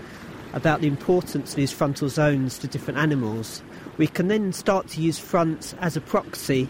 about 0.54 0.82
the 0.82 0.88
importance 0.88 1.52
of 1.52 1.56
these 1.56 1.72
frontal 1.72 2.10
zones 2.10 2.58
to 2.60 2.68
different 2.68 3.00
animals, 3.00 3.62
we 4.00 4.08
can 4.08 4.30
then 4.30 4.54
start 4.54 4.88
to 4.88 5.02
use 5.02 5.20
fronts 5.20 5.76
as 5.82 5.98
a 5.98 6.02
proxy 6.02 6.70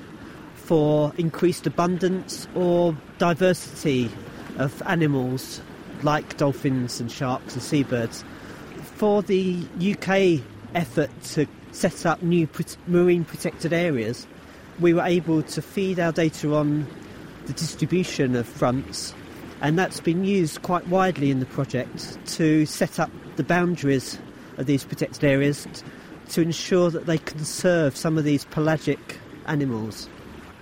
for 0.55 1.13
increased 1.19 1.67
abundance 1.67 2.47
or 2.55 2.97
diversity 3.19 4.09
of 4.57 4.81
animals 4.87 5.61
like 6.01 6.37
dolphins 6.37 6.99
and 6.99 7.11
sharks 7.11 7.53
and 7.53 7.61
seabirds. 7.61 8.25
For 8.95 9.21
the 9.21 9.63
UK 9.79 10.43
effort 10.73 11.11
to 11.35 11.45
set 11.71 12.03
up 12.07 12.23
new 12.23 12.49
marine 12.87 13.23
protected 13.23 13.73
areas, 13.73 14.25
we 14.79 14.91
were 14.91 15.03
able 15.03 15.43
to 15.43 15.61
feed 15.61 15.99
our 15.99 16.11
data 16.11 16.55
on 16.55 16.87
the 17.45 17.53
distribution 17.53 18.35
of 18.35 18.47
fronts, 18.47 19.13
and 19.61 19.77
that's 19.77 19.99
been 19.99 20.25
used 20.25 20.63
quite 20.63 20.87
widely 20.87 21.29
in 21.29 21.39
the 21.39 21.45
project 21.45 22.17
to 22.37 22.65
set 22.65 22.99
up 22.99 23.11
the 23.35 23.43
boundaries 23.43 24.17
of 24.57 24.65
these 24.65 24.83
protected 24.83 25.23
areas 25.23 25.67
to 26.29 26.41
ensure 26.41 26.89
that 26.89 27.05
they 27.05 27.17
conserve 27.17 27.95
some 27.95 28.17
of 28.17 28.23
these 28.23 28.45
pelagic 28.45 29.17
animals. 29.47 30.07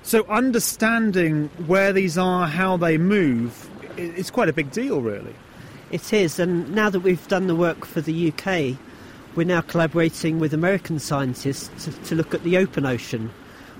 So, 0.04 0.26
understanding 0.28 1.50
where 1.68 1.92
these 1.92 2.18
are, 2.18 2.48
how 2.48 2.78
they 2.78 2.98
move, 2.98 3.70
it's 3.98 4.32
quite 4.32 4.48
a 4.50 4.54
big 4.54 4.72
deal, 4.72 5.02
really. 5.02 5.36
It 5.92 6.14
is, 6.14 6.40
and 6.40 6.74
now 6.74 6.90
that 6.90 7.02
we've 7.02 7.28
done 7.28 7.48
the 7.48 7.56
work 7.56 7.86
for 7.86 8.02
the 8.02 8.32
UK, 8.32 8.78
we're 9.36 9.46
now 9.46 9.62
collaborating 9.62 10.40
with 10.40 10.54
American 10.54 11.00
scientists 11.00 11.86
to, 11.86 11.92
to 12.06 12.16
look 12.16 12.34
at 12.34 12.44
the 12.44 12.58
open 12.58 12.86
ocean 12.86 13.30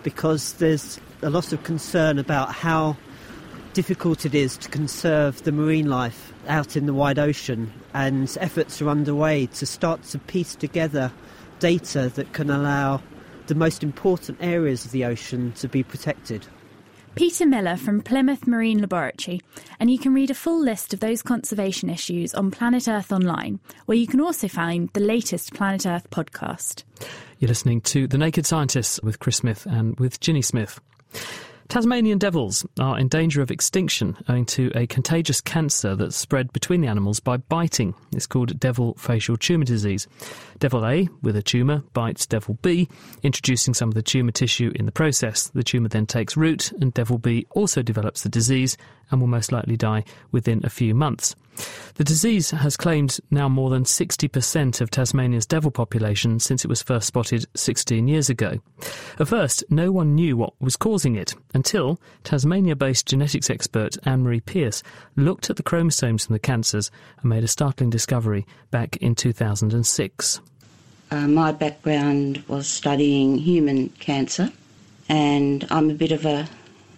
because 0.04 0.54
there's 0.54 1.00
a 1.22 1.30
lot 1.30 1.52
of 1.52 1.64
concern 1.64 2.20
about 2.20 2.54
how 2.54 2.96
difficult 3.74 4.26
it 4.26 4.36
is 4.36 4.58
to 4.58 4.70
conserve 4.70 5.44
the 5.44 5.52
marine 5.52 5.90
life 5.90 6.34
out 6.48 6.76
in 6.76 6.86
the 6.86 6.94
wide 6.94 7.20
ocean, 7.20 7.72
and 7.94 8.38
efforts 8.40 8.82
are 8.82 8.90
underway 8.90 9.46
to 9.48 9.66
start 9.66 10.02
to 10.04 10.20
piece 10.20 10.56
together 10.56 11.12
data 11.60 12.12
that 12.16 12.34
can 12.34 12.50
allow 12.50 13.02
the 13.48 13.56
most 13.56 13.84
important 13.84 14.38
areas 14.42 14.86
of 14.86 14.92
the 14.92 15.06
ocean 15.06 15.52
to 15.54 15.68
be 15.68 15.84
protected. 15.84 16.46
Peter 17.16 17.48
Miller 17.48 17.76
from 17.76 18.00
Plymouth 18.00 18.46
Marine 18.46 18.80
Laboratory, 18.80 19.42
and 19.80 19.90
you 19.90 19.98
can 19.98 20.14
read 20.14 20.30
a 20.30 20.36
full 20.36 20.62
list 20.62 20.94
of 20.94 21.00
those 21.00 21.24
conservation 21.24 21.90
issues 21.90 22.32
on 22.36 22.52
Planet 22.52 22.88
Earth 22.88 23.12
Online, 23.12 23.60
where 23.88 23.98
you 23.98 24.06
can 24.06 24.22
also 24.22 24.48
find 24.48 24.90
the 24.94 25.00
latest 25.00 25.52
Planet 25.54 25.88
Earth 25.88 26.08
podcast. 26.12 26.84
You're 27.40 27.50
listening 27.50 27.82
to 27.82 28.08
The 28.08 28.20
Naked 28.20 28.46
Scientists 28.46 29.02
with 29.02 29.18
Chris 29.18 29.38
Smith 29.38 29.66
and 29.66 30.00
with 30.00 30.20
Ginny 30.20 30.44
Smith. 30.44 30.80
Tasmanian 31.70 32.18
devils 32.18 32.66
are 32.80 32.98
in 32.98 33.10
danger 33.10 33.42
of 33.42 33.52
extinction 33.52 34.16
owing 34.30 34.46
to 34.46 34.72
a 34.74 34.88
contagious 34.88 35.42
cancer 35.42 35.98
that's 35.98 36.16
spread 36.16 36.54
between 36.54 36.80
the 36.80 36.88
animals 36.88 37.20
by 37.20 37.36
biting. 37.36 37.94
It's 38.14 38.26
called 38.26 38.58
devil 38.58 38.94
facial 38.94 39.36
tumour 39.36 39.66
disease. 39.66 40.08
Devil 40.60 40.86
A, 40.86 41.10
with 41.22 41.36
a 41.36 41.44
tumour, 41.44 41.84
bites 41.94 42.26
devil 42.26 42.58
B, 42.62 42.88
introducing 43.22 43.74
some 43.74 43.90
of 43.90 43.96
the 43.96 44.02
tumour 44.02 44.32
tissue 44.32 44.72
in 44.76 44.86
the 44.86 44.94
process. 44.94 45.50
The 45.50 45.64
tumour 45.64 45.90
then 45.90 46.06
takes 46.06 46.38
root, 46.38 46.72
and 46.80 46.94
devil 46.94 47.18
B 47.18 47.46
also 47.52 47.82
develops 47.82 48.24
the 48.24 48.30
disease 48.30 48.78
and 49.12 49.20
will 49.20 49.28
most 49.28 49.52
likely 49.52 49.76
die 49.76 50.06
within 50.32 50.62
a 50.64 50.70
few 50.70 50.96
months. 50.96 51.36
The 51.96 52.04
disease 52.04 52.52
has 52.52 52.78
claimed 52.78 53.20
now 53.32 53.50
more 53.50 53.70
than 53.70 53.84
60% 53.84 54.82
of 54.82 54.92
Tasmania's 54.92 55.46
devil 55.46 55.72
population 55.72 56.40
since 56.40 56.64
it 56.64 56.68
was 56.68 56.84
first 56.84 57.08
spotted 57.08 57.46
16 57.56 58.08
years 58.08 58.30
ago. 58.30 58.60
At 59.20 59.28
first, 59.28 59.64
no 59.70 59.92
one 59.92 60.14
knew 60.14 60.38
what 60.38 60.54
was 60.62 60.76
causing 60.76 61.16
it 61.16 61.34
until 61.54 62.00
Tasmania 62.24 62.76
based 62.76 63.08
genetics 63.08 63.50
expert 63.50 63.98
Anne-Maree 64.06 64.46
Pearse 64.46 64.84
looked 65.16 65.50
at 65.50 65.56
the 65.56 65.64
chromosomes 65.64 66.26
from 66.26 66.34
the 66.34 66.40
cancers 66.40 66.92
and 67.22 67.30
made 67.30 67.44
a 67.44 67.48
startling 67.48 67.90
discovery 67.90 68.46
back 68.70 68.98
in 68.98 69.16
2006. 69.16 70.42
Uh, 71.10 71.28
my 71.28 71.52
background 71.52 72.44
was 72.48 72.68
studying 72.68 73.38
human 73.38 73.90
cancer, 73.90 74.52
and 75.08 75.66
I'm 75.72 75.90
a 75.90 75.96
bit 75.96 76.12
of 76.12 76.26
a 76.26 76.48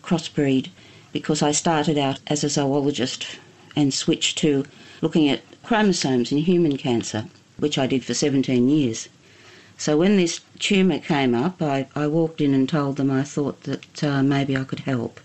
crossbreed 0.03 0.69
because 1.11 1.41
I 1.41 1.51
started 1.51 1.97
out 1.97 2.19
as 2.27 2.43
a 2.43 2.49
zoologist 2.49 3.39
and 3.75 3.93
switched 3.93 4.37
to 4.39 4.65
looking 5.01 5.29
at 5.29 5.41
chromosomes 5.63 6.31
in 6.31 6.39
human 6.39 6.77
cancer, 6.77 7.25
which 7.57 7.77
I 7.77 7.87
did 7.87 8.03
for 8.03 8.13
17 8.13 8.67
years. 8.69 9.09
So 9.77 9.97
when 9.97 10.17
this 10.17 10.41
tumour 10.59 10.99
came 10.99 11.33
up, 11.33 11.61
I, 11.61 11.87
I 11.95 12.07
walked 12.07 12.41
in 12.41 12.53
and 12.53 12.67
told 12.67 12.97
them 12.97 13.09
I 13.09 13.23
thought 13.23 13.63
that 13.63 14.03
uh, 14.03 14.21
maybe 14.21 14.57
I 14.57 14.65
could 14.65 14.81
help. 14.81 15.19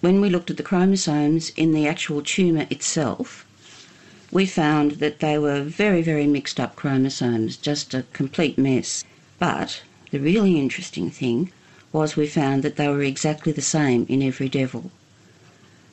When 0.00 0.20
we 0.20 0.30
looked 0.30 0.50
at 0.50 0.56
the 0.56 0.62
chromosomes 0.62 1.50
in 1.50 1.72
the 1.72 1.86
actual 1.86 2.22
tumour 2.22 2.66
itself, 2.70 3.44
we 4.30 4.46
found 4.46 4.92
that 4.92 5.20
they 5.20 5.38
were 5.38 5.62
very, 5.62 6.02
very 6.02 6.26
mixed 6.26 6.58
up 6.58 6.76
chromosomes, 6.76 7.56
just 7.56 7.94
a 7.94 8.04
complete 8.12 8.58
mess. 8.58 9.04
But 9.38 9.82
the 10.10 10.18
really 10.18 10.58
interesting 10.58 11.10
thing 11.10 11.52
was 11.92 12.16
we 12.16 12.26
found 12.26 12.62
that 12.62 12.76
they 12.76 12.88
were 12.88 13.02
exactly 13.02 13.52
the 13.52 13.62
same 13.62 14.06
in 14.08 14.22
every 14.22 14.48
devil. 14.48 14.90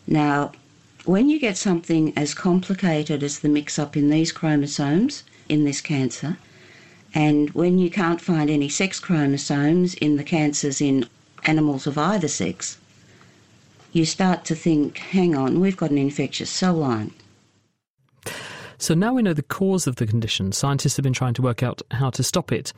Now, 0.08 0.52
when 1.06 1.30
you 1.30 1.40
get 1.40 1.56
something 1.56 2.12
as 2.18 2.34
complicated 2.34 3.22
as 3.22 3.40
the 3.40 3.50
mix 3.50 3.78
up 3.78 3.96
in 3.96 4.10
these 4.10 4.32
chromosomes 4.32 5.24
in 5.48 5.64
this 5.64 5.80
cancer, 5.80 6.38
and 7.14 7.52
when 7.52 7.78
you 7.78 7.90
can't 7.90 8.20
find 8.20 8.50
any 8.50 8.68
sex 8.68 9.00
chromosomes 9.00 9.94
in 9.96 10.18
the 10.18 10.24
cancers 10.24 10.82
in 10.82 11.06
animals 11.44 11.86
of 11.86 11.98
either 11.98 12.28
sex, 12.28 12.78
you 13.94 14.04
start 14.04 14.44
to 14.46 14.56
think, 14.56 14.98
hang 14.98 15.36
on, 15.36 15.60
we've 15.60 15.78
got 15.78 15.92
an 15.92 15.98
infectious 15.98 16.50
cell 16.50 16.74
line. 16.74 17.12
So 18.78 18.94
now 18.94 19.14
we 19.14 19.22
know 19.22 19.34
the 19.34 19.44
cause 19.44 19.88
of 19.88 19.96
the 19.96 20.06
condition. 20.06 20.52
Scientists 20.52 20.98
have 20.98 21.04
been 21.04 21.14
trying 21.14 21.34
to 21.36 21.42
work 21.42 21.64
out 21.64 21.82
how 21.92 22.10
to 22.12 22.24
stop 22.24 22.52
it. 22.52 22.74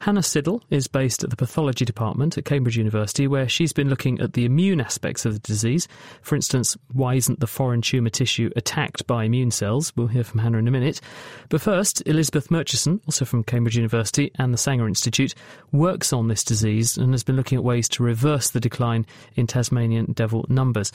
Hannah 0.00 0.20
Siddle 0.20 0.60
is 0.70 0.86
based 0.86 1.24
at 1.24 1.30
the 1.30 1.36
pathology 1.36 1.84
department 1.84 2.38
at 2.38 2.44
Cambridge 2.44 2.76
University, 2.76 3.26
where 3.26 3.48
she's 3.48 3.72
been 3.72 3.88
looking 3.88 4.20
at 4.20 4.34
the 4.34 4.44
immune 4.44 4.80
aspects 4.80 5.24
of 5.24 5.34
the 5.34 5.38
disease. 5.40 5.88
For 6.22 6.36
instance, 6.36 6.76
why 6.92 7.14
isn't 7.14 7.40
the 7.40 7.46
foreign 7.46 7.82
tumour 7.82 8.10
tissue 8.10 8.50
attacked 8.56 9.06
by 9.06 9.24
immune 9.24 9.50
cells? 9.50 9.92
We'll 9.96 10.06
hear 10.06 10.24
from 10.24 10.40
Hannah 10.40 10.58
in 10.58 10.68
a 10.68 10.72
minute. 10.72 11.00
But 11.48 11.60
first, 11.60 12.02
Elizabeth 12.06 12.50
Murchison, 12.50 13.00
also 13.06 13.24
from 13.24 13.44
Cambridge 13.44 13.76
University 13.76 14.30
and 14.36 14.52
the 14.52 14.58
Sanger 14.58 14.86
Institute, 14.86 15.34
works 15.72 16.12
on 16.12 16.28
this 16.28 16.44
disease 16.44 16.96
and 16.96 17.12
has 17.12 17.24
been 17.24 17.36
looking 17.36 17.56
at 17.56 17.64
ways 17.64 17.88
to 17.90 18.02
reverse 18.02 18.50
the 18.50 18.60
decline 18.60 19.06
in 19.34 19.46
Tasmanian 19.46 20.12
devil 20.12 20.44
numbers. 20.48 20.92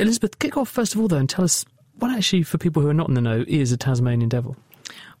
Elizabeth, 0.00 0.38
kick 0.38 0.56
off 0.56 0.68
first 0.68 0.94
of 0.94 1.00
all, 1.00 1.08
though, 1.08 1.16
and 1.16 1.28
tell 1.28 1.44
us 1.44 1.64
what 1.98 2.10
actually, 2.10 2.42
for 2.42 2.58
people 2.58 2.82
who 2.82 2.88
are 2.88 2.94
not 2.94 3.08
in 3.08 3.14
the 3.14 3.20
know, 3.20 3.44
is 3.46 3.72
a 3.72 3.76
Tasmanian 3.76 4.28
devil? 4.28 4.56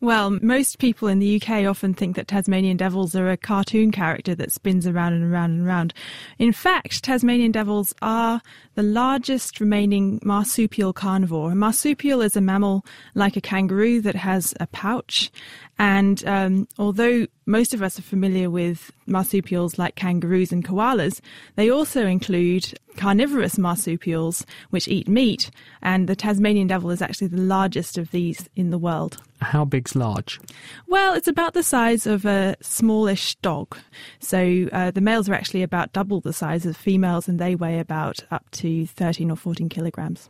Well, 0.00 0.30
most 0.42 0.78
people 0.78 1.08
in 1.08 1.18
the 1.18 1.42
UK 1.42 1.66
often 1.66 1.92
think 1.92 2.14
that 2.14 2.28
Tasmanian 2.28 2.76
devils 2.76 3.16
are 3.16 3.30
a 3.30 3.36
cartoon 3.36 3.90
character 3.90 4.32
that 4.36 4.52
spins 4.52 4.86
around 4.86 5.14
and 5.14 5.24
around 5.24 5.52
and 5.52 5.66
around. 5.66 5.92
In 6.38 6.52
fact, 6.52 7.02
Tasmanian 7.02 7.50
devils 7.50 7.92
are 8.00 8.40
the 8.76 8.84
largest 8.84 9.58
remaining 9.58 10.20
marsupial 10.22 10.92
carnivore. 10.92 11.50
A 11.50 11.56
marsupial 11.56 12.20
is 12.20 12.36
a 12.36 12.40
mammal 12.40 12.86
like 13.16 13.36
a 13.36 13.40
kangaroo 13.40 14.00
that 14.02 14.14
has 14.14 14.54
a 14.60 14.68
pouch. 14.68 15.32
And 15.80 16.24
um, 16.26 16.68
although 16.78 17.26
most 17.46 17.74
of 17.74 17.82
us 17.82 17.98
are 17.98 18.02
familiar 18.02 18.50
with 18.50 18.92
marsupials 19.06 19.78
like 19.78 19.96
kangaroos 19.96 20.52
and 20.52 20.64
koalas, 20.64 21.20
they 21.56 21.70
also 21.70 22.06
include 22.06 22.78
carnivorous 22.96 23.58
marsupials 23.58 24.44
which 24.70 24.86
eat 24.86 25.08
meat. 25.08 25.50
And 25.82 26.08
the 26.08 26.16
Tasmanian 26.16 26.66
devil 26.66 26.90
is 26.90 27.00
actually 27.02 27.28
the 27.28 27.38
largest 27.38 27.96
of 27.96 28.10
these 28.10 28.48
in 28.54 28.70
the 28.70 28.78
world. 28.78 29.22
How 29.40 29.64
large? 29.94 30.40
Well, 30.86 31.14
it's 31.14 31.28
about 31.28 31.54
the 31.54 31.62
size 31.62 32.06
of 32.06 32.24
a 32.24 32.56
smallish 32.60 33.36
dog. 33.36 33.76
So 34.20 34.68
uh, 34.72 34.90
the 34.90 35.00
males 35.00 35.28
are 35.28 35.34
actually 35.34 35.62
about 35.62 35.92
double 35.92 36.20
the 36.20 36.32
size 36.32 36.66
of 36.66 36.76
females, 36.76 37.28
and 37.28 37.38
they 37.38 37.54
weigh 37.54 37.78
about 37.78 38.24
up 38.30 38.50
to 38.52 38.86
13 38.86 39.30
or 39.30 39.36
14 39.36 39.68
kilograms. 39.68 40.28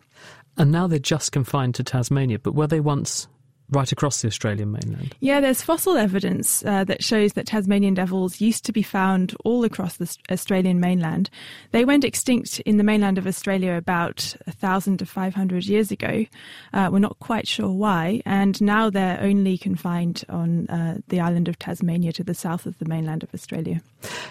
And 0.57 0.73
now 0.73 0.87
they're 0.87 0.99
just 0.99 1.33
confined 1.33 1.75
to 1.77 1.85
Tasmania, 1.85 2.39
but 2.39 2.55
were 2.55 2.67
they 2.67 2.81
once 2.81 3.29
right 3.71 3.91
across 3.93 4.23
the 4.23 4.29
Australian 4.29 4.73
mainland. 4.73 5.15
Yeah, 5.21 5.41
there's 5.41 5.63
fossil 5.63 5.97
evidence 5.97 6.65
uh, 6.65 6.85
that 6.85 7.05
shows 7.05 7.35
that 7.35 7.47
Tasmanian 7.47 7.95
devils 7.95 8.41
used 8.41 8.65
to 8.65 8.73
be 8.73 8.83
found 8.83 9.35
all 9.45 9.65
across 9.65 9.97
the 9.97 10.17
Australian 10.31 10.81
mainland. 10.81 11.29
They 11.73 11.85
went 11.85 12.05
extinct 12.05 12.61
in 12.61 12.79
the 12.79 12.85
mainland 12.85 13.19
of 13.19 13.27
Australia 13.27 13.75
about 13.75 14.35
1,000 14.47 14.99
to 14.99 15.07
500 15.07 15.67
years 15.67 15.91
ago. 15.91 16.25
Uh, 16.73 16.89
we're 16.91 16.99
not 16.99 17.19
quite 17.19 17.47
sure 17.47 17.71
why, 17.71 18.23
and 18.25 18.61
now 18.61 18.91
they're 18.91 19.21
only 19.21 19.59
confined 19.59 20.25
on 20.29 20.67
uh, 20.69 20.99
the 21.09 21.21
island 21.21 21.49
of 21.49 21.59
Tasmania 21.59 22.13
to 22.13 22.25
the 22.25 22.35
south 22.35 22.67
of 22.67 22.79
the 22.79 22.87
mainland 22.87 23.23
of 23.23 23.33
Australia. 23.35 23.83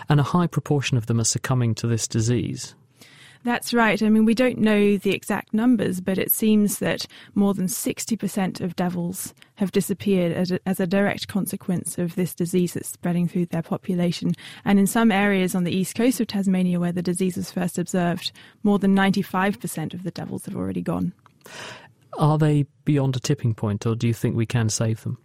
And 0.10 0.20
a 0.20 0.24
high 0.24 0.48
proportion 0.48 0.98
of 0.98 1.06
them 1.06 1.20
are 1.20 1.26
succumbing 1.26 1.76
to 1.76 1.88
this 1.88 2.08
disease. 2.08 2.76
That's 3.44 3.74
right. 3.74 4.02
I 4.02 4.10
mean, 4.10 4.26
we 4.26 4.34
don't 4.34 4.58
know 4.58 4.98
the 4.98 5.14
exact 5.14 5.54
numbers, 5.54 6.02
but 6.02 6.18
it 6.18 6.32
seems 6.32 6.80
that 6.80 7.06
more 7.36 7.54
than 7.54 7.68
60% 7.68 8.62
of 8.62 8.76
devils 8.76 9.34
have 9.56 9.72
disappeared 9.72 10.32
as 10.32 10.52
a, 10.52 10.60
as 10.66 10.80
a, 10.80 10.88
direct 10.88 11.28
consequence 11.28 11.98
of 11.98 12.16
this 12.16 12.34
disease 12.34 12.74
that's 12.74 12.90
spreading 12.90 13.28
through 13.28 13.46
their 13.48 13.62
population. 13.62 14.34
And 14.66 14.80
in 14.80 14.88
some 14.88 15.12
areas 15.12 15.56
on 15.56 15.64
the 15.64 15.76
east 15.76 15.96
coast 15.96 16.20
of 16.20 16.28
Tasmania 16.28 16.80
where 16.80 16.92
the 16.92 17.02
disease 17.02 17.38
was 17.38 17.52
first 17.52 17.78
observed, 17.78 18.32
more 18.64 18.80
than 18.80 18.96
95% 18.96 19.94
of 19.94 20.04
the 20.04 20.12
devils 20.12 20.46
have 20.46 20.56
already 20.56 20.82
gone. 20.82 21.14
Are 22.18 22.38
they 22.38 22.66
beyond 22.86 23.16
a 23.16 23.20
tipping 23.20 23.54
point, 23.54 23.86
or 23.86 23.96
do 23.96 24.08
you 24.08 24.14
think 24.14 24.36
we 24.36 24.46
can 24.46 24.70
save 24.70 25.04
them? 25.04 25.18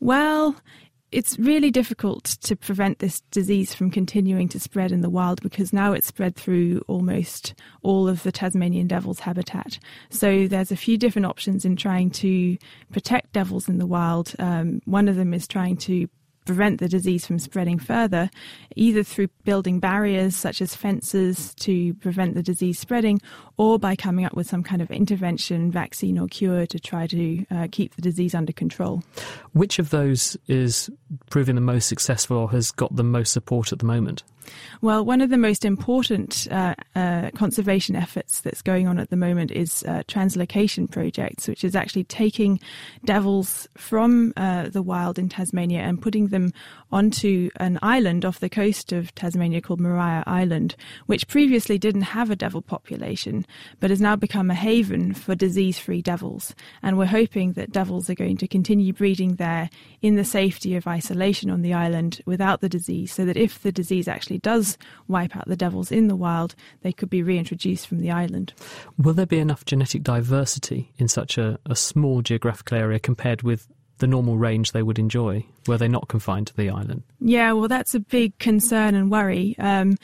Well, 0.00 0.56
it's 1.14 1.38
really 1.38 1.70
difficult 1.70 2.24
to 2.24 2.56
prevent 2.56 2.98
this 2.98 3.20
disease 3.30 3.72
from 3.72 3.88
continuing 3.88 4.48
to 4.48 4.58
spread 4.58 4.90
in 4.90 5.00
the 5.00 5.08
wild 5.08 5.40
because 5.42 5.72
now 5.72 5.92
it's 5.92 6.08
spread 6.08 6.34
through 6.34 6.82
almost 6.88 7.54
all 7.82 8.08
of 8.08 8.24
the 8.24 8.32
Tasmanian 8.32 8.88
devil's 8.88 9.20
habitat. 9.20 9.78
So 10.10 10.48
there's 10.48 10.72
a 10.72 10.76
few 10.76 10.98
different 10.98 11.26
options 11.26 11.64
in 11.64 11.76
trying 11.76 12.10
to 12.10 12.58
protect 12.92 13.32
devils 13.32 13.68
in 13.68 13.78
the 13.78 13.86
wild. 13.86 14.34
Um, 14.40 14.80
one 14.86 15.08
of 15.08 15.14
them 15.14 15.32
is 15.32 15.46
trying 15.46 15.76
to 15.78 16.08
prevent 16.44 16.78
the 16.78 16.88
disease 16.88 17.26
from 17.26 17.38
spreading 17.38 17.78
further, 17.78 18.30
either 18.76 19.02
through 19.02 19.28
building 19.44 19.80
barriers 19.80 20.36
such 20.36 20.60
as 20.60 20.74
fences 20.74 21.54
to 21.56 21.94
prevent 21.94 22.34
the 22.34 22.42
disease 22.42 22.78
spreading, 22.78 23.20
or 23.56 23.78
by 23.78 23.96
coming 23.96 24.24
up 24.24 24.34
with 24.34 24.46
some 24.46 24.62
kind 24.62 24.82
of 24.82 24.90
intervention, 24.90 25.70
vaccine, 25.70 26.18
or 26.18 26.26
cure 26.26 26.66
to 26.66 26.78
try 26.78 27.06
to 27.06 27.46
uh, 27.50 27.68
keep 27.70 27.94
the 27.96 28.02
disease 28.02 28.34
under 28.34 28.52
control. 28.52 29.02
Which 29.52 29.78
of 29.78 29.90
those 29.90 30.36
is 30.46 30.90
proving 31.30 31.54
the 31.54 31.60
most 31.60 31.88
successful 31.88 32.36
or 32.36 32.50
has 32.50 32.70
got 32.70 32.94
the 32.94 33.04
most 33.04 33.32
support 33.32 33.72
at 33.72 33.78
the 33.78 33.84
moment? 33.84 34.22
Well, 34.82 35.04
one 35.04 35.20
of 35.20 35.30
the 35.30 35.38
most 35.38 35.64
important 35.64 36.46
uh, 36.50 36.74
uh, 36.94 37.30
conservation 37.34 37.96
efforts 37.96 38.40
that's 38.40 38.60
going 38.62 38.86
on 38.86 38.98
at 38.98 39.10
the 39.10 39.16
moment 39.16 39.50
is 39.50 39.82
uh, 39.84 40.02
translocation 40.06 40.90
projects, 40.90 41.48
which 41.48 41.64
is 41.64 41.74
actually 41.74 42.04
taking 42.04 42.60
devils 43.04 43.66
from 43.76 44.32
uh, 44.36 44.68
the 44.68 44.82
wild 44.82 45.18
in 45.18 45.28
Tasmania 45.28 45.80
and 45.80 46.00
putting 46.00 46.28
them 46.28 46.52
onto 46.92 47.50
an 47.56 47.78
island 47.82 48.24
off 48.24 48.40
the 48.40 48.48
coast 48.48 48.92
of 48.92 49.14
Tasmania 49.14 49.60
called 49.60 49.80
Maria 49.80 50.22
Island, 50.26 50.76
which 51.06 51.28
previously 51.28 51.78
didn't 51.78 52.02
have 52.02 52.30
a 52.30 52.36
devil 52.36 52.62
population, 52.62 53.46
but 53.80 53.90
has 53.90 54.00
now 54.00 54.16
become 54.16 54.50
a 54.50 54.54
haven 54.54 55.14
for 55.14 55.34
disease-free 55.34 56.02
devils. 56.02 56.54
And 56.82 56.98
we're 56.98 57.06
hoping 57.06 57.54
that 57.54 57.72
devils 57.72 58.10
are 58.10 58.14
going 58.14 58.36
to 58.38 58.48
continue 58.48 58.92
breeding 58.92 59.36
there 59.36 59.70
in 60.02 60.16
the 60.16 60.24
safety 60.24 60.76
of 60.76 60.86
isolation 60.86 61.03
on 61.10 61.62
the 61.62 61.72
island 61.72 62.20
without 62.26 62.60
the 62.60 62.68
disease, 62.68 63.12
so 63.12 63.24
that 63.24 63.36
if 63.36 63.62
the 63.62 63.72
disease 63.72 64.08
actually 64.08 64.24
actually 64.24 64.38
does 64.38 64.78
wipe 65.08 65.36
out 65.36 65.46
the 65.46 65.56
devils 65.56 65.92
in 65.92 66.08
the 66.08 66.16
wild, 66.16 66.54
they 66.82 66.92
could 66.92 67.10
be 67.10 67.22
reintroduced 67.22 67.86
from 67.86 68.00
the 68.00 68.10
island. 68.10 68.54
Will 68.98 69.12
there 69.12 69.26
be 69.26 69.38
enough 69.38 69.64
genetic 69.64 70.02
diversity 70.02 70.92
in 70.96 71.08
such 71.08 71.36
a, 71.36 71.58
a 71.66 71.76
small 71.76 72.22
geographical 72.22 72.78
area 72.78 72.98
compared 72.98 73.42
with 73.42 73.68
the 73.98 74.06
normal 74.06 74.38
range 74.38 74.72
they 74.72 74.82
would 74.82 74.98
enjoy 74.98 75.44
were 75.66 75.78
they 75.78 75.88
not 75.88 76.08
confined 76.08 76.46
to 76.46 76.56
the 76.56 76.70
island? 76.70 77.02
Yeah, 77.20 77.52
well, 77.52 77.68
that's 77.68 77.94
a 77.94 78.00
big 78.00 78.36
concern 78.38 78.94
and 78.94 79.10
worry. 79.10 79.54
Um, 79.58 79.96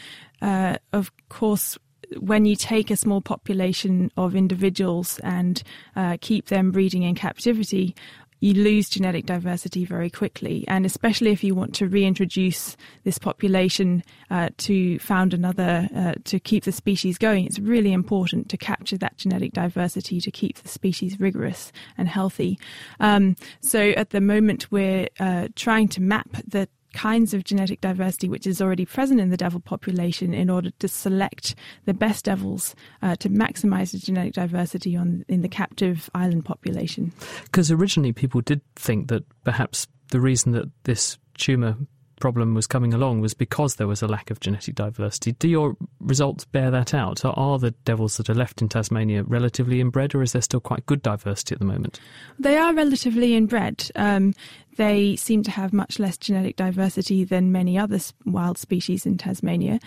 uh, 0.42 0.76
of 0.92 1.10
course, 1.28 1.78
when 2.18 2.44
you 2.44 2.56
take 2.56 2.90
a 2.90 2.96
small 2.96 3.20
population 3.20 4.10
of 4.16 4.34
individuals 4.34 5.18
and 5.20 5.62
uh, 5.96 6.16
keep 6.20 6.46
them 6.46 6.70
breeding 6.70 7.02
in 7.02 7.14
captivity, 7.14 7.94
you 8.40 8.54
lose 8.54 8.88
genetic 8.88 9.26
diversity 9.26 9.84
very 9.84 10.10
quickly. 10.10 10.64
And 10.66 10.84
especially 10.84 11.30
if 11.30 11.44
you 11.44 11.54
want 11.54 11.74
to 11.76 11.86
reintroduce 11.86 12.76
this 13.04 13.18
population 13.18 14.02
uh, 14.30 14.48
to 14.58 14.98
found 14.98 15.34
another, 15.34 15.88
uh, 15.94 16.14
to 16.24 16.40
keep 16.40 16.64
the 16.64 16.72
species 16.72 17.18
going, 17.18 17.44
it's 17.44 17.58
really 17.58 17.92
important 17.92 18.48
to 18.48 18.56
capture 18.56 18.98
that 18.98 19.16
genetic 19.18 19.52
diversity 19.52 20.20
to 20.20 20.30
keep 20.30 20.58
the 20.58 20.68
species 20.68 21.20
rigorous 21.20 21.70
and 21.98 22.08
healthy. 22.08 22.58
Um, 22.98 23.36
so 23.60 23.90
at 23.90 24.10
the 24.10 24.20
moment, 24.20 24.70
we're 24.70 25.08
uh, 25.18 25.48
trying 25.54 25.88
to 25.88 26.00
map 26.00 26.28
the 26.46 26.68
kinds 26.94 27.34
of 27.34 27.44
genetic 27.44 27.80
diversity 27.80 28.28
which 28.28 28.46
is 28.46 28.60
already 28.60 28.84
present 28.84 29.20
in 29.20 29.30
the 29.30 29.36
devil 29.36 29.60
population 29.60 30.34
in 30.34 30.50
order 30.50 30.70
to 30.78 30.88
select 30.88 31.54
the 31.84 31.94
best 31.94 32.24
devils 32.24 32.74
uh, 33.02 33.16
to 33.16 33.28
maximize 33.28 33.92
the 33.92 33.98
genetic 33.98 34.34
diversity 34.34 34.96
on 34.96 35.24
in 35.28 35.42
the 35.42 35.48
captive 35.48 36.10
island 36.14 36.44
population. 36.44 37.12
Because 37.44 37.70
originally 37.70 38.12
people 38.12 38.40
did 38.40 38.60
think 38.76 39.08
that 39.08 39.24
perhaps 39.44 39.86
the 40.10 40.20
reason 40.20 40.52
that 40.52 40.68
this 40.84 41.18
tumour 41.38 41.76
problem 42.20 42.54
was 42.54 42.66
coming 42.66 42.94
along 42.94 43.20
was 43.20 43.34
because 43.34 43.76
there 43.76 43.88
was 43.88 44.02
a 44.02 44.06
lack 44.06 44.30
of 44.30 44.38
genetic 44.38 44.76
diversity. 44.76 45.32
Do 45.32 45.48
your 45.48 45.76
results 45.98 46.44
bear 46.44 46.70
that 46.70 46.94
out? 46.94 47.24
Are 47.24 47.58
the 47.58 47.72
devils 47.84 48.18
that 48.18 48.30
are 48.30 48.34
left 48.34 48.62
in 48.62 48.68
Tasmania 48.68 49.24
relatively 49.24 49.80
inbred, 49.80 50.14
or 50.14 50.22
is 50.22 50.32
there 50.32 50.42
still 50.42 50.60
quite 50.60 50.86
good 50.86 51.02
diversity 51.02 51.54
at 51.54 51.58
the 51.58 51.64
moment? 51.64 51.98
They 52.38 52.56
are 52.56 52.72
relatively 52.74 53.34
inbred. 53.34 53.90
Um, 53.96 54.34
they 54.76 55.16
seem 55.16 55.42
to 55.42 55.50
have 55.50 55.72
much 55.72 55.98
less 55.98 56.16
genetic 56.16 56.56
diversity 56.56 57.24
than 57.24 57.52
many 57.52 57.78
other 57.78 57.98
wild 58.24 58.58
species 58.58 59.06
in 59.06 59.18
Tasmania. 59.18 59.80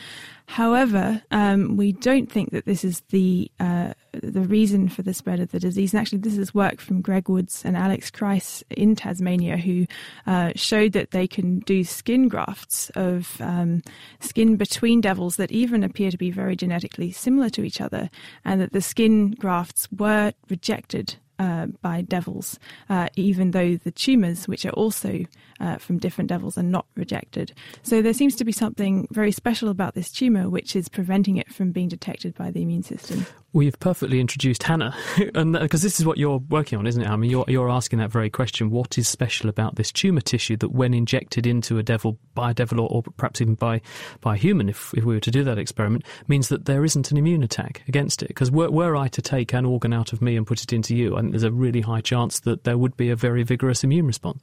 However, 0.45 1.21
um, 1.31 1.77
we 1.77 1.93
don't 1.93 2.31
think 2.31 2.51
that 2.51 2.65
this 2.65 2.83
is 2.83 3.01
the 3.09 3.49
uh, 3.59 3.93
the 4.11 4.41
reason 4.41 4.89
for 4.89 5.01
the 5.01 5.13
spread 5.13 5.39
of 5.39 5.51
the 5.51 5.59
disease. 5.59 5.93
And 5.93 6.01
actually, 6.01 6.19
this 6.19 6.37
is 6.37 6.53
work 6.53 6.81
from 6.81 7.01
Greg 7.01 7.29
Woods 7.29 7.63
and 7.65 7.77
Alex 7.77 8.11
Kreiss 8.11 8.61
in 8.69 8.95
Tasmania, 8.95 9.57
who 9.57 9.87
uh, 10.27 10.51
showed 10.55 10.91
that 10.91 11.11
they 11.11 11.27
can 11.27 11.59
do 11.59 11.83
skin 11.83 12.27
grafts 12.27 12.91
of 12.95 13.39
um, 13.41 13.81
skin 14.19 14.57
between 14.57 15.01
devils 15.01 15.37
that 15.37 15.51
even 15.51 15.83
appear 15.83 16.11
to 16.11 16.17
be 16.17 16.29
very 16.29 16.55
genetically 16.55 17.11
similar 17.11 17.49
to 17.51 17.63
each 17.63 17.79
other, 17.79 18.09
and 18.43 18.59
that 18.61 18.73
the 18.73 18.81
skin 18.81 19.31
grafts 19.31 19.87
were 19.91 20.33
rejected 20.49 21.15
uh, 21.39 21.67
by 21.81 22.01
devils, 22.01 22.59
uh, 22.89 23.09
even 23.15 23.51
though 23.51 23.75
the 23.77 23.91
tumours, 23.91 24.47
which 24.47 24.65
are 24.65 24.71
also 24.71 25.25
uh, 25.59 25.77
from 25.77 25.97
different 25.97 26.29
devils, 26.29 26.57
are 26.57 26.63
not 26.63 26.85
rejected. 26.95 27.53
So 27.81 28.01
there 28.01 28.13
seems 28.13 28.35
to 28.35 28.45
be 28.45 28.51
something 28.51 29.07
very 29.11 29.31
special 29.31 29.69
about 29.69 29.95
this 29.95 30.11
tumour, 30.11 30.49
which 30.49 30.75
is 30.75 30.89
preventing 30.89 31.37
it 31.37 31.53
from 31.53 31.71
being 31.71 31.87
detected 31.87 32.35
by 32.35 32.51
the 32.51 32.61
immune 32.61 32.83
system. 32.83 33.25
We've 33.53 33.79
perfectly 33.79 34.19
introduced 34.19 34.63
Hannah, 34.63 34.95
and 35.35 35.55
uh, 35.55 35.59
because 35.59 35.83
this 35.83 35.99
is 35.99 36.07
what 36.07 36.17
you're 36.17 36.39
working 36.39 36.79
on, 36.79 36.87
isn't 36.87 37.03
it? 37.03 37.07
I 37.07 37.15
mean, 37.15 37.29
you're 37.29 37.45
you're 37.47 37.69
asking 37.69 37.99
that 37.99 38.11
very 38.11 38.31
question: 38.31 38.71
what 38.71 38.97
is 38.97 39.07
special 39.07 39.47
about 39.47 39.75
this 39.75 39.91
tumour 39.91 40.21
tissue 40.21 40.57
that, 40.57 40.69
when 40.69 40.95
injected 40.95 41.45
into 41.45 41.77
a 41.77 41.83
devil 41.83 42.17
by 42.33 42.49
a 42.49 42.53
devil, 42.55 42.79
or, 42.79 42.89
or 42.89 43.03
perhaps 43.03 43.41
even 43.41 43.53
by 43.53 43.81
by 44.21 44.33
a 44.33 44.37
human, 44.37 44.69
if 44.69 44.91
if 44.95 45.03
we 45.03 45.13
were 45.13 45.19
to 45.19 45.29
do 45.29 45.43
that 45.43 45.59
experiment, 45.59 46.03
means 46.27 46.49
that 46.49 46.65
there 46.65 46.83
isn't 46.83 47.11
an 47.11 47.17
immune 47.17 47.43
attack 47.43 47.83
against 47.87 48.23
it? 48.23 48.29
Because 48.29 48.49
were, 48.49 48.71
were 48.71 48.95
I 48.95 49.07
to 49.09 49.21
take 49.21 49.53
an 49.53 49.65
organ 49.65 49.93
out 49.93 50.13
of 50.13 50.21
me 50.21 50.35
and 50.35 50.47
put 50.47 50.63
it 50.63 50.73
into 50.73 50.95
you, 50.95 51.15
I 51.15 51.19
think 51.19 51.33
there's 51.33 51.43
a 51.43 51.51
really 51.51 51.81
high 51.81 52.01
chance 52.01 52.39
that 52.39 52.63
there 52.63 52.79
would 52.79 52.97
be 52.97 53.11
a 53.11 53.15
very 53.15 53.43
vigorous 53.43 53.83
immune 53.83 54.07
response. 54.07 54.41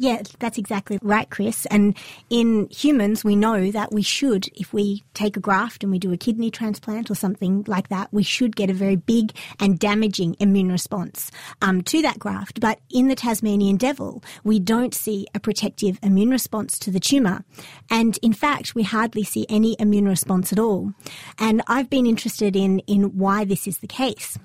Yeah, 0.00 0.22
that's 0.38 0.58
exactly 0.58 1.00
right, 1.02 1.28
Chris. 1.28 1.66
And 1.66 1.96
in 2.30 2.68
humans, 2.70 3.24
we 3.24 3.34
know 3.34 3.72
that 3.72 3.92
we 3.92 4.02
should, 4.02 4.46
if 4.54 4.72
we 4.72 5.02
take 5.12 5.36
a 5.36 5.40
graft 5.40 5.82
and 5.82 5.90
we 5.90 5.98
do 5.98 6.12
a 6.12 6.16
kidney 6.16 6.52
transplant 6.52 7.10
or 7.10 7.16
something 7.16 7.64
like 7.66 7.88
that, 7.88 8.08
we 8.12 8.22
should 8.22 8.54
get 8.54 8.70
a 8.70 8.74
very 8.74 8.94
big 8.94 9.32
and 9.58 9.76
damaging 9.76 10.36
immune 10.38 10.70
response 10.70 11.32
um, 11.62 11.82
to 11.82 12.00
that 12.02 12.20
graft. 12.20 12.60
But 12.60 12.78
in 12.90 13.08
the 13.08 13.16
Tasmanian 13.16 13.76
devil, 13.76 14.22
we 14.44 14.60
don't 14.60 14.94
see 14.94 15.26
a 15.34 15.40
protective 15.40 15.98
immune 16.00 16.30
response 16.30 16.78
to 16.78 16.92
the 16.92 17.00
tumour. 17.00 17.44
And 17.90 18.18
in 18.22 18.32
fact, 18.32 18.76
we 18.76 18.84
hardly 18.84 19.24
see 19.24 19.46
any 19.48 19.74
immune 19.80 20.06
response 20.06 20.52
at 20.52 20.60
all. 20.60 20.92
And 21.40 21.60
I've 21.66 21.90
been 21.90 22.06
interested 22.06 22.54
in, 22.54 22.78
in 22.80 23.18
why 23.18 23.44
this 23.44 23.66
is 23.66 23.78
the 23.78 23.88
case. 23.88 24.38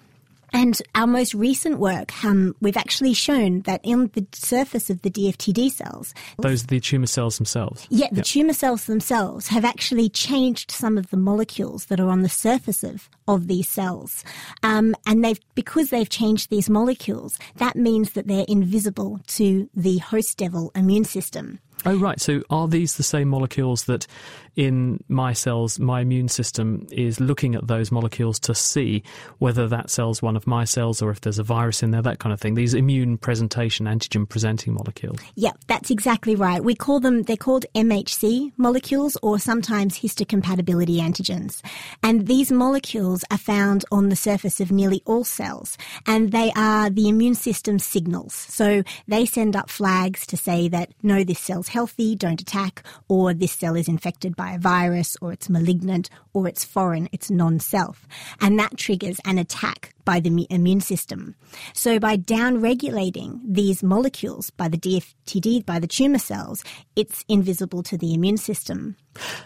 And 0.53 0.79
our 0.93 1.07
most 1.07 1.33
recent 1.33 1.79
work, 1.79 2.23
um, 2.23 2.55
we've 2.61 2.77
actually 2.77 3.13
shown 3.15 3.61
that 3.61 3.81
in 3.83 4.11
the 4.13 4.25
surface 4.33 4.91
of 4.91 5.01
the 5.01 5.09
DFTD 5.09 5.71
cells, 5.71 6.13
those 6.37 6.63
are 6.63 6.67
the 6.67 6.79
tumour 6.79 7.07
cells 7.07 7.37
themselves. 7.37 7.87
Yeah, 7.89 8.07
the 8.11 8.17
yep. 8.17 8.25
tumour 8.25 8.53
cells 8.53 8.85
themselves 8.85 9.47
have 9.47 9.65
actually 9.65 10.09
changed 10.09 10.69
some 10.69 10.97
of 10.97 11.09
the 11.09 11.17
molecules 11.17 11.85
that 11.85 11.99
are 11.99 12.09
on 12.09 12.21
the 12.21 12.29
surface 12.29 12.83
of, 12.83 13.09
of 13.27 13.47
these 13.47 13.67
cells. 13.67 14.23
Um, 14.61 14.95
and 15.07 15.25
they've, 15.25 15.39
because 15.55 15.89
they've 15.89 16.09
changed 16.09 16.51
these 16.51 16.69
molecules, 16.69 17.39
that 17.55 17.75
means 17.75 18.11
that 18.11 18.27
they're 18.27 18.45
invisible 18.47 19.19
to 19.27 19.69
the 19.75 19.97
host 19.97 20.37
devil 20.37 20.71
immune 20.75 21.05
system. 21.05 21.59
Oh, 21.85 21.97
right. 21.97 22.19
So 22.19 22.41
are 22.49 22.67
these 22.67 22.95
the 22.95 23.03
same 23.03 23.29
molecules 23.29 23.85
that 23.85 24.07
in 24.55 25.03
my 25.07 25.33
cells, 25.33 25.79
my 25.79 26.01
immune 26.01 26.27
system 26.27 26.87
is 26.91 27.19
looking 27.19 27.55
at 27.55 27.67
those 27.67 27.91
molecules 27.91 28.39
to 28.39 28.53
see 28.53 29.03
whether 29.39 29.67
that 29.67 29.89
cell's 29.89 30.21
one 30.21 30.35
of 30.35 30.45
my 30.45 30.63
cells 30.63 31.01
or 31.01 31.09
if 31.09 31.21
there's 31.21 31.39
a 31.39 31.43
virus 31.43 31.81
in 31.81 31.91
there, 31.91 32.01
that 32.01 32.19
kind 32.19 32.31
of 32.33 32.39
thing. 32.39 32.53
These 32.53 32.73
immune 32.73 33.17
presentation, 33.17 33.87
antigen 33.87 34.29
presenting 34.29 34.73
molecules. 34.73 35.19
Yeah, 35.35 35.53
that's 35.67 35.89
exactly 35.89 36.35
right. 36.35 36.63
We 36.63 36.75
call 36.75 36.99
them, 36.99 37.23
they're 37.23 37.35
called 37.35 37.65
MHC 37.73 38.51
molecules 38.57 39.17
or 39.23 39.39
sometimes 39.39 39.99
histocompatibility 39.99 40.97
antigens. 40.97 41.61
And 42.03 42.27
these 42.27 42.51
molecules 42.51 43.25
are 43.31 43.37
found 43.37 43.85
on 43.91 44.09
the 44.09 44.15
surface 44.15 44.59
of 44.59 44.71
nearly 44.71 45.01
all 45.05 45.23
cells 45.23 45.77
and 46.05 46.31
they 46.31 46.51
are 46.55 46.89
the 46.89 47.09
immune 47.09 47.35
system 47.35 47.79
signals. 47.79 48.33
So 48.33 48.83
they 49.07 49.25
send 49.25 49.55
up 49.55 49.69
flags 49.69 50.27
to 50.27 50.37
say 50.37 50.67
that 50.69 50.91
no, 51.01 51.23
this 51.23 51.39
cell's 51.39 51.69
healthy, 51.73 52.15
don't 52.15 52.41
attack, 52.41 52.83
or 53.07 53.33
this 53.33 53.51
cell 53.51 53.75
is 53.75 53.87
infected 53.87 54.35
by 54.35 54.51
a 54.51 54.59
virus 54.59 55.17
or 55.21 55.33
it's 55.33 55.49
malignant 55.49 56.09
or 56.33 56.47
it's 56.47 56.63
foreign, 56.63 57.09
it's 57.11 57.31
non-self. 57.31 58.07
And 58.39 58.59
that 58.59 58.77
triggers 58.77 59.19
an 59.25 59.37
attack 59.39 59.92
by 60.05 60.19
the 60.19 60.47
immune 60.49 60.81
system. 60.81 61.35
So 61.73 61.99
by 61.99 62.15
down-regulating 62.15 63.41
these 63.47 63.83
molecules 63.83 64.49
by 64.49 64.67
the 64.67 64.77
DFTD, 64.77 65.65
by 65.65 65.79
the 65.79 65.87
tumour 65.87 66.19
cells, 66.19 66.63
it's 66.95 67.23
invisible 67.27 67.83
to 67.83 67.97
the 67.97 68.13
immune 68.13 68.37
system. 68.37 68.95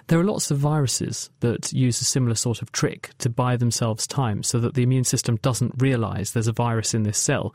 There 0.07 0.19
are 0.19 0.23
lots 0.23 0.49
of 0.49 0.59
viruses 0.59 1.29
that 1.41 1.73
use 1.73 1.99
a 1.99 2.05
similar 2.05 2.35
sort 2.35 2.61
of 2.61 2.71
trick 2.71 3.09
to 3.17 3.29
buy 3.29 3.57
themselves 3.57 4.07
time 4.07 4.41
so 4.41 4.59
that 4.59 4.75
the 4.75 4.83
immune 4.83 5.03
system 5.03 5.35
doesn't 5.37 5.73
realise 5.77 6.31
there's 6.31 6.47
a 6.47 6.53
virus 6.53 6.93
in 6.93 7.03
this 7.03 7.17
cell. 7.17 7.53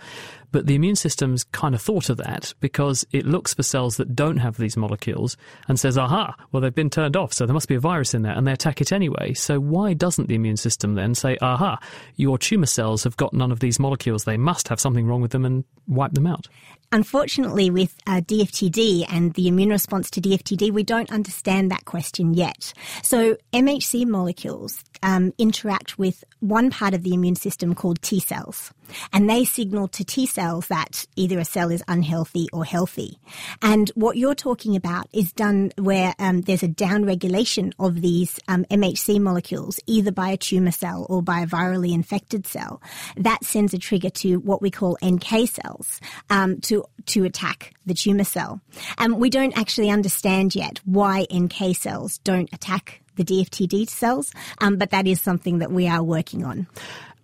But 0.51 0.67
the 0.67 0.75
immune 0.75 0.97
system's 0.97 1.45
kind 1.45 1.75
of 1.75 1.81
thought 1.81 2.11
of 2.11 2.19
that 2.19 2.53
because 2.61 3.07
it 3.13 3.25
looks 3.25 3.55
for 3.55 3.63
cells 3.63 3.97
that 3.97 4.15
don't 4.15 4.37
have 4.37 4.59
these 4.59 4.77
molecules 4.77 5.39
and 5.67 5.81
says, 5.81 5.97
aha, 5.97 6.35
well, 6.53 6.61
they've 6.61 6.75
been 6.75 6.91
turned 6.91 7.17
off, 7.17 7.33
so 7.33 7.47
there 7.47 7.55
must 7.55 7.69
be 7.69 7.75
a 7.75 7.81
virus 7.81 8.13
in 8.13 8.21
there, 8.21 8.37
and 8.37 8.47
they 8.47 8.53
attack 8.53 8.83
it 8.83 8.93
anyway. 8.93 9.33
So 9.33 9.59
why 9.59 9.95
doesn't 9.95 10.29
the 10.29 10.35
immune 10.35 10.59
system 10.59 10.95
then 10.95 11.15
say, 11.15 11.39
aha, 11.41 11.79
your 12.17 12.37
tumour 12.37 12.67
cells 12.93 13.05
have 13.05 13.17
got 13.17 13.33
none 13.33 13.51
of 13.51 13.61
these 13.61 13.79
molecules, 13.79 14.25
they 14.25 14.37
must 14.37 14.69
have 14.69 14.79
something 14.79 15.07
wrong 15.07 15.23
with 15.23 15.31
them 15.31 15.45
and 15.45 15.65
wipe 15.87 16.13
them 16.13 16.27
out? 16.27 16.49
Unfortunately, 16.93 17.71
with 17.71 17.97
uh, 18.07 18.21
DFTD 18.21 19.07
and 19.09 19.33
the 19.33 19.49
immune 19.49 19.71
response 19.71 20.11
to 20.11 20.21
DFTD, 20.21 20.71
we 20.71 20.83
don't 20.83 21.11
understand 21.11 21.71
that 21.71 21.87
question 21.87 22.35
yet. 22.35 22.75
So 23.03 23.39
MHC 23.55 24.07
molecules 24.07 24.85
um, 25.03 25.33
interact 25.39 25.99
with 25.99 26.25
one 26.41 26.71
part 26.71 26.95
of 26.95 27.03
the 27.03 27.15
immune 27.15 27.37
system 27.37 27.75
called 27.75 28.01
T 28.03 28.21
cells 28.21 28.73
and 29.13 29.29
they 29.29 29.45
signal 29.45 29.89
to 29.89 30.05
T 30.05 30.27
cells 30.27 30.69
that 30.69 31.07
either 31.17 31.39
a 31.39 31.45
cell 31.45 31.71
is 31.71 31.83
unhealthy 31.89 32.49
or 32.53 32.65
healthy. 32.65 33.19
And 33.61 33.91
what 33.95 34.17
you're 34.17 34.35
talking 34.35 34.77
about 34.77 35.09
is 35.13 35.33
done 35.33 35.73
where 35.77 36.15
um, 36.19 36.43
there's 36.43 36.63
a 36.63 36.69
downregulation 36.69 37.73
of 37.79 38.01
these 38.01 38.39
um, 38.49 38.65
MHC 38.71 39.21
molecules, 39.21 39.81
either 39.87 40.13
by 40.13 40.31
a 40.31 40.37
tumor 40.37 40.71
cell 40.71 41.07
or 41.09 41.23
by 41.23 41.41
a 41.41 41.47
virally 41.47 41.93
infected 41.93 42.47
cell. 42.47 42.83
That 43.17 43.45
sends 43.45 43.75
a 43.75 43.79
trigger 43.79 44.11
to 44.11 44.37
what 44.37 44.63
we 44.63 44.71
call 44.71 44.99
NK 45.05 45.49
cells 45.49 46.01
um, 46.31 46.61
to 46.63 46.85
to 47.07 47.25
attack 47.25 47.75
the 47.87 47.95
tumor 47.95 48.25
cell. 48.25 48.61
And 48.99 49.19
we 49.19 49.31
don't 49.31 49.57
actually 49.59 49.91
understand 49.91 50.55
yet 50.55 50.81
why 50.85 51.27
NK 51.33 51.77
cells 51.77 52.19
don't 52.19 52.49
attack 52.53 53.02
the 53.17 53.25
DFTD 53.25 53.89
cells, 53.89 54.33
um, 54.61 54.77
but 54.77 54.91
that 54.91 55.07
is 55.07 55.21
something 55.21 55.59
that 55.59 55.73
we 55.73 55.89
are 55.89 56.03
working 56.03 56.45
on. 56.45 56.67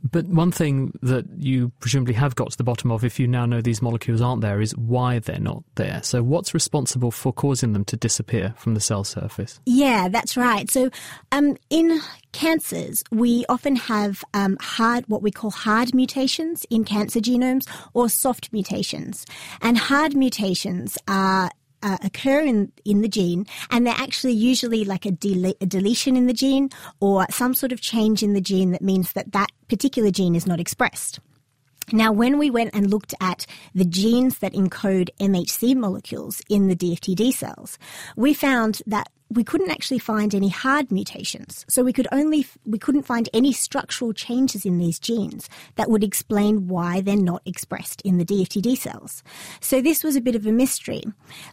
But 0.03 0.27
one 0.27 0.53
thing 0.53 0.97
that 1.03 1.27
you 1.37 1.73
presumably 1.81 2.15
have 2.15 2.37
got 2.37 2.53
to 2.53 2.57
the 2.57 2.65
bottom 2.65 2.93
of, 2.93 3.05
if 3.05 3.19
you 3.19 3.27
now 3.27 3.47
know 3.47 3.61
these 3.61 3.83
molecules 3.83 4.21
aren't 4.21 4.43
there, 4.43 4.61
is 4.61 4.77
why 4.77 5.19
they're 5.19 5.41
not 5.41 5.65
there. 5.75 6.01
So, 6.05 6.23
what's 6.23 6.55
responsible 6.55 7.11
for 7.11 7.33
causing 7.33 7.73
them 7.73 7.85
to 7.87 7.97
disappear 7.97 8.55
from 8.57 8.75
the 8.75 8.81
cell 8.81 9.03
surface? 9.03 9.59
Yeah, 9.67 10.09
that's 10.09 10.37
right. 10.37 10.71
So, 10.71 10.91
um, 11.33 11.57
in 11.69 12.01
cancers, 12.33 13.03
we 13.11 13.45
often 13.49 13.75
have 13.75 14.25
um, 14.35 14.57
hard, 14.61 15.05
what 15.09 15.23
we 15.23 15.33
call 15.33 15.51
hard 15.51 15.95
mutations 15.95 16.65
in 16.71 16.85
cancer 16.85 17.21
genomes, 17.21 17.69
or 17.93 18.09
soft 18.09 18.53
mutations. 18.53 19.27
And 19.63 19.77
hard 19.77 20.15
mutations 20.15 20.97
are 21.09 21.51
uh, 21.83 21.99
occur 22.03 22.41
in, 22.41 22.73
in 22.85 23.01
the 23.01 23.09
gene, 23.09 23.47
and 23.71 23.87
they're 23.87 23.95
actually 23.97 24.33
usually 24.33 24.85
like 24.85 25.07
a, 25.07 25.11
del- 25.11 25.55
a, 25.61 25.67
deletion 25.67 26.17
in 26.17 26.27
the 26.27 26.33
gene 26.33 26.71
or 27.01 27.27
some 27.31 27.55
sort 27.55 27.73
of 27.73 27.81
change 27.81 28.23
in 28.23 28.33
the 28.33 28.41
gene 28.41 28.73
that 28.73 28.83
means 28.83 29.13
that 29.13 29.33
that 29.33 29.49
particular 29.69 30.11
gene 30.11 30.35
is 30.35 30.47
not 30.47 30.61
expressed. 30.61 31.21
Now, 31.91 32.13
when 32.13 32.39
we 32.39 32.51
went 32.51 32.75
and 32.75 32.91
looked 32.91 33.15
at 33.21 33.47
the 33.75 33.85
genes 33.85 34.41
that 34.41 34.53
encode 34.53 35.09
MHC 35.19 35.75
molecules 35.75 36.43
in 36.49 36.69
the 36.69 36.77
DFTD 36.77 37.33
cells, 37.33 37.79
we 38.15 38.35
found 38.35 38.83
that 38.87 39.09
we 39.31 39.45
couldn't 39.45 39.71
actually 39.71 39.99
find 39.99 40.35
any 40.35 40.49
hard 40.49 40.91
mutations. 40.91 41.65
So 41.69 41.83
we 41.83 41.93
could 41.93 42.09
only, 42.13 42.47
we 42.65 42.79
couldn't 42.79 43.03
find 43.03 43.29
any 43.35 43.53
structural 43.53 44.13
changes 44.13 44.65
in 44.65 44.79
these 44.79 44.99
genes 44.99 45.49
that 45.77 45.91
would 45.91 46.03
explain 46.03 46.69
why 46.69 47.01
they're 47.01 47.17
not 47.17 47.43
expressed 47.45 48.01
in 48.03 48.19
the 48.19 48.25
DFTD 48.25 48.77
cells. 48.79 49.23
So 49.61 49.81
this 49.81 50.03
was 50.03 50.17
a 50.17 50.21
bit 50.21 50.35
of 50.35 50.47
a 50.47 50.53
mystery. 50.53 51.03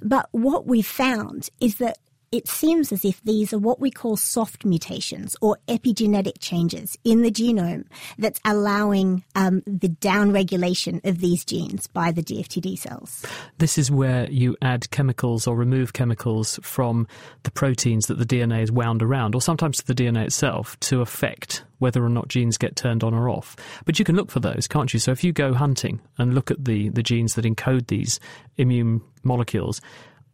But 0.01 0.29
what 0.31 0.67
we 0.67 0.81
found 0.81 1.49
is 1.59 1.75
that 1.75 1.97
it 2.31 2.47
seems 2.47 2.91
as 2.91 3.05
if 3.05 3.21
these 3.23 3.53
are 3.53 3.59
what 3.59 3.79
we 3.79 3.91
call 3.91 4.17
soft 4.17 4.65
mutations 4.65 5.35
or 5.41 5.57
epigenetic 5.67 6.39
changes 6.39 6.97
in 7.03 7.21
the 7.21 7.31
genome 7.31 7.85
that's 8.17 8.39
allowing 8.45 9.23
um, 9.35 9.61
the 9.65 9.89
downregulation 9.89 11.03
of 11.05 11.19
these 11.19 11.45
genes 11.45 11.87
by 11.87 12.11
the 12.11 12.23
DFTD 12.23 12.77
cells. 12.77 13.25
This 13.57 13.77
is 13.77 13.91
where 13.91 14.29
you 14.29 14.55
add 14.61 14.89
chemicals 14.91 15.47
or 15.47 15.55
remove 15.55 15.93
chemicals 15.93 16.59
from 16.61 17.07
the 17.43 17.51
proteins 17.51 18.07
that 18.07 18.17
the 18.17 18.25
DNA 18.25 18.61
is 18.61 18.71
wound 18.71 19.01
around, 19.01 19.35
or 19.35 19.41
sometimes 19.41 19.77
to 19.77 19.85
the 19.85 19.95
DNA 19.95 20.25
itself, 20.25 20.79
to 20.81 21.01
affect 21.01 21.63
whether 21.79 22.03
or 22.03 22.09
not 22.09 22.27
genes 22.27 22.57
get 22.57 22.75
turned 22.75 23.03
on 23.03 23.13
or 23.13 23.29
off. 23.29 23.55
But 23.85 23.99
you 23.99 24.05
can 24.05 24.15
look 24.15 24.31
for 24.31 24.39
those, 24.39 24.67
can't 24.67 24.93
you? 24.93 24.99
So 24.99 25.11
if 25.11 25.23
you 25.23 25.33
go 25.33 25.53
hunting 25.53 26.01
and 26.17 26.33
look 26.33 26.51
at 26.51 26.65
the, 26.65 26.89
the 26.89 27.03
genes 27.03 27.35
that 27.35 27.45
encode 27.45 27.87
these 27.87 28.19
immune 28.57 29.01
molecules, 29.23 29.81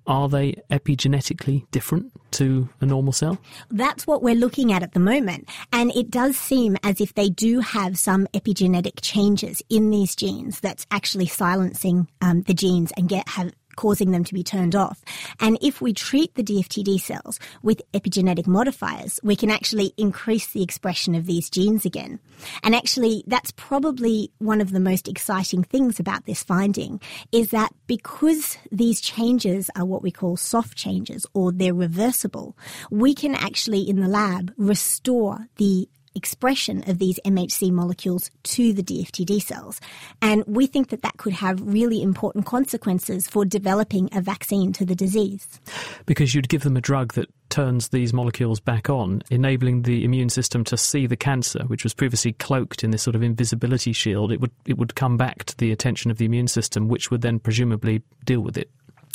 are 0.08 0.30
they 0.30 0.54
epigenetically 0.70 1.70
different 1.72 2.12
to 2.32 2.70
a 2.80 2.86
normal 2.86 3.14
cell? 3.14 3.38
That's 3.70 4.08
what 4.08 4.24
we're 4.24 4.36
looking 4.36 4.74
at 4.74 4.84
at 4.84 4.94
the 4.94 5.00
moment. 5.00 5.50
And 5.72 5.92
it 5.96 6.10
does 6.10 6.38
seem 6.38 6.78
as 6.84 7.02
if 7.02 7.14
they 7.14 7.30
do 7.30 7.60
have 7.60 7.98
some 7.98 8.28
epigenetic 8.34 9.02
changes 9.02 9.62
in 9.70 9.90
these 9.90 10.16
genes 10.16 10.60
that's 10.60 10.86
actually 10.92 11.28
silencing 11.28 12.08
um, 12.22 12.44
the 12.44 12.54
genes 12.54 12.92
and 12.98 13.10
get 13.10 13.28
have 13.30 13.54
causing 13.76 14.12
them 14.12 14.24
to 14.24 14.34
be 14.34 14.44
turned 14.44 14.76
off. 14.76 15.04
And 15.40 15.58
if 15.62 15.82
we 15.82 15.94
treat 15.94 16.36
the 16.36 16.44
DFTD 16.44 17.00
cells 17.00 17.40
with 17.62 17.82
epigenetic 17.94 18.48
modifiers, 18.48 19.20
we 19.24 19.36
can 19.36 19.50
actually 19.50 19.94
increase 19.98 20.48
the 20.48 20.64
expression 20.64 21.16
of 21.16 21.26
these 21.26 21.50
genes 21.50 21.86
again. 21.86 22.20
And 22.64 22.76
actually, 22.76 23.24
that's 23.28 23.52
probably 23.52 24.32
one 24.40 24.62
of 24.62 24.72
the 24.72 24.80
most 24.80 25.08
exciting 25.08 25.64
things 25.64 26.00
about 26.00 26.26
this 26.26 26.44
finding 26.44 27.00
is 27.32 27.52
that 27.52 27.74
because 27.88 28.58
these 28.72 29.02
changes 29.02 29.70
are 29.76 29.86
what 29.86 30.04
we 30.04 30.12
call 30.12 30.38
soft 30.38 30.78
changes 30.78 31.26
or 31.34 31.52
they're 31.52 31.74
reversible, 31.74 32.58
we 32.90 33.14
can 33.14 33.36
actually 33.36 33.82
in 33.82 34.00
the 34.00 34.08
lab 34.08 34.54
restore 34.58 35.48
the 35.58 35.88
expression 36.16 36.84
of 36.90 37.00
these 37.00 37.20
MHC 37.26 37.72
molecules 37.72 38.30
to 38.44 38.74
the 38.74 38.84
DFTD 38.84 39.42
cells. 39.42 39.80
And 40.22 40.44
we 40.46 40.68
think 40.68 40.90
that 40.90 41.02
that 41.02 41.18
could 41.18 41.34
have 41.34 41.62
really 41.62 42.02
important 42.02 42.46
consequences 42.46 43.28
for 43.28 43.46
developing 43.46 44.10
a 44.14 44.22
vaccine 44.22 44.74
to 44.74 44.86
the 44.86 44.96
disease. 44.96 45.60
Because 46.06 46.36
you'd 46.36 46.50
give 46.50 46.64
them 46.64 46.78
a 46.78 46.82
drug 46.82 47.14
that 47.14 47.30
turns 47.52 47.90
these 47.90 48.14
molecules 48.14 48.60
back 48.60 48.90
on, 48.90 49.22
enabling 49.30 49.84
the 49.84 50.04
immune 50.04 50.30
system 50.30 50.64
to 50.64 50.78
see 50.78 51.06
the 51.06 51.18
cancer, 51.18 51.64
which 51.68 51.84
was 51.84 51.94
previously 51.94 52.32
cloaked 52.34 52.84
in 52.84 52.92
this 52.92 53.04
sort 53.04 53.16
of 53.16 53.22
invisibility 53.22 53.94
shield. 53.94 54.32
It 54.32 54.40
would 54.40 54.52
it 54.66 54.78
would 54.78 54.96
come 54.96 55.18
back 55.18 55.44
to 55.44 55.58
the 55.58 55.72
attention 55.72 56.10
of 56.10 56.18
the 56.18 56.26
immune 56.26 56.48
system, 56.48 56.88
which 56.88 57.12
would 57.12 57.22
then 57.22 57.40
presumably 57.40 58.02
deal 58.26 58.40
with 58.40 58.58
it. 58.58 58.72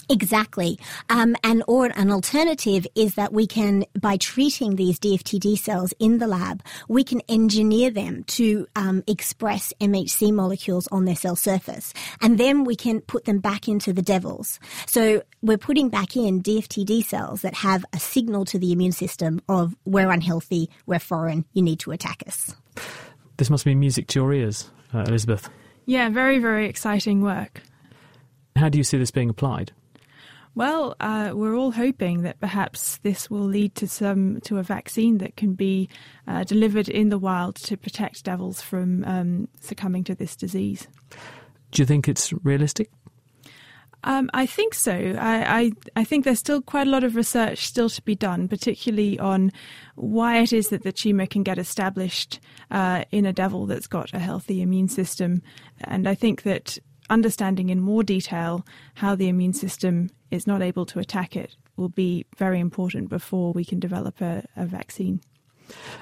Exactly. 0.08 0.78
Um, 1.10 1.36
and 1.42 1.62
or 1.66 1.86
an 1.86 2.10
alternative 2.10 2.86
is 2.94 3.14
that 3.16 3.32
we 3.32 3.46
can, 3.46 3.84
by 4.00 4.16
treating 4.16 4.76
these 4.76 4.98
DFTD 4.98 5.58
cells 5.58 5.92
in 5.98 6.18
the 6.18 6.26
lab, 6.26 6.62
we 6.88 7.02
can 7.02 7.20
engineer 7.28 7.90
them 7.90 8.24
to 8.24 8.66
um, 8.76 9.02
express 9.06 9.72
MHC 9.80 10.32
molecules 10.32 10.86
on 10.88 11.04
their 11.04 11.16
cell 11.16 11.36
surface, 11.36 11.92
and 12.20 12.38
then 12.38 12.64
we 12.64 12.76
can 12.76 13.00
put 13.00 13.24
them 13.24 13.38
back 13.38 13.68
into 13.68 13.92
the 13.92 14.02
devils. 14.02 14.60
So 14.86 15.22
we're 15.42 15.58
putting 15.58 15.88
back 15.88 16.16
in 16.16 16.42
DFTD 16.42 17.04
cells 17.04 17.42
that 17.42 17.54
have 17.54 17.84
a 17.92 17.98
signal 17.98 18.44
to 18.46 18.58
the 18.58 18.72
immune 18.72 18.92
system 18.92 19.40
of 19.48 19.74
we're 19.84 20.10
unhealthy, 20.10 20.70
we're 20.86 20.98
foreign, 20.98 21.44
you 21.52 21.62
need 21.62 21.80
to 21.80 21.90
attack 21.90 22.22
us. 22.26 22.54
This 23.38 23.50
must 23.50 23.64
be 23.64 23.74
music 23.74 24.06
to 24.08 24.20
your 24.20 24.32
ears, 24.32 24.70
uh, 24.94 25.00
Elizabeth. 25.00 25.48
Yeah, 25.84 26.08
very 26.08 26.38
very 26.38 26.68
exciting 26.68 27.22
work. 27.22 27.62
How 28.56 28.68
do 28.68 28.78
you 28.78 28.84
see 28.84 28.98
this 28.98 29.10
being 29.10 29.30
applied? 29.30 29.72
Well, 30.56 30.96
uh, 31.00 31.32
we're 31.34 31.54
all 31.54 31.70
hoping 31.70 32.22
that 32.22 32.40
perhaps 32.40 32.96
this 33.02 33.28
will 33.28 33.44
lead 33.44 33.74
to 33.74 33.86
some 33.86 34.40
to 34.44 34.56
a 34.56 34.62
vaccine 34.62 35.18
that 35.18 35.36
can 35.36 35.52
be 35.52 35.90
uh, 36.26 36.44
delivered 36.44 36.88
in 36.88 37.10
the 37.10 37.18
wild 37.18 37.56
to 37.56 37.76
protect 37.76 38.24
devils 38.24 38.62
from 38.62 39.04
um, 39.04 39.48
succumbing 39.60 40.04
to 40.04 40.14
this 40.14 40.34
disease. 40.34 40.88
Do 41.72 41.82
you 41.82 41.86
think 41.86 42.08
it's 42.08 42.32
realistic? 42.42 42.90
Um, 44.04 44.30
I 44.32 44.46
think 44.46 44.72
so. 44.72 44.92
I, 44.92 45.60
I, 45.60 45.72
I, 45.96 46.04
think 46.04 46.24
there's 46.24 46.38
still 46.38 46.62
quite 46.62 46.86
a 46.86 46.90
lot 46.90 47.04
of 47.04 47.16
research 47.16 47.66
still 47.66 47.90
to 47.90 48.00
be 48.02 48.14
done, 48.14 48.46
particularly 48.48 49.18
on 49.18 49.52
why 49.96 50.38
it 50.38 50.52
is 50.52 50.68
that 50.68 50.84
the 50.84 50.92
tumour 50.92 51.26
can 51.26 51.42
get 51.42 51.58
established 51.58 52.38
uh, 52.70 53.04
in 53.10 53.26
a 53.26 53.32
devil 53.32 53.66
that's 53.66 53.88
got 53.88 54.14
a 54.14 54.20
healthy 54.20 54.62
immune 54.62 54.88
system. 54.88 55.42
And 55.80 56.08
I 56.08 56.14
think 56.14 56.44
that 56.44 56.78
understanding 57.10 57.68
in 57.70 57.80
more 57.80 58.02
detail 58.02 58.66
how 58.94 59.14
the 59.14 59.28
immune 59.28 59.52
system 59.52 60.10
is 60.30 60.46
not 60.46 60.62
able 60.62 60.86
to 60.86 60.98
attack 60.98 61.36
it 61.36 61.56
will 61.76 61.88
be 61.88 62.24
very 62.36 62.58
important 62.58 63.08
before 63.08 63.52
we 63.52 63.64
can 63.64 63.78
develop 63.78 64.20
a, 64.20 64.44
a 64.56 64.66
vaccine. 64.66 65.20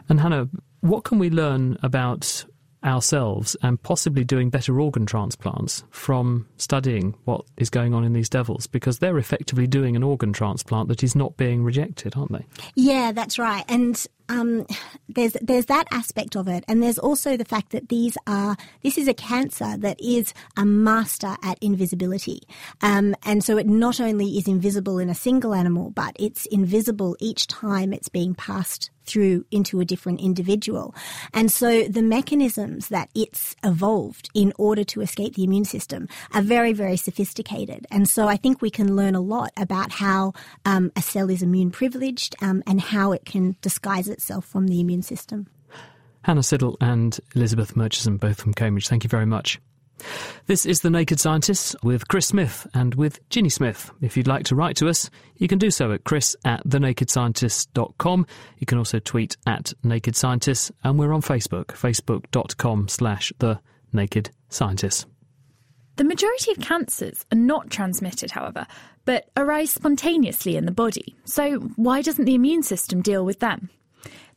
And 0.09 0.21
Hannah, 0.21 0.49
what 0.81 1.05
can 1.05 1.19
we 1.19 1.31
learn 1.31 1.79
about 1.83 2.45
ourselves 2.85 3.57
and 3.63 3.83
possibly 3.83 4.25
doing 4.25 4.51
better 4.51 4.79
organ 4.79 5.07
transplants 5.07 5.85
from 5.91 6.47
studying 6.59 7.15
what 7.25 7.45
is 7.57 7.71
going 7.71 7.95
on 7.95 8.05
in 8.05 8.13
these 8.13 8.29
devils 8.29 8.67
because 8.67 8.99
they're 8.99 9.19
effectively 9.19 9.67
doing 9.67 9.97
an 9.97 10.03
organ 10.03 10.33
transplant 10.33 10.89
that 10.89 11.03
is 11.03 11.15
not 11.15 11.37
being 11.37 11.65
rejected, 11.65 12.15
aren't 12.15 12.33
they? 12.33 12.45
Yeah, 12.75 13.13
that's 13.13 13.39
right. 13.39 13.65
And 13.69 14.07
um, 14.29 14.67
there's 15.09 15.35
there's 15.43 15.67
that 15.67 15.87
aspect 15.91 16.37
of 16.37 16.49
it, 16.49 16.65
and 16.69 16.83
there's 16.83 16.99
also 16.99 17.37
the 17.37 17.45
fact 17.45 17.73
that 17.73 17.89
these 17.89 18.17
are 18.27 18.57
this 18.83 18.99
is 18.99 19.09
a 19.09 19.15
cancer 19.15 19.77
that 19.79 20.01
is 20.01 20.33
a 20.57 20.65
master 20.65 21.37
at 21.43 21.59
invisibility, 21.61 22.41
um, 22.81 23.15
and 23.25 23.45
so 23.45 23.57
it 23.57 23.67
not 23.67 24.01
only 24.01 24.39
is 24.39 24.49
invisible 24.49 24.99
in 24.99 25.09
a 25.09 25.15
single 25.15 25.55
animal, 25.55 25.91
but 25.91 26.15
it's 26.19 26.47
invisible 26.47 27.17
each 27.21 27.47
time 27.47 27.93
it's 27.93 28.09
being 28.09 28.35
passed 28.35 28.91
through 29.05 29.45
into 29.51 29.81
a 29.81 29.85
different 29.85 30.21
individual. 30.21 30.95
And 31.33 31.51
so 31.51 31.85
the 31.85 32.03
mechanisms 32.03 32.89
that 32.89 33.09
it's 33.15 33.57
evolved 33.63 34.31
in 34.35 34.53
order 34.59 34.85
to 34.85 35.01
escape 35.01 35.35
the 35.35 35.45
immune 35.45 35.65
system 35.65 36.09
are 36.33 36.43
very, 36.43 36.73
very 36.73 36.97
sophisticated. 36.97 37.87
And 37.91 38.09
so 38.09 38.29
I 38.29 38.37
think 38.37 38.61
we 38.61 38.71
can 38.71 38.97
learn 38.97 39.15
a 39.15 39.21
lot 39.21 39.53
about 39.57 39.93
how 39.93 40.33
um, 40.65 40.93
a 40.97 41.03
cell 41.03 41.31
is 41.31 41.43
immune 41.43 41.71
privileged 41.71 42.37
um, 42.41 42.63
and 42.67 42.81
how 42.81 43.13
it 43.13 43.25
can 43.25 43.57
disguise 43.61 44.09
itself 44.09 44.45
from 44.45 44.69
the 44.69 44.81
immune 44.81 45.03
system. 45.03 45.47
Hannah 46.23 46.41
Siddle 46.41 46.77
and 46.81 47.21
Elizabeth 47.35 47.77
Murchison, 47.77 48.17
both 48.17 48.41
from 48.41 48.55
Cambridge, 48.55 48.89
thank 48.89 49.05
you 49.05 49.11
very 49.11 49.27
much. 49.27 49.61
This 50.47 50.67
is 50.67 50.81
The 50.81 50.91
Naked 50.91 51.21
Scientists 51.21 51.75
with 51.83 52.09
Chris 52.09 52.27
Smith 52.27 52.67
and 52.75 52.95
with 52.95 53.27
Ginny 53.31 53.49
Smith. 53.49 53.91
If 54.01 54.17
you'd 54.17 54.27
like 54.27 54.45
to 54.47 54.55
write 54.55 54.77
to 54.77 54.89
us, 54.89 55.09
you 55.37 55.49
can 55.49 55.59
do 55.59 55.71
so 55.71 55.93
at 55.93 56.05
chris 56.05 56.37
at 56.45 56.65
thenakedscientists.com. 56.67 58.27
You 58.59 58.67
can 58.67 58.79
also 58.79 58.99
tweet 58.99 59.37
at 59.47 59.73
Naked 59.83 60.17
Scientists, 60.17 60.71
and 60.83 60.99
we're 60.99 61.13
on 61.13 61.23
Facebook, 61.23 61.67
facebook.com 61.67 62.89
slash 62.89 63.33
The 63.39 63.61
Naked 63.93 64.31
Scientists. 64.49 65.07
The 65.97 66.05
majority 66.05 66.51
of 66.51 66.59
cancers 66.59 67.25
are 67.31 67.39
not 67.39 67.71
transmitted, 67.71 68.33
however, 68.33 68.67
but 69.05 69.31
arise 69.37 69.71
spontaneously 69.71 70.57
in 70.57 70.67
the 70.67 70.73
body. 70.73 71.15
So, 71.25 71.61
why 71.77 72.03
doesn't 72.03 72.25
the 72.25 72.35
immune 72.35 72.65
system 72.65 73.01
deal 73.01 73.25
with 73.25 73.39
them? 73.39 73.71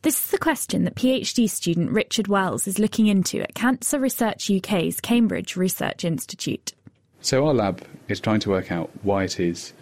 This 0.02 0.24
is 0.24 0.30
the 0.30 0.38
question 0.38 0.84
that 0.84 0.94
PhD 0.94 1.50
student 1.50 1.90
Richard 1.90 2.28
Wells 2.28 2.68
is 2.68 2.78
looking 2.78 3.08
into 3.08 3.40
at 3.40 3.54
Cancer 3.54 3.98
Research 3.98 4.50
UK's 4.50 5.00
Cambridge 5.00 5.56
Research 5.56 6.04
Institute. 6.04 6.72
So, 7.20 7.46
our 7.46 7.54
lab 7.54 7.84
is 8.06 8.20
trying 8.20 8.40
to 8.40 8.50
work 8.50 8.70
out 8.70 8.90
why 9.02 9.24
it 9.24 9.40
is 9.40 9.72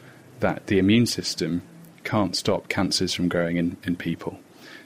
that 0.41 0.67
the 0.69 0.79
immune 0.79 1.07
system 1.07 1.63
can't 2.05 2.35
stop 2.35 2.69
cancers 2.69 3.13
from 3.13 3.29
growing 3.29 3.57
in, 3.57 3.77
in 3.85 3.97
people. 3.97 4.39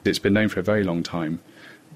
It's 0.04 0.18
been 0.18 0.32
known 0.32 0.48
for 0.48 0.60
a 0.60 0.64
very 0.64 0.82
long 0.82 1.02
time 1.02 1.40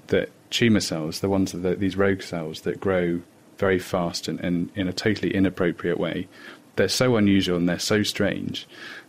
that 0.07 0.29
tumour 0.49 0.79
cells, 0.79 1.19
the 1.19 1.29
ones 1.29 1.51
that 1.51 1.79
these 1.79 1.97
rogue 1.97 2.21
cells 2.21 2.61
that 2.61 2.79
grow 2.79 3.21
very 3.57 3.79
fast 3.79 4.27
and, 4.27 4.39
and 4.39 4.69
in 4.75 4.87
a 4.87 4.93
totally 4.93 5.33
inappropriate 5.33 5.99
way, 5.99 6.27
they're 6.75 6.87
so 6.87 7.15
unusual 7.15 7.57
and 7.57 7.67
they're 7.67 7.79
so 7.79 8.03
strange 8.03 8.67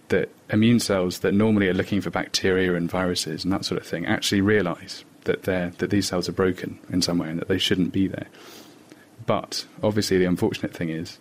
that 0.08 0.30
immune 0.50 0.80
cells 0.80 1.20
that 1.20 1.32
normally 1.32 1.68
are 1.68 1.74
looking 1.74 2.00
for 2.00 2.10
bacteria 2.10 2.74
and 2.74 2.90
viruses 2.90 3.44
and 3.44 3.52
that 3.52 3.64
sort 3.64 3.80
of 3.80 3.86
thing 3.86 4.06
actually 4.06 4.40
realize 4.40 5.04
that 5.24 5.42
they're, 5.42 5.70
that 5.78 5.90
these 5.90 6.08
cells 6.08 6.28
are 6.28 6.32
broken 6.32 6.78
in 6.90 7.02
some 7.02 7.18
way 7.18 7.28
and 7.28 7.40
that 7.40 7.48
they 7.48 7.58
shouldn't 7.58 7.92
be 7.92 8.06
there. 8.06 8.26
But 9.26 9.66
obviously, 9.82 10.18
the 10.18 10.24
unfortunate 10.24 10.74
thing 10.74 10.88
is 10.88 11.18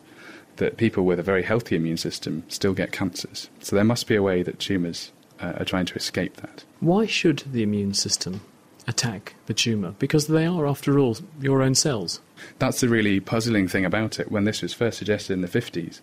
that 0.58 0.78
people 0.78 1.06
with 1.06 1.20
a 1.20 1.24
very 1.24 1.44
healthy 1.44 1.76
immune 1.76 1.98
system 1.98 2.44
still 2.48 2.74
get 2.74 2.92
cancers. 2.92 3.50
So 3.60 3.76
there 3.76 3.86
must 3.86 4.08
be 4.08 4.16
a 4.16 4.24
way 4.24 4.44
that 4.44 4.60
tumours 4.60 5.12
uh, 5.40 5.54
are 5.58 5.66
trying 5.66 5.86
to 5.88 5.96
escape 5.96 6.38
that. 6.38 6.64
Why 6.80 7.06
should 7.06 7.40
the 7.52 7.64
immune 7.64 7.94
system 7.94 8.42
attack 8.88 9.36
the 9.48 9.54
tumour? 9.54 9.96
Because 10.00 10.28
they 10.28 10.46
are, 10.46 10.68
after 10.68 11.00
all, 11.00 11.18
your 11.42 11.62
own 11.62 11.76
cells. 11.76 12.22
That's 12.60 12.80
the 12.80 12.90
really 12.90 13.20
puzzling 13.20 13.68
thing 13.68 13.86
about 13.86 14.20
it. 14.20 14.32
When 14.32 14.46
this 14.46 14.62
was 14.62 14.74
first 14.74 14.98
suggested 14.98 15.34
in 15.34 15.42
the 15.42 15.48
50s, 15.48 16.00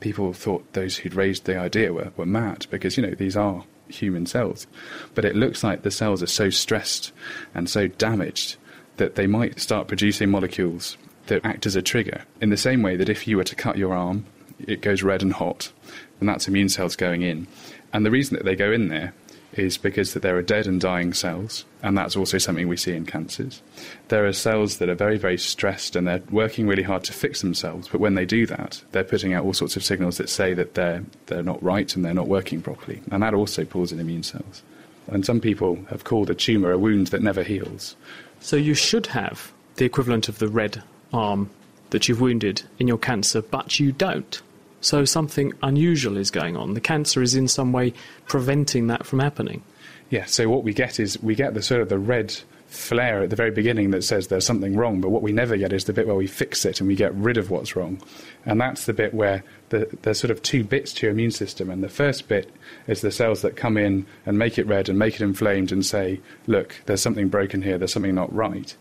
people 0.00 0.32
thought 0.32 0.72
those 0.72 0.96
who'd 0.96 1.14
raised 1.14 1.44
the 1.44 1.58
idea 1.58 1.92
were, 1.92 2.12
were 2.16 2.26
mad 2.26 2.66
because, 2.70 2.96
you 2.96 3.02
know, 3.02 3.14
these 3.14 3.36
are 3.36 3.64
human 3.88 4.26
cells. 4.26 4.66
But 5.14 5.24
it 5.24 5.36
looks 5.36 5.64
like 5.64 5.82
the 5.82 5.90
cells 5.90 6.22
are 6.22 6.26
so 6.26 6.50
stressed 6.50 7.12
and 7.54 7.68
so 7.68 7.88
damaged 7.88 8.56
that 8.96 9.14
they 9.14 9.26
might 9.26 9.60
start 9.60 9.88
producing 9.88 10.30
molecules 10.30 10.96
that 11.26 11.44
act 11.44 11.66
as 11.66 11.76
a 11.76 11.82
trigger. 11.82 12.22
In 12.40 12.50
the 12.50 12.56
same 12.56 12.82
way 12.82 12.96
that 12.96 13.08
if 13.08 13.26
you 13.26 13.36
were 13.36 13.44
to 13.44 13.54
cut 13.54 13.78
your 13.78 13.94
arm, 13.94 14.26
it 14.66 14.80
goes 14.80 15.02
red 15.02 15.22
and 15.22 15.32
hot, 15.32 15.72
and 16.20 16.28
that's 16.28 16.48
immune 16.48 16.68
cells 16.68 16.96
going 16.96 17.22
in. 17.22 17.46
And 17.92 18.04
the 18.04 18.10
reason 18.10 18.36
that 18.36 18.44
they 18.44 18.56
go 18.56 18.72
in 18.72 18.88
there 18.88 19.14
is 19.58 19.76
because 19.78 20.14
that 20.14 20.22
there 20.22 20.36
are 20.36 20.42
dead 20.42 20.66
and 20.66 20.80
dying 20.80 21.12
cells, 21.12 21.64
and 21.82 21.96
that's 21.96 22.16
also 22.16 22.38
something 22.38 22.68
we 22.68 22.76
see 22.76 22.92
in 22.92 23.06
cancers. 23.06 23.62
There 24.08 24.26
are 24.26 24.32
cells 24.32 24.78
that 24.78 24.88
are 24.88 24.94
very, 24.94 25.18
very 25.18 25.38
stressed 25.38 25.96
and 25.96 26.06
they're 26.06 26.22
working 26.30 26.66
really 26.66 26.82
hard 26.82 27.04
to 27.04 27.12
fix 27.12 27.40
themselves, 27.40 27.88
but 27.88 28.00
when 28.00 28.14
they 28.14 28.24
do 28.24 28.46
that, 28.46 28.82
they're 28.92 29.04
putting 29.04 29.34
out 29.34 29.44
all 29.44 29.52
sorts 29.52 29.76
of 29.76 29.84
signals 29.84 30.18
that 30.18 30.28
say 30.28 30.54
that 30.54 30.74
they're, 30.74 31.04
they're 31.26 31.42
not 31.42 31.62
right 31.62 31.94
and 31.94 32.04
they're 32.04 32.14
not 32.14 32.28
working 32.28 32.62
properly, 32.62 33.00
and 33.10 33.22
that 33.22 33.34
also 33.34 33.64
pulls 33.64 33.92
in 33.92 34.00
immune 34.00 34.22
cells. 34.22 34.62
And 35.08 35.24
some 35.24 35.40
people 35.40 35.78
have 35.88 36.04
called 36.04 36.30
a 36.30 36.34
tumour 36.34 36.72
a 36.72 36.78
wound 36.78 37.08
that 37.08 37.22
never 37.22 37.42
heals. 37.42 37.96
So 38.40 38.56
you 38.56 38.74
should 38.74 39.06
have 39.06 39.52
the 39.76 39.84
equivalent 39.84 40.28
of 40.28 40.38
the 40.38 40.48
red 40.48 40.82
arm 41.12 41.50
that 41.90 42.08
you've 42.08 42.20
wounded 42.20 42.62
in 42.78 42.86
your 42.86 42.98
cancer, 42.98 43.40
but 43.40 43.80
you 43.80 43.92
don't. 43.92 44.42
So 44.80 45.04
something 45.04 45.52
unusual 45.62 46.16
is 46.16 46.30
going 46.30 46.56
on. 46.56 46.74
The 46.74 46.80
cancer 46.80 47.22
is 47.22 47.34
in 47.34 47.48
some 47.48 47.72
way 47.72 47.92
preventing 48.26 48.86
that 48.88 49.06
from 49.06 49.18
happening. 49.18 49.62
Yeah, 50.10 50.24
so 50.24 50.48
what 50.48 50.64
we 50.64 50.72
get 50.72 50.98
is 51.00 51.20
we 51.22 51.34
get 51.34 51.54
the 51.54 51.62
sort 51.62 51.82
of 51.82 51.88
the 51.88 51.98
red 51.98 52.34
flare 52.68 53.22
at 53.22 53.30
the 53.30 53.36
very 53.36 53.50
beginning 53.50 53.90
that 53.90 54.04
says 54.04 54.28
there's 54.28 54.44
something 54.44 54.76
wrong, 54.76 55.00
but 55.00 55.08
what 55.08 55.22
we 55.22 55.32
never 55.32 55.56
get 55.56 55.72
is 55.72 55.84
the 55.84 55.92
bit 55.92 56.06
where 56.06 56.16
we 56.16 56.26
fix 56.26 56.64
it 56.64 56.80
and 56.80 56.88
we 56.88 56.94
get 56.94 57.14
rid 57.14 57.36
of 57.38 57.50
what's 57.50 57.74
wrong. 57.74 58.00
And 58.44 58.60
that's 58.60 58.84
the 58.84 58.92
bit 58.92 59.14
where 59.14 59.42
the, 59.70 59.88
there's 60.02 60.20
sort 60.20 60.30
of 60.30 60.42
two 60.42 60.64
bits 60.64 60.92
to 60.94 61.06
your 61.06 61.12
immune 61.12 61.30
system. 61.30 61.70
And 61.70 61.82
the 61.82 61.88
first 61.88 62.28
bit 62.28 62.50
is 62.86 63.00
the 63.00 63.10
cells 63.10 63.42
that 63.42 63.56
come 63.56 63.76
in 63.76 64.06
and 64.26 64.38
make 64.38 64.58
it 64.58 64.66
red 64.66 64.88
and 64.88 64.98
make 64.98 65.14
it 65.14 65.22
inflamed 65.22 65.72
and 65.72 65.84
say, 65.84 66.20
look, 66.46 66.76
there's 66.86 67.02
something 67.02 67.28
broken 67.28 67.62
here, 67.62 67.78
there's 67.78 67.92
something 67.92 68.14
not 68.14 68.32
right. 68.34 68.76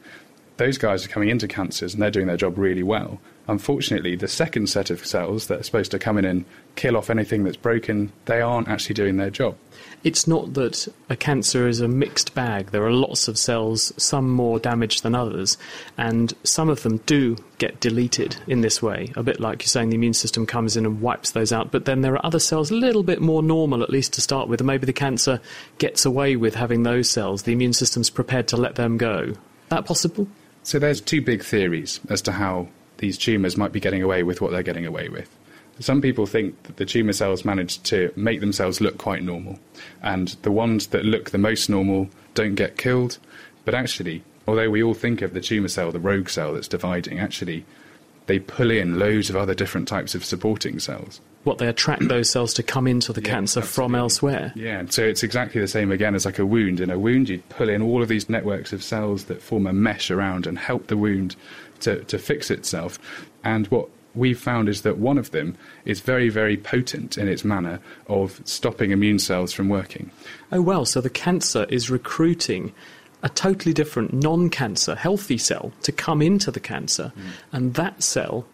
Those 0.58 0.78
guys 0.78 1.06
are 1.06 1.10
coming 1.10 1.30
into 1.30 1.48
cancers 1.48 1.94
and 1.94 2.02
they're 2.02 2.12
doing 2.12 2.28
their 2.28 2.38
job 2.38 2.58
really 2.58 2.84
well. 2.84 3.20
Unfortunately, 3.48 4.16
the 4.16 4.28
second 4.28 4.68
set 4.68 4.90
of 4.90 5.06
cells 5.06 5.48
that 5.48 5.62
are 5.62 5.64
supposed 5.64 5.92
to 5.92 6.00
come 6.00 6.18
in 6.18 6.26
and 6.26 6.44
kill 6.76 6.98
off 6.98 7.10
anything 7.10 7.44
that's 7.44 7.58
broken, 7.58 8.12
they 8.26 8.42
aren't 8.42 8.68
actually 8.68 8.94
doing 8.94 9.16
their 9.16 9.30
job. 9.30 9.56
It's 10.04 10.28
not 10.28 10.54
that 10.56 10.88
a 11.10 11.16
cancer 11.16 11.68
is 11.68 11.80
a 11.80 11.88
mixed 11.88 12.36
bag. 12.36 12.72
There 12.72 12.86
are 12.86 12.92
lots 12.92 13.28
of 13.28 13.38
cells, 13.38 13.94
some 13.98 14.30
more 14.30 14.60
damaged 14.60 15.04
than 15.04 15.16
others, 15.16 15.58
and 15.98 16.34
some 16.44 16.68
of 16.68 16.84
them 16.84 16.98
do 17.06 17.38
get 17.58 17.80
deleted 17.80 18.36
in 18.48 18.62
this 18.62 18.82
way. 18.82 19.14
A 19.16 19.24
bit 19.24 19.40
like 19.40 19.62
you're 19.62 19.68
saying, 19.68 19.90
the 19.90 19.96
immune 19.96 20.14
system 20.14 20.46
comes 20.46 20.76
in 20.76 20.86
and 20.86 21.02
wipes 21.02 21.32
those 21.32 21.54
out, 21.54 21.72
but 21.72 21.86
then 21.86 22.02
there 22.02 22.14
are 22.14 22.26
other 22.26 22.40
cells 22.40 22.70
a 22.70 22.76
little 22.76 23.04
bit 23.04 23.22
more 23.22 23.42
normal, 23.42 23.82
at 23.82 23.90
least 23.90 24.14
to 24.14 24.22
start 24.22 24.50
with, 24.50 24.60
and 24.60 24.68
maybe 24.68 24.86
the 24.86 24.94
cancer 24.94 25.40
gets 25.78 26.06
away 26.06 26.36
with 26.36 26.56
having 26.56 26.84
those 26.84 27.10
cells. 27.10 27.44
The 27.44 27.54
immune 27.54 27.74
system's 27.74 28.10
prepared 28.10 28.48
to 28.50 28.58
let 28.58 28.76
them 28.76 28.98
go. 28.98 29.34
That 29.70 29.86
possible? 29.86 30.28
So 30.64 30.80
there's 30.80 31.00
two 31.00 31.22
big 31.22 31.44
theories 31.44 32.02
as 32.10 32.22
to 32.24 32.34
how 32.34 32.68
these 32.98 33.18
tumours 33.18 33.58
might 33.58 33.72
be 33.72 33.80
getting 33.80 34.02
away 34.02 34.24
with 34.24 34.42
what 34.42 34.52
they're 34.52 34.64
getting 34.64 34.86
away 34.86 35.10
with. 35.10 35.30
Some 35.80 36.02
people 36.02 36.26
think 36.26 36.62
that 36.64 36.78
the 36.78 36.86
tumour 36.86 37.14
cells 37.14 37.46
manage 37.46 37.82
to 37.84 38.12
make 38.16 38.40
themselves 38.40 38.82
look 38.82 38.98
quite 38.98 39.22
normal, 39.22 39.60
and 40.02 40.30
the 40.42 40.52
ones 40.52 40.88
that 40.88 41.06
look 41.06 41.30
the 41.30 41.38
most 41.38 41.70
normal 41.70 42.10
don't 42.34 42.56
get 42.56 42.78
killed. 42.78 43.20
But 43.64 43.76
actually, 43.76 44.24
although 44.48 44.70
we 44.70 44.82
all 44.82 44.96
think 44.96 45.22
of 45.22 45.34
the 45.34 45.42
tumour 45.42 45.68
cell, 45.68 45.92
the 45.92 46.00
rogue 46.00 46.30
cell 46.30 46.54
that's 46.54 46.68
dividing, 46.68 47.20
actually, 47.20 47.66
they 48.26 48.40
pull 48.40 48.72
in 48.72 49.00
loads 49.00 49.30
of 49.30 49.36
other 49.36 49.54
different 49.54 49.88
types 49.88 50.16
of 50.16 50.26
supporting 50.26 50.80
cells. 50.80 51.22
What 51.44 51.60
they 51.60 51.68
attract 51.68 52.08
those 52.08 52.30
cells 52.30 52.54
to 52.56 52.64
come 52.64 52.88
into 52.88 53.14
the 53.14 53.22
yeah, 53.22 53.30
cancer 53.30 53.60
absolutely. 53.60 53.74
from 53.74 53.96
elsewhere. 53.96 54.54
Yeah, 54.56 54.84
so 54.90 55.04
it's 55.04 55.24
exactly 55.24 55.62
the 55.62 55.68
same 55.68 55.92
again 55.92 56.16
as 56.16 56.26
like 56.26 56.40
a 56.40 56.46
wound. 56.46 56.80
In 56.80 56.90
a 56.90 57.00
wound, 57.00 57.30
you'd 57.30 57.48
pull 57.50 57.70
in 57.70 57.82
all 57.82 58.02
of 58.02 58.10
these 58.10 58.30
networks 58.30 58.74
of 58.74 58.84
cells 58.84 59.26
that 59.26 59.42
form 59.42 59.68
a 59.68 59.74
mesh 59.74 60.12
around 60.12 60.48
and 60.48 60.58
help 60.58 60.88
the 60.88 60.98
wound 60.98 61.36
to, 61.82 62.04
to 62.06 62.18
fix 62.18 62.52
itself. 62.52 63.00
And 63.44 63.68
what 63.68 63.90
we've 64.16 64.40
found 64.40 64.68
is 64.68 64.82
that 64.82 64.98
one 64.98 65.18
of 65.18 65.32
them 65.32 65.56
is 65.86 66.02
very, 66.02 66.30
very 66.30 66.58
potent 66.58 67.18
in 67.18 67.28
its 67.28 67.46
manner 67.46 67.80
of 68.08 68.42
stopping 68.46 68.92
immune 68.92 69.20
cells 69.20 69.54
from 69.54 69.70
working. 69.70 70.12
Oh, 70.52 70.62
well, 70.62 70.86
so 70.86 71.02
the 71.02 71.10
cancer 71.10 71.66
is 71.70 71.90
recruiting 71.90 72.74
a 73.24 73.30
totally 73.30 73.74
different 73.74 74.14
non 74.14 74.50
cancer, 74.50 74.96
healthy 74.96 75.38
cell 75.38 75.72
to 75.84 75.92
come 75.92 76.22
into 76.22 76.52
the 76.52 76.60
cancer, 76.60 77.12
mm. 77.16 77.30
and 77.52 77.74
that 77.74 78.04
cell 78.04 78.46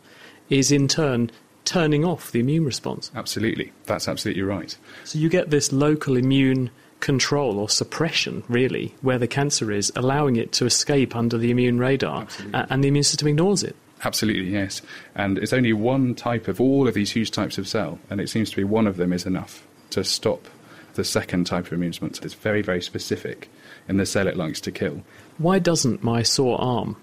is 0.50 0.72
in 0.72 0.88
turn 0.88 1.32
turning 1.66 2.04
off 2.04 2.32
the 2.32 2.40
immune 2.40 2.66
response. 2.66 3.12
Absolutely, 3.16 3.72
that's 3.86 4.08
absolutely 4.08 4.44
right. 4.44 4.78
So 5.06 5.18
you 5.18 5.30
get 5.30 5.50
this 5.50 5.72
local 5.72 6.18
immune 6.18 6.70
control 7.04 7.60
or 7.60 7.68
suppression, 7.68 8.44
really, 8.48 8.96
where 9.02 9.20
the 9.20 9.28
cancer 9.28 9.72
is, 9.72 9.92
allowing 9.96 10.38
it 10.38 10.54
to 10.54 10.66
escape 10.66 11.16
under 11.16 11.38
the 11.38 11.52
immune 11.52 11.78
radar, 11.78 12.26
and 12.54 12.82
the 12.82 12.88
immune 12.88 13.04
system 13.04 13.28
ignores 13.28 13.62
it. 13.62 13.76
Absolutely, 14.06 14.50
yes. 14.50 14.82
And 15.14 15.38
it's 15.38 15.52
only 15.52 15.74
one 15.74 16.16
type 16.16 16.48
of 16.48 16.62
all 16.62 16.88
of 16.88 16.94
these 16.94 17.12
huge 17.12 17.32
types 17.32 17.58
of 17.58 17.68
cell, 17.68 18.00
and 18.10 18.22
it 18.22 18.30
seems 18.30 18.50
to 18.52 18.56
be 18.56 18.64
one 18.64 18.88
of 18.88 18.96
them 18.96 19.12
is 19.12 19.26
enough 19.26 19.68
to 19.92 20.04
stop 20.04 20.48
the 20.94 21.04
second 21.04 21.46
type 21.46 21.68
of 21.68 21.74
immune 21.74 21.90
response. 21.90 22.20
It's 22.22 22.36
very, 22.36 22.62
very 22.62 22.82
specific 22.82 23.50
in 23.90 23.98
the 23.98 24.06
cell 24.06 24.28
it 24.28 24.38
likes 24.38 24.62
to 24.62 24.72
kill. 24.72 25.04
Why 25.38 25.60
doesn't 25.60 26.04
my 26.04 26.24
sore 26.24 26.60
arm 26.62 26.96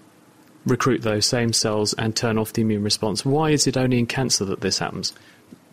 recruit 0.65 1.03
those 1.03 1.27
same 1.27 1.53
cells 1.53 1.93
and 1.93 2.15
turn 2.15 2.39
off 2.39 2.53
the 2.53 2.63
immune 2.63 2.83
response? 2.83 3.23
Why 3.23 3.51
is 3.51 3.67
it 3.67 3.77
only 3.77 3.99
in 3.99 4.07
cancer 4.07 4.45
that 4.45 4.61
this 4.61 4.79
happens? 4.79 5.13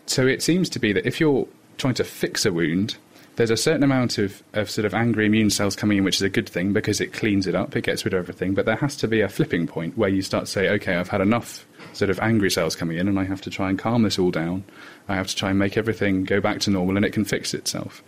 So 0.05 0.27
it 0.27 0.43
seems 0.43 0.69
to 0.69 0.79
be 0.79 0.93
that 0.93 1.07
if 1.07 1.19
you're 1.19 1.47
trying 1.77 1.95
to 1.95 2.03
fix 2.03 2.45
a 2.45 2.51
wound, 2.51 2.97
there's 3.39 3.49
a 3.49 3.55
certain 3.55 3.83
amount 3.83 4.17
of, 4.17 4.43
of 4.51 4.69
sort 4.69 4.83
of 4.83 4.93
angry 4.93 5.25
immune 5.25 5.49
cells 5.49 5.73
coming 5.73 5.97
in, 5.97 6.03
which 6.03 6.17
is 6.17 6.21
a 6.21 6.29
good 6.29 6.49
thing 6.49 6.73
because 6.73 6.99
it 6.99 7.13
cleans 7.13 7.47
it 7.47 7.55
up, 7.55 7.73
it 7.73 7.85
gets 7.85 8.03
rid 8.03 8.13
of 8.13 8.19
everything. 8.19 8.53
But 8.53 8.65
there 8.65 8.75
has 8.75 8.97
to 8.97 9.07
be 9.07 9.21
a 9.21 9.29
flipping 9.29 9.65
point 9.65 9.97
where 9.97 10.09
you 10.09 10.21
start 10.21 10.47
to 10.47 10.51
say, 10.51 10.67
okay, 10.71 10.97
I've 10.97 11.07
had 11.07 11.21
enough 11.21 11.65
sort 11.93 12.09
of 12.09 12.19
angry 12.19 12.51
cells 12.51 12.75
coming 12.75 12.97
in, 12.97 13.07
and 13.07 13.17
I 13.17 13.23
have 13.23 13.39
to 13.43 13.49
try 13.49 13.69
and 13.69 13.79
calm 13.79 14.03
this 14.03 14.19
all 14.19 14.29
down. 14.29 14.65
I 15.07 15.15
have 15.15 15.27
to 15.27 15.35
try 15.37 15.51
and 15.51 15.57
make 15.57 15.77
everything 15.77 16.25
go 16.25 16.41
back 16.41 16.59
to 16.61 16.69
normal, 16.69 16.97
and 16.97 17.05
it 17.05 17.13
can 17.13 17.23
fix 17.23 17.53
itself. 17.53 18.03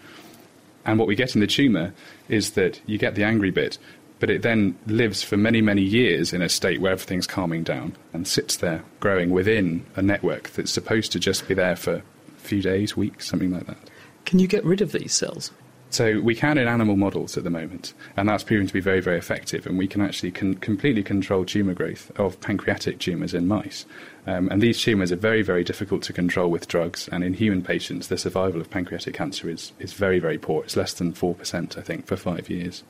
And 0.83 0.99
what 0.99 1.07
we 1.07 1.15
get 1.15 1.33
in 1.33 1.39
the 1.39 1.47
tumour 1.47 1.93
is 2.27 2.51
that 2.51 2.81
you 2.85 2.97
get 2.97 3.15
the 3.15 3.23
angry 3.23 3.51
bit, 3.51 3.77
but 4.19 4.29
it 4.29 4.41
then 4.41 4.77
lives 4.85 5.23
for 5.23 5.37
many, 5.37 5.61
many 5.61 5.81
years 5.81 6.33
in 6.33 6.41
a 6.41 6.49
state 6.49 6.81
where 6.81 6.91
everything's 6.91 7.25
calming 7.25 7.63
down 7.63 7.95
and 8.11 8.27
sits 8.27 8.57
there 8.57 8.83
growing 8.99 9.29
within 9.29 9.85
a 9.95 10.01
network 10.01 10.49
that's 10.49 10.71
supposed 10.71 11.13
to 11.13 11.19
just 11.19 11.47
be 11.47 11.53
there 11.53 11.77
for 11.77 11.95
a 11.95 12.03
few 12.39 12.61
days, 12.61 12.97
weeks, 12.97 13.29
something 13.29 13.53
like 13.53 13.65
that. 13.67 13.77
Can 14.25 14.39
you 14.39 14.47
get 14.47 14.63
rid 14.63 14.81
of 14.81 14.91
these 14.91 15.13
cells? 15.13 15.51
So 15.91 16.21
we 16.21 16.35
can 16.35 16.57
in 16.57 16.69
animal 16.69 16.95
models 16.95 17.35
at 17.35 17.43
the 17.43 17.49
moment, 17.49 17.93
and 18.15 18.29
that's 18.29 18.45
proven 18.45 18.65
to 18.65 18.73
be 18.73 18.79
very, 18.79 19.01
very 19.01 19.17
effective. 19.17 19.67
And 19.67 19.77
we 19.77 19.87
can 19.87 19.99
actually 19.99 20.31
con- 20.31 20.53
completely 20.55 21.03
control 21.03 21.43
tumour 21.43 21.73
growth 21.73 22.17
of 22.17 22.39
pancreatic 22.39 22.99
tumours 22.99 23.33
in 23.33 23.45
mice. 23.45 23.85
Um, 24.25 24.47
and 24.49 24.61
these 24.61 24.81
tumours 24.81 25.11
are 25.11 25.17
very, 25.17 25.41
very 25.41 25.65
difficult 25.65 26.01
to 26.03 26.13
control 26.13 26.49
with 26.49 26.69
drugs. 26.69 27.09
And 27.11 27.25
in 27.25 27.33
human 27.33 27.61
patients, 27.61 28.07
the 28.07 28.17
survival 28.17 28.61
of 28.61 28.69
pancreatic 28.69 29.15
cancer 29.15 29.49
is, 29.49 29.73
is 29.79 29.91
very, 29.91 30.19
very 30.19 30.37
poor. 30.37 30.63
It's 30.63 30.77
less 30.77 30.93
than 30.93 31.11
4%, 31.11 31.77
I 31.77 31.81
think, 31.81 32.07
for 32.07 32.15
five 32.15 32.49
years. 32.49 32.83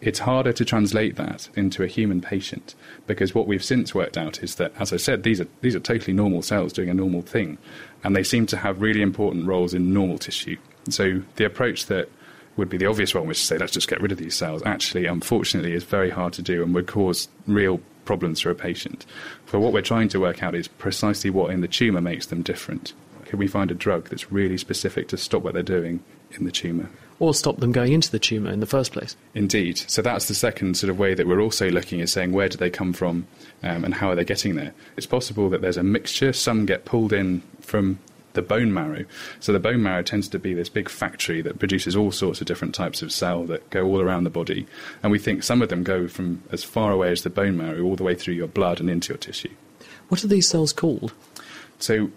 It's 0.00 0.18
harder 0.18 0.52
to 0.52 0.64
translate 0.64 1.14
that 1.16 1.48
into 1.54 1.84
a 1.84 1.86
human 1.86 2.20
patient 2.20 2.74
because 3.06 3.32
what 3.32 3.46
we've 3.46 3.64
since 3.64 3.94
worked 3.94 4.18
out 4.18 4.42
is 4.42 4.56
that, 4.56 4.72
as 4.78 4.92
I 4.92 4.96
said, 4.96 5.22
these 5.22 5.40
are, 5.40 5.46
these 5.60 5.76
are 5.76 5.80
totally 5.80 6.12
normal 6.12 6.42
cells 6.42 6.72
doing 6.72 6.90
a 6.90 6.94
normal 6.94 7.22
thing 7.22 7.58
and 8.04 8.14
they 8.14 8.22
seem 8.22 8.46
to 8.46 8.56
have 8.56 8.80
really 8.80 9.02
important 9.02 9.46
roles 9.46 9.74
in 9.74 9.92
normal 9.92 10.18
tissue. 10.18 10.56
So 10.90 11.22
the 11.36 11.44
approach 11.44 11.86
that 11.86 12.08
would 12.56 12.68
be 12.68 12.76
the 12.76 12.86
obvious 12.86 13.14
one, 13.14 13.26
which 13.26 13.38
is 13.38 13.42
to 13.42 13.46
say, 13.46 13.58
let's 13.58 13.72
just 13.72 13.88
get 13.88 14.00
rid 14.00 14.12
of 14.12 14.18
these 14.18 14.34
cells, 14.34 14.62
actually, 14.64 15.06
unfortunately, 15.06 15.72
is 15.72 15.82
very 15.82 16.10
hard 16.10 16.32
to 16.34 16.42
do 16.42 16.62
and 16.62 16.74
would 16.74 16.86
cause 16.86 17.28
real 17.46 17.80
problems 18.04 18.40
for 18.40 18.50
a 18.50 18.54
patient. 18.54 19.06
For 19.46 19.58
what 19.58 19.72
we're 19.72 19.80
trying 19.80 20.08
to 20.10 20.20
work 20.20 20.42
out 20.42 20.54
is 20.54 20.68
precisely 20.68 21.30
what 21.30 21.50
in 21.50 21.62
the 21.62 21.68
tumour 21.68 22.02
makes 22.02 22.26
them 22.26 22.42
different. 22.42 22.92
Can 23.24 23.38
we 23.38 23.48
find 23.48 23.70
a 23.70 23.74
drug 23.74 24.10
that's 24.10 24.30
really 24.30 24.58
specific 24.58 25.08
to 25.08 25.16
stop 25.16 25.42
what 25.42 25.54
they're 25.54 25.62
doing 25.62 26.04
in 26.32 26.44
the 26.44 26.52
tumour? 26.52 26.90
Or 27.20 27.32
stop 27.32 27.58
them 27.58 27.72
going 27.72 27.92
into 27.92 28.10
the 28.10 28.18
tumour 28.18 28.50
in 28.50 28.60
the 28.60 28.66
first 28.66 28.92
place. 28.92 29.16
Indeed. 29.34 29.78
So 29.78 30.02
that's 30.02 30.26
the 30.26 30.34
second 30.34 30.76
sort 30.76 30.90
of 30.90 30.98
way 30.98 31.14
that 31.14 31.26
we're 31.26 31.40
also 31.40 31.70
looking 31.70 32.00
at 32.00 32.08
saying 32.08 32.32
where 32.32 32.48
do 32.48 32.58
they 32.58 32.70
come 32.70 32.92
from 32.92 33.26
um, 33.62 33.84
and 33.84 33.94
how 33.94 34.10
are 34.10 34.14
they 34.14 34.24
getting 34.24 34.56
there. 34.56 34.74
It's 34.96 35.06
possible 35.06 35.48
that 35.50 35.60
there's 35.60 35.76
a 35.76 35.82
mixture. 35.82 36.32
Some 36.32 36.66
get 36.66 36.84
pulled 36.84 37.12
in 37.12 37.42
from 37.60 38.00
the 38.34 38.42
bone 38.42 38.72
marrow. 38.72 39.04
So 39.40 39.52
the 39.52 39.60
bone 39.60 39.82
marrow 39.82 40.02
tends 40.02 40.28
to 40.28 40.38
be 40.38 40.54
this 40.54 40.68
big 40.68 40.88
factory 40.88 41.40
that 41.42 41.58
produces 41.58 41.96
all 41.96 42.10
sorts 42.10 42.40
of 42.40 42.46
different 42.46 42.74
types 42.74 43.00
of 43.00 43.12
cell 43.12 43.44
that 43.44 43.70
go 43.70 43.86
all 43.86 44.00
around 44.00 44.24
the 44.24 44.30
body. 44.30 44.66
And 45.02 45.10
we 45.10 45.18
think 45.18 45.42
some 45.42 45.62
of 45.62 45.68
them 45.68 45.82
go 45.82 46.08
from 46.08 46.42
as 46.50 46.62
far 46.62 46.92
away 46.92 47.10
as 47.10 47.22
the 47.22 47.30
bone 47.30 47.56
marrow 47.56 47.82
all 47.82 47.96
the 47.96 48.04
way 48.04 48.14
through 48.14 48.34
your 48.34 48.48
blood 48.48 48.80
and 48.80 48.90
into 48.90 49.12
your 49.12 49.18
tissue. 49.18 49.54
What 50.08 50.22
are 50.22 50.28
these 50.28 50.48
cells 50.48 50.72
called? 50.72 51.14
So 51.78 52.10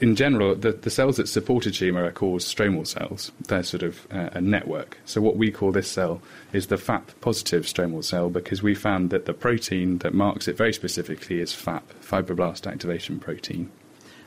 in 0.00 0.16
general, 0.16 0.54
the, 0.54 0.72
the 0.72 0.90
cells 0.90 1.16
that 1.16 1.28
support 1.28 1.66
a 1.66 1.70
tumour 1.70 2.04
are 2.04 2.12
called 2.12 2.40
stromal 2.40 2.86
cells. 2.86 3.32
They're 3.46 3.62
sort 3.62 3.82
of 3.82 4.06
uh, 4.10 4.30
a 4.32 4.40
network. 4.40 4.98
So 5.04 5.20
what 5.20 5.36
we 5.36 5.50
call 5.50 5.72
this 5.72 5.90
cell 5.90 6.22
is 6.52 6.68
the 6.68 6.78
FAP 6.78 7.20
positive 7.20 7.64
stromal 7.64 8.04
cell 8.04 8.30
because 8.30 8.62
we 8.62 8.74
found 8.74 9.10
that 9.10 9.26
the 9.26 9.34
protein 9.34 9.98
that 9.98 10.14
marks 10.14 10.48
it 10.48 10.56
very 10.56 10.72
specifically 10.72 11.40
is 11.40 11.52
FAP, 11.52 11.84
fibroblast 12.00 12.70
activation 12.70 13.18
protein. 13.18 13.70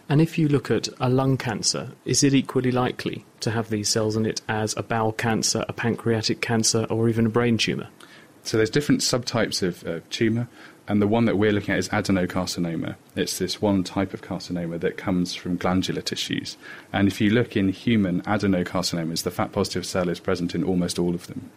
And 0.09 0.22
if 0.22 0.38
you 0.38 0.49
look 0.49 0.69
at 0.69 0.89
a 0.99 1.09
lung 1.09 1.38
cancer, 1.38 1.91
is 2.03 2.24
it 2.24 2.34
equally 2.34 2.72
likely 2.72 3.24
to 3.39 3.51
have 3.51 3.69
these 3.69 3.88
cells 3.88 4.17
in 4.17 4.26
it 4.26 4.41
as 4.49 4.76
a 4.76 4.84
bowel 4.84 5.13
cancer, 5.13 5.63
a 5.69 5.74
pancreatic 5.74 6.41
cancer, 6.41 6.86
or 6.89 7.07
even 7.07 7.28
a 7.28 7.30
brain 7.30 7.57
tumour? 7.57 7.88
So 8.43 8.57
there's 8.57 8.69
different 8.69 9.01
subtypes 9.01 9.61
of 9.61 9.86
uh, 9.88 9.99
tumour. 10.09 10.49
And 10.92 11.02
the 11.02 11.08
one 11.08 11.24
that 11.24 11.38
we're 11.38 11.54
looking 11.54 11.74
at 11.74 11.80
is 11.80 11.88
adenocarcinoma. 11.88 12.96
It's 13.16 13.39
this 13.39 13.62
one 13.62 13.82
type 13.82 14.14
of 14.14 14.22
carcinoma 14.22 14.78
that 14.82 14.98
comes 14.98 15.34
from 15.34 15.56
glandular 15.56 16.02
tissues. 16.02 16.58
And 16.92 17.08
if 17.08 17.22
you 17.22 17.30
look 17.30 17.56
in 17.56 17.70
human 17.70 18.22
adenocarcinomas, 18.24 19.24
the 19.24 19.32
FAP 19.32 19.54
positive 19.54 19.86
cell 19.86 20.10
is 20.10 20.20
present 20.20 20.54
in 20.54 20.66
almost 20.66 21.00
all 21.00 21.16
of 21.16 21.28
them. 21.28 21.50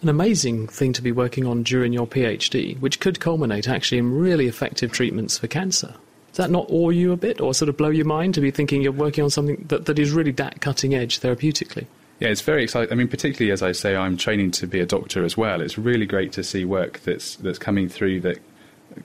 An 0.00 0.08
amazing 0.08 0.66
thing 0.66 0.94
to 0.94 1.02
be 1.02 1.12
working 1.12 1.46
on 1.46 1.62
during 1.62 1.92
your 1.92 2.06
PhD, 2.06 2.80
which 2.80 3.00
could 3.00 3.20
culminate 3.20 3.68
actually 3.68 3.98
in 3.98 4.18
really 4.18 4.46
effective 4.46 4.92
treatments 4.92 5.36
for 5.36 5.46
cancer. 5.46 5.92
Does 6.28 6.38
that 6.38 6.50
not 6.50 6.64
awe 6.70 6.88
you 6.88 7.12
a 7.12 7.18
bit 7.18 7.38
or 7.38 7.52
sort 7.52 7.68
of 7.68 7.76
blow 7.76 7.90
your 7.90 8.06
mind 8.06 8.32
to 8.32 8.40
be 8.40 8.50
thinking 8.50 8.80
you're 8.80 8.92
working 8.92 9.24
on 9.24 9.28
something 9.28 9.62
that, 9.68 9.84
that 9.84 9.98
is 9.98 10.12
really 10.12 10.32
that 10.32 10.62
cutting 10.62 10.94
edge 10.94 11.20
therapeutically? 11.20 11.84
Yeah, 12.18 12.28
it's 12.28 12.40
very 12.40 12.62
exciting. 12.62 12.92
I 12.92 12.96
mean, 12.96 13.08
particularly 13.08 13.52
as 13.52 13.62
I 13.62 13.72
say, 13.72 13.94
I'm 13.94 14.16
training 14.16 14.52
to 14.52 14.66
be 14.66 14.80
a 14.80 14.86
doctor 14.86 15.24
as 15.24 15.36
well. 15.36 15.60
It's 15.60 15.76
really 15.76 16.06
great 16.06 16.32
to 16.32 16.42
see 16.42 16.64
work 16.64 17.00
that's 17.00 17.36
that's 17.36 17.58
coming 17.58 17.88
through 17.88 18.20
that 18.20 18.38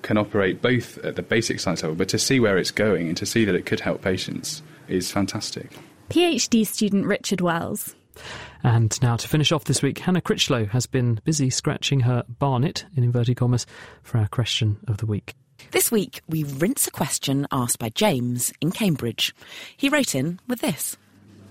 can 0.02 0.18
operate 0.18 0.62
both 0.62 0.98
at 1.00 1.16
the 1.16 1.22
basic 1.22 1.60
science 1.60 1.84
level, 1.84 1.96
but 1.96 2.10
to 2.10 2.20
see 2.20 2.40
where 2.40 2.58
it's 2.58 2.72
going 2.72 3.08
and 3.08 3.18
to 3.18 3.26
see 3.26 3.46
that 3.46 3.56
it 3.56 3.66
could 3.66 3.80
help 3.80 4.02
patients 4.02 4.62
is 4.88 5.12
fantastic. 5.12 5.70
PhD 6.10 6.66
student 6.66 7.06
Richard 7.06 7.42
Wells. 7.42 7.96
And 8.64 9.00
now 9.02 9.16
to 9.18 9.28
finish 9.28 9.52
off 9.52 9.66
this 9.66 9.82
week, 9.82 10.00
Hannah 10.00 10.22
Critchlow 10.22 10.66
has 10.66 10.86
been 10.86 11.20
busy 11.24 11.50
scratching 11.50 12.02
her 12.02 12.24
barnet, 12.28 12.86
in 12.96 13.04
inverted 13.04 13.38
commas, 13.38 13.66
for 14.04 14.18
our 14.18 14.28
question 14.28 14.78
of 14.88 14.98
the 14.98 15.06
week. 15.06 15.36
This 15.72 15.92
week, 15.92 16.22
we 16.28 16.44
rinse 16.44 16.88
a 16.88 16.92
question 16.92 17.48
asked 17.52 17.80
by 17.80 17.90
James 17.90 18.54
in 18.62 18.72
Cambridge. 18.72 19.36
He 19.76 19.90
wrote 19.90 20.16
in 20.16 20.40
with 20.48 20.62
this 20.62 20.98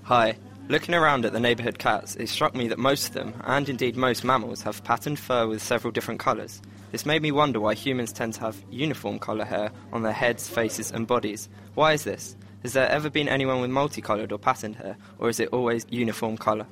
Hi. 0.04 0.36
Looking 0.68 0.94
around 0.94 1.26
at 1.26 1.34
the 1.34 1.40
neighbourhood 1.40 1.78
cats, 1.78 2.16
it 2.16 2.30
struck 2.30 2.54
me 2.54 2.68
that 2.68 2.78
most 2.78 3.08
of 3.08 3.12
them, 3.12 3.34
and 3.44 3.68
indeed 3.68 3.96
most 3.96 4.24
mammals, 4.24 4.62
have 4.62 4.82
patterned 4.82 5.18
fur 5.18 5.46
with 5.46 5.62
several 5.62 5.90
different 5.90 6.20
colours. 6.20 6.62
This 6.90 7.04
made 7.04 7.20
me 7.20 7.32
wonder 7.32 7.60
why 7.60 7.74
humans 7.74 8.14
tend 8.14 8.32
to 8.34 8.40
have 8.40 8.64
uniform 8.70 9.18
colour 9.18 9.44
hair 9.44 9.70
on 9.92 10.02
their 10.02 10.12
heads, 10.12 10.48
faces, 10.48 10.90
and 10.90 11.06
bodies. 11.06 11.50
Why 11.74 11.92
is 11.92 12.04
this? 12.04 12.34
Has 12.62 12.72
there 12.72 12.88
ever 12.88 13.10
been 13.10 13.28
anyone 13.28 13.60
with 13.60 13.70
multicoloured 13.70 14.32
or 14.32 14.38
patterned 14.38 14.76
hair, 14.76 14.96
or 15.18 15.28
is 15.28 15.38
it 15.38 15.50
always 15.52 15.84
uniform 15.90 16.38
colour? 16.38 16.66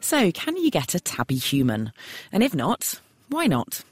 So, 0.00 0.32
can 0.32 0.56
you 0.56 0.72
get 0.72 0.96
a 0.96 1.00
tabby 1.00 1.36
human? 1.36 1.92
And 2.32 2.42
if 2.42 2.56
not, 2.56 3.00
why 3.28 3.46
not? 3.46 3.84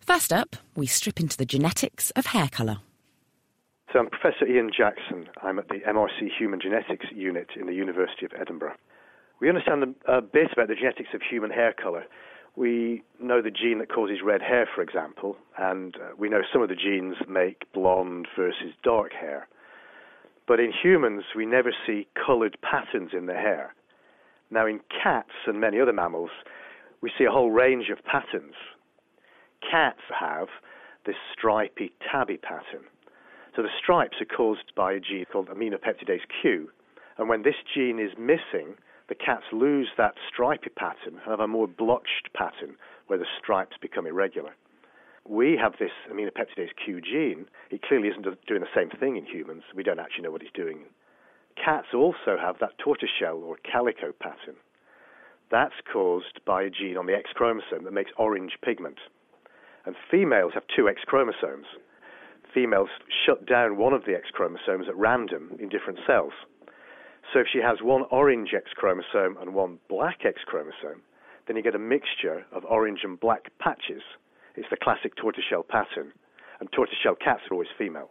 First 0.00 0.32
up, 0.32 0.56
we 0.74 0.86
strip 0.86 1.20
into 1.20 1.36
the 1.36 1.44
genetics 1.44 2.10
of 2.12 2.26
hair 2.26 2.48
colour. 2.48 2.78
I'm 3.96 4.10
Professor 4.10 4.44
Ian 4.44 4.70
Jackson. 4.76 5.28
I'm 5.40 5.60
at 5.60 5.68
the 5.68 5.78
MRC 5.88 6.28
Human 6.36 6.60
Genetics 6.60 7.06
Unit 7.14 7.50
in 7.54 7.66
the 7.66 7.74
University 7.74 8.26
of 8.26 8.32
Edinburgh. 8.36 8.74
We 9.40 9.48
understand 9.48 9.94
a 10.08 10.20
bit 10.20 10.48
about 10.52 10.66
the 10.66 10.74
genetics 10.74 11.10
of 11.14 11.20
human 11.22 11.52
hair 11.52 11.72
colour. 11.72 12.04
We 12.56 13.04
know 13.20 13.40
the 13.40 13.52
gene 13.52 13.78
that 13.78 13.92
causes 13.92 14.18
red 14.24 14.42
hair, 14.42 14.68
for 14.74 14.82
example, 14.82 15.36
and 15.58 15.94
uh, 15.96 16.14
we 16.18 16.28
know 16.28 16.40
some 16.52 16.60
of 16.60 16.70
the 16.70 16.74
genes 16.74 17.14
make 17.28 17.72
blonde 17.72 18.26
versus 18.36 18.72
dark 18.82 19.12
hair. 19.12 19.46
But 20.48 20.58
in 20.58 20.72
humans, 20.72 21.22
we 21.36 21.46
never 21.46 21.72
see 21.86 22.08
coloured 22.14 22.56
patterns 22.62 23.10
in 23.16 23.26
the 23.26 23.34
hair. 23.34 23.74
Now, 24.50 24.66
in 24.66 24.80
cats 25.02 25.46
and 25.46 25.60
many 25.60 25.80
other 25.80 25.92
mammals, 25.92 26.30
we 27.00 27.12
see 27.16 27.24
a 27.24 27.30
whole 27.30 27.52
range 27.52 27.90
of 27.90 28.04
patterns. 28.04 28.54
Cats 29.70 30.02
have 30.18 30.48
this 31.06 31.16
stripy 31.32 31.92
tabby 32.10 32.38
pattern. 32.38 32.86
So 33.54 33.62
the 33.62 33.68
stripes 33.78 34.16
are 34.20 34.36
caused 34.36 34.74
by 34.74 34.92
a 34.92 35.00
gene 35.00 35.26
called 35.30 35.48
aminopeptidase 35.48 36.26
Q. 36.42 36.70
And 37.18 37.28
when 37.28 37.42
this 37.42 37.54
gene 37.72 38.00
is 38.00 38.18
missing, 38.18 38.74
the 39.08 39.14
cats 39.14 39.44
lose 39.52 39.88
that 39.96 40.14
stripy 40.28 40.70
pattern 40.70 41.20
and 41.22 41.30
have 41.30 41.40
a 41.40 41.46
more 41.46 41.68
blotched 41.68 42.32
pattern 42.34 42.76
where 43.06 43.18
the 43.18 43.26
stripes 43.38 43.76
become 43.80 44.06
irregular. 44.06 44.54
We 45.28 45.56
have 45.60 45.74
this 45.78 45.92
aminopeptidase 46.10 46.74
Q 46.84 47.00
gene. 47.00 47.46
It 47.70 47.82
clearly 47.82 48.08
isn't 48.08 48.26
doing 48.46 48.60
the 48.60 48.74
same 48.74 48.90
thing 48.90 49.16
in 49.16 49.24
humans. 49.24 49.62
We 49.74 49.84
don't 49.84 50.00
actually 50.00 50.24
know 50.24 50.32
what 50.32 50.42
it's 50.42 50.50
doing. 50.52 50.86
Cats 51.62 51.88
also 51.94 52.36
have 52.40 52.58
that 52.58 52.76
tortoiseshell 52.78 53.38
or 53.38 53.56
calico 53.70 54.12
pattern. 54.20 54.56
That's 55.50 55.74
caused 55.92 56.40
by 56.44 56.64
a 56.64 56.70
gene 56.70 56.96
on 56.96 57.06
the 57.06 57.14
X 57.14 57.30
chromosome 57.34 57.84
that 57.84 57.92
makes 57.92 58.10
orange 58.16 58.58
pigment. 58.64 58.98
And 59.86 59.94
females 60.10 60.52
have 60.54 60.64
two 60.74 60.88
X 60.88 61.02
chromosomes 61.06 61.66
females 62.54 62.88
shut 63.26 63.44
down 63.46 63.76
one 63.76 63.92
of 63.92 64.04
the 64.04 64.14
X 64.14 64.28
chromosomes 64.32 64.86
at 64.88 64.96
random 64.96 65.56
in 65.58 65.68
different 65.68 65.98
cells. 66.06 66.32
So 67.32 67.40
if 67.40 67.46
she 67.52 67.58
has 67.58 67.78
one 67.82 68.04
orange 68.10 68.50
X 68.54 68.70
chromosome 68.76 69.36
and 69.40 69.54
one 69.54 69.78
black 69.88 70.20
X 70.24 70.40
chromosome, 70.46 71.02
then 71.46 71.56
you 71.56 71.62
get 71.62 71.74
a 71.74 71.78
mixture 71.78 72.44
of 72.52 72.64
orange 72.64 73.00
and 73.02 73.18
black 73.18 73.50
patches. 73.58 74.02
It's 74.54 74.68
the 74.70 74.76
classic 74.76 75.16
tortoiseshell 75.16 75.64
pattern, 75.64 76.12
and 76.60 76.70
tortoiseshell 76.72 77.16
cats 77.16 77.42
are 77.50 77.54
always 77.54 77.68
female. 77.76 78.10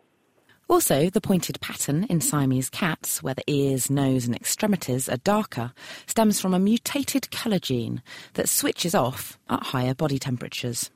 Also, 0.69 1.09
the 1.09 1.21
pointed 1.21 1.59
pattern 1.61 2.05
in 2.05 2.21
Siamese 2.21 2.69
cats, 2.69 3.21
where 3.21 3.33
the 3.33 3.43
ears, 3.47 3.89
nose, 3.89 4.25
and 4.25 4.35
extremities 4.35 5.09
are 5.09 5.17
darker, 5.17 5.73
stems 6.05 6.39
from 6.39 6.53
a 6.53 6.59
mutated 6.59 7.29
colour 7.31 7.59
gene 7.59 8.01
that 8.33 8.49
switches 8.49 8.95
off 8.95 9.37
at 9.49 9.63
higher 9.63 9.93
body 9.93 10.17
temperatures. 10.17 10.89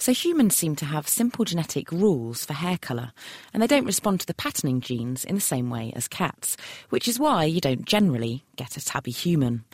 So 0.00 0.12
humans 0.12 0.56
seem 0.56 0.76
to 0.76 0.84
have 0.84 1.08
simple 1.08 1.44
genetic 1.44 1.90
rules 1.90 2.44
for 2.44 2.52
hair 2.52 2.78
colour, 2.78 3.12
and 3.52 3.60
they 3.60 3.66
don't 3.66 3.84
respond 3.84 4.20
to 4.20 4.26
the 4.26 4.34
patterning 4.34 4.80
genes 4.80 5.24
in 5.24 5.34
the 5.34 5.40
same 5.40 5.70
way 5.70 5.92
as 5.96 6.06
cats, 6.06 6.56
which 6.88 7.08
is 7.08 7.18
why 7.18 7.44
you 7.44 7.60
don't 7.60 7.84
generally 7.84 8.44
get 8.54 8.76
a 8.76 8.84
tabby 8.84 9.10
human. 9.10 9.64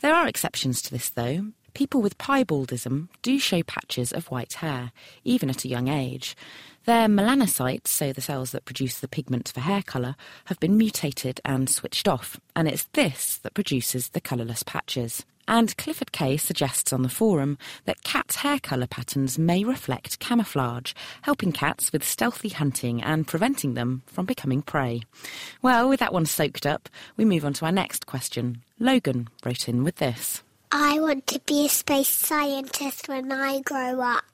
There 0.00 0.14
are 0.14 0.26
exceptions 0.26 0.80
to 0.82 0.90
this 0.90 1.10
though. 1.10 1.52
People 1.74 2.00
with 2.00 2.16
piebaldism 2.18 3.08
do 3.20 3.38
show 3.38 3.62
patches 3.62 4.10
of 4.10 4.30
white 4.30 4.54
hair, 4.54 4.92
even 5.22 5.50
at 5.50 5.64
a 5.64 5.68
young 5.68 5.88
age. 5.88 6.34
Their 6.86 7.06
melanocytes, 7.08 7.88
so 7.88 8.12
the 8.12 8.22
cells 8.22 8.52
that 8.52 8.64
produce 8.64 9.00
the 9.00 9.08
pigment 9.08 9.50
for 9.52 9.60
hair 9.60 9.82
colour, 9.82 10.16
have 10.46 10.60
been 10.60 10.78
mutated 10.78 11.40
and 11.44 11.68
switched 11.68 12.08
off, 12.08 12.40
and 12.56 12.68
it's 12.68 12.84
this 12.92 13.38
that 13.38 13.54
produces 13.54 14.10
the 14.10 14.20
colourless 14.20 14.62
patches. 14.62 15.24
And 15.46 15.76
Clifford 15.76 16.12
Kay 16.12 16.36
suggests 16.36 16.92
on 16.92 17.02
the 17.02 17.08
forum 17.08 17.58
that 17.84 18.02
cats' 18.02 18.36
hair 18.36 18.58
colour 18.58 18.86
patterns 18.86 19.38
may 19.38 19.64
reflect 19.64 20.18
camouflage, 20.18 20.92
helping 21.22 21.52
cats 21.52 21.92
with 21.92 22.02
stealthy 22.02 22.48
hunting 22.48 23.02
and 23.02 23.26
preventing 23.26 23.74
them 23.74 24.02
from 24.06 24.26
becoming 24.26 24.62
prey. 24.62 25.02
Well, 25.60 25.88
with 25.88 26.00
that 26.00 26.12
one 26.12 26.26
soaked 26.26 26.66
up, 26.66 26.88
we 27.16 27.24
move 27.24 27.44
on 27.44 27.52
to 27.54 27.66
our 27.66 27.72
next 27.72 28.06
question. 28.06 28.62
Logan 28.78 29.28
wrote 29.44 29.68
in 29.68 29.84
with 29.84 29.96
this. 29.96 30.42
I 30.72 30.98
want 30.98 31.26
to 31.28 31.40
be 31.40 31.66
a 31.66 31.68
space 31.68 32.08
scientist 32.08 33.08
when 33.08 33.30
I 33.30 33.60
grow 33.60 34.00
up. 34.00 34.24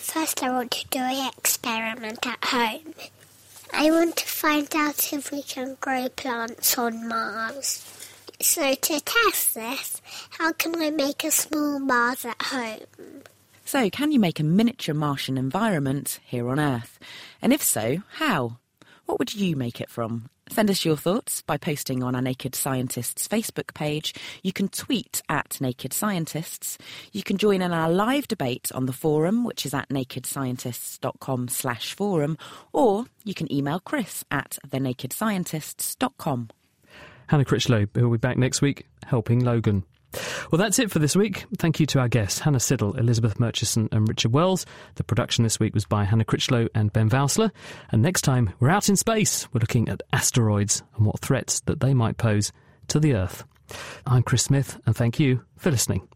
First, 0.00 0.42
I 0.42 0.50
want 0.50 0.70
to 0.72 0.88
do 0.88 0.98
an 0.98 1.30
experiment 1.36 2.26
at 2.26 2.44
home. 2.44 2.94
I 3.72 3.90
want 3.90 4.16
to 4.16 4.26
find 4.26 4.68
out 4.74 5.12
if 5.12 5.30
we 5.30 5.42
can 5.42 5.76
grow 5.80 6.08
plants 6.08 6.76
on 6.76 7.06
Mars. 7.06 8.01
So, 8.42 8.74
to 8.74 9.00
test 9.00 9.54
this, 9.54 10.02
how 10.30 10.52
can 10.52 10.74
I 10.82 10.90
make 10.90 11.22
a 11.22 11.30
small 11.30 11.78
Mars 11.78 12.24
at 12.24 12.42
home? 12.42 13.22
So, 13.64 13.88
can 13.88 14.10
you 14.10 14.18
make 14.18 14.40
a 14.40 14.44
miniature 14.44 14.96
Martian 14.96 15.38
environment 15.38 16.18
here 16.24 16.48
on 16.48 16.58
Earth? 16.58 16.98
And 17.40 17.52
if 17.52 17.62
so, 17.62 17.98
how? 18.14 18.58
What 19.06 19.20
would 19.20 19.32
you 19.32 19.54
make 19.54 19.80
it 19.80 19.88
from? 19.88 20.28
Send 20.50 20.70
us 20.70 20.84
your 20.84 20.96
thoughts 20.96 21.42
by 21.42 21.56
posting 21.56 22.02
on 22.02 22.16
our 22.16 22.20
Naked 22.20 22.56
Scientists 22.56 23.28
Facebook 23.28 23.74
page. 23.74 24.12
You 24.42 24.52
can 24.52 24.66
tweet 24.66 25.22
at 25.28 25.60
Naked 25.60 25.92
Scientists. 25.92 26.78
You 27.12 27.22
can 27.22 27.38
join 27.38 27.62
in 27.62 27.72
our 27.72 27.90
live 27.90 28.26
debate 28.26 28.72
on 28.74 28.86
the 28.86 28.92
forum, 28.92 29.44
which 29.44 29.64
is 29.64 29.72
at 29.72 29.88
nakedscientists.com 29.88 31.46
slash 31.46 31.94
forum, 31.94 32.36
or 32.72 33.06
you 33.22 33.34
can 33.34 33.50
email 33.52 33.78
Chris 33.78 34.24
at 34.32 34.58
thenakedscientists.com. 34.66 36.48
Hannah 37.32 37.46
Critchlow, 37.46 37.86
who 37.94 38.02
will 38.02 38.18
be 38.18 38.20
back 38.20 38.36
next 38.36 38.60
week 38.60 38.86
helping 39.06 39.42
Logan. 39.42 39.84
Well, 40.50 40.58
that's 40.58 40.78
it 40.78 40.90
for 40.90 40.98
this 40.98 41.16
week. 41.16 41.46
Thank 41.56 41.80
you 41.80 41.86
to 41.86 41.98
our 41.98 42.06
guests, 42.06 42.40
Hannah 42.40 42.58
Siddle, 42.58 42.98
Elizabeth 42.98 43.40
Murchison, 43.40 43.88
and 43.90 44.06
Richard 44.06 44.34
Wells. 44.34 44.66
The 44.96 45.04
production 45.04 45.42
this 45.42 45.58
week 45.58 45.72
was 45.72 45.86
by 45.86 46.04
Hannah 46.04 46.26
Critchlow 46.26 46.68
and 46.74 46.92
Ben 46.92 47.08
Valsler. 47.08 47.50
And 47.90 48.02
next 48.02 48.20
time, 48.20 48.52
we're 48.60 48.68
out 48.68 48.90
in 48.90 48.96
space. 48.96 49.48
We're 49.50 49.60
looking 49.60 49.88
at 49.88 50.02
asteroids 50.12 50.82
and 50.98 51.06
what 51.06 51.20
threats 51.20 51.60
that 51.60 51.80
they 51.80 51.94
might 51.94 52.18
pose 52.18 52.52
to 52.88 53.00
the 53.00 53.14
Earth. 53.14 53.44
I'm 54.06 54.22
Chris 54.22 54.42
Smith, 54.42 54.78
and 54.84 54.94
thank 54.94 55.18
you 55.18 55.42
for 55.56 55.70
listening. 55.70 56.06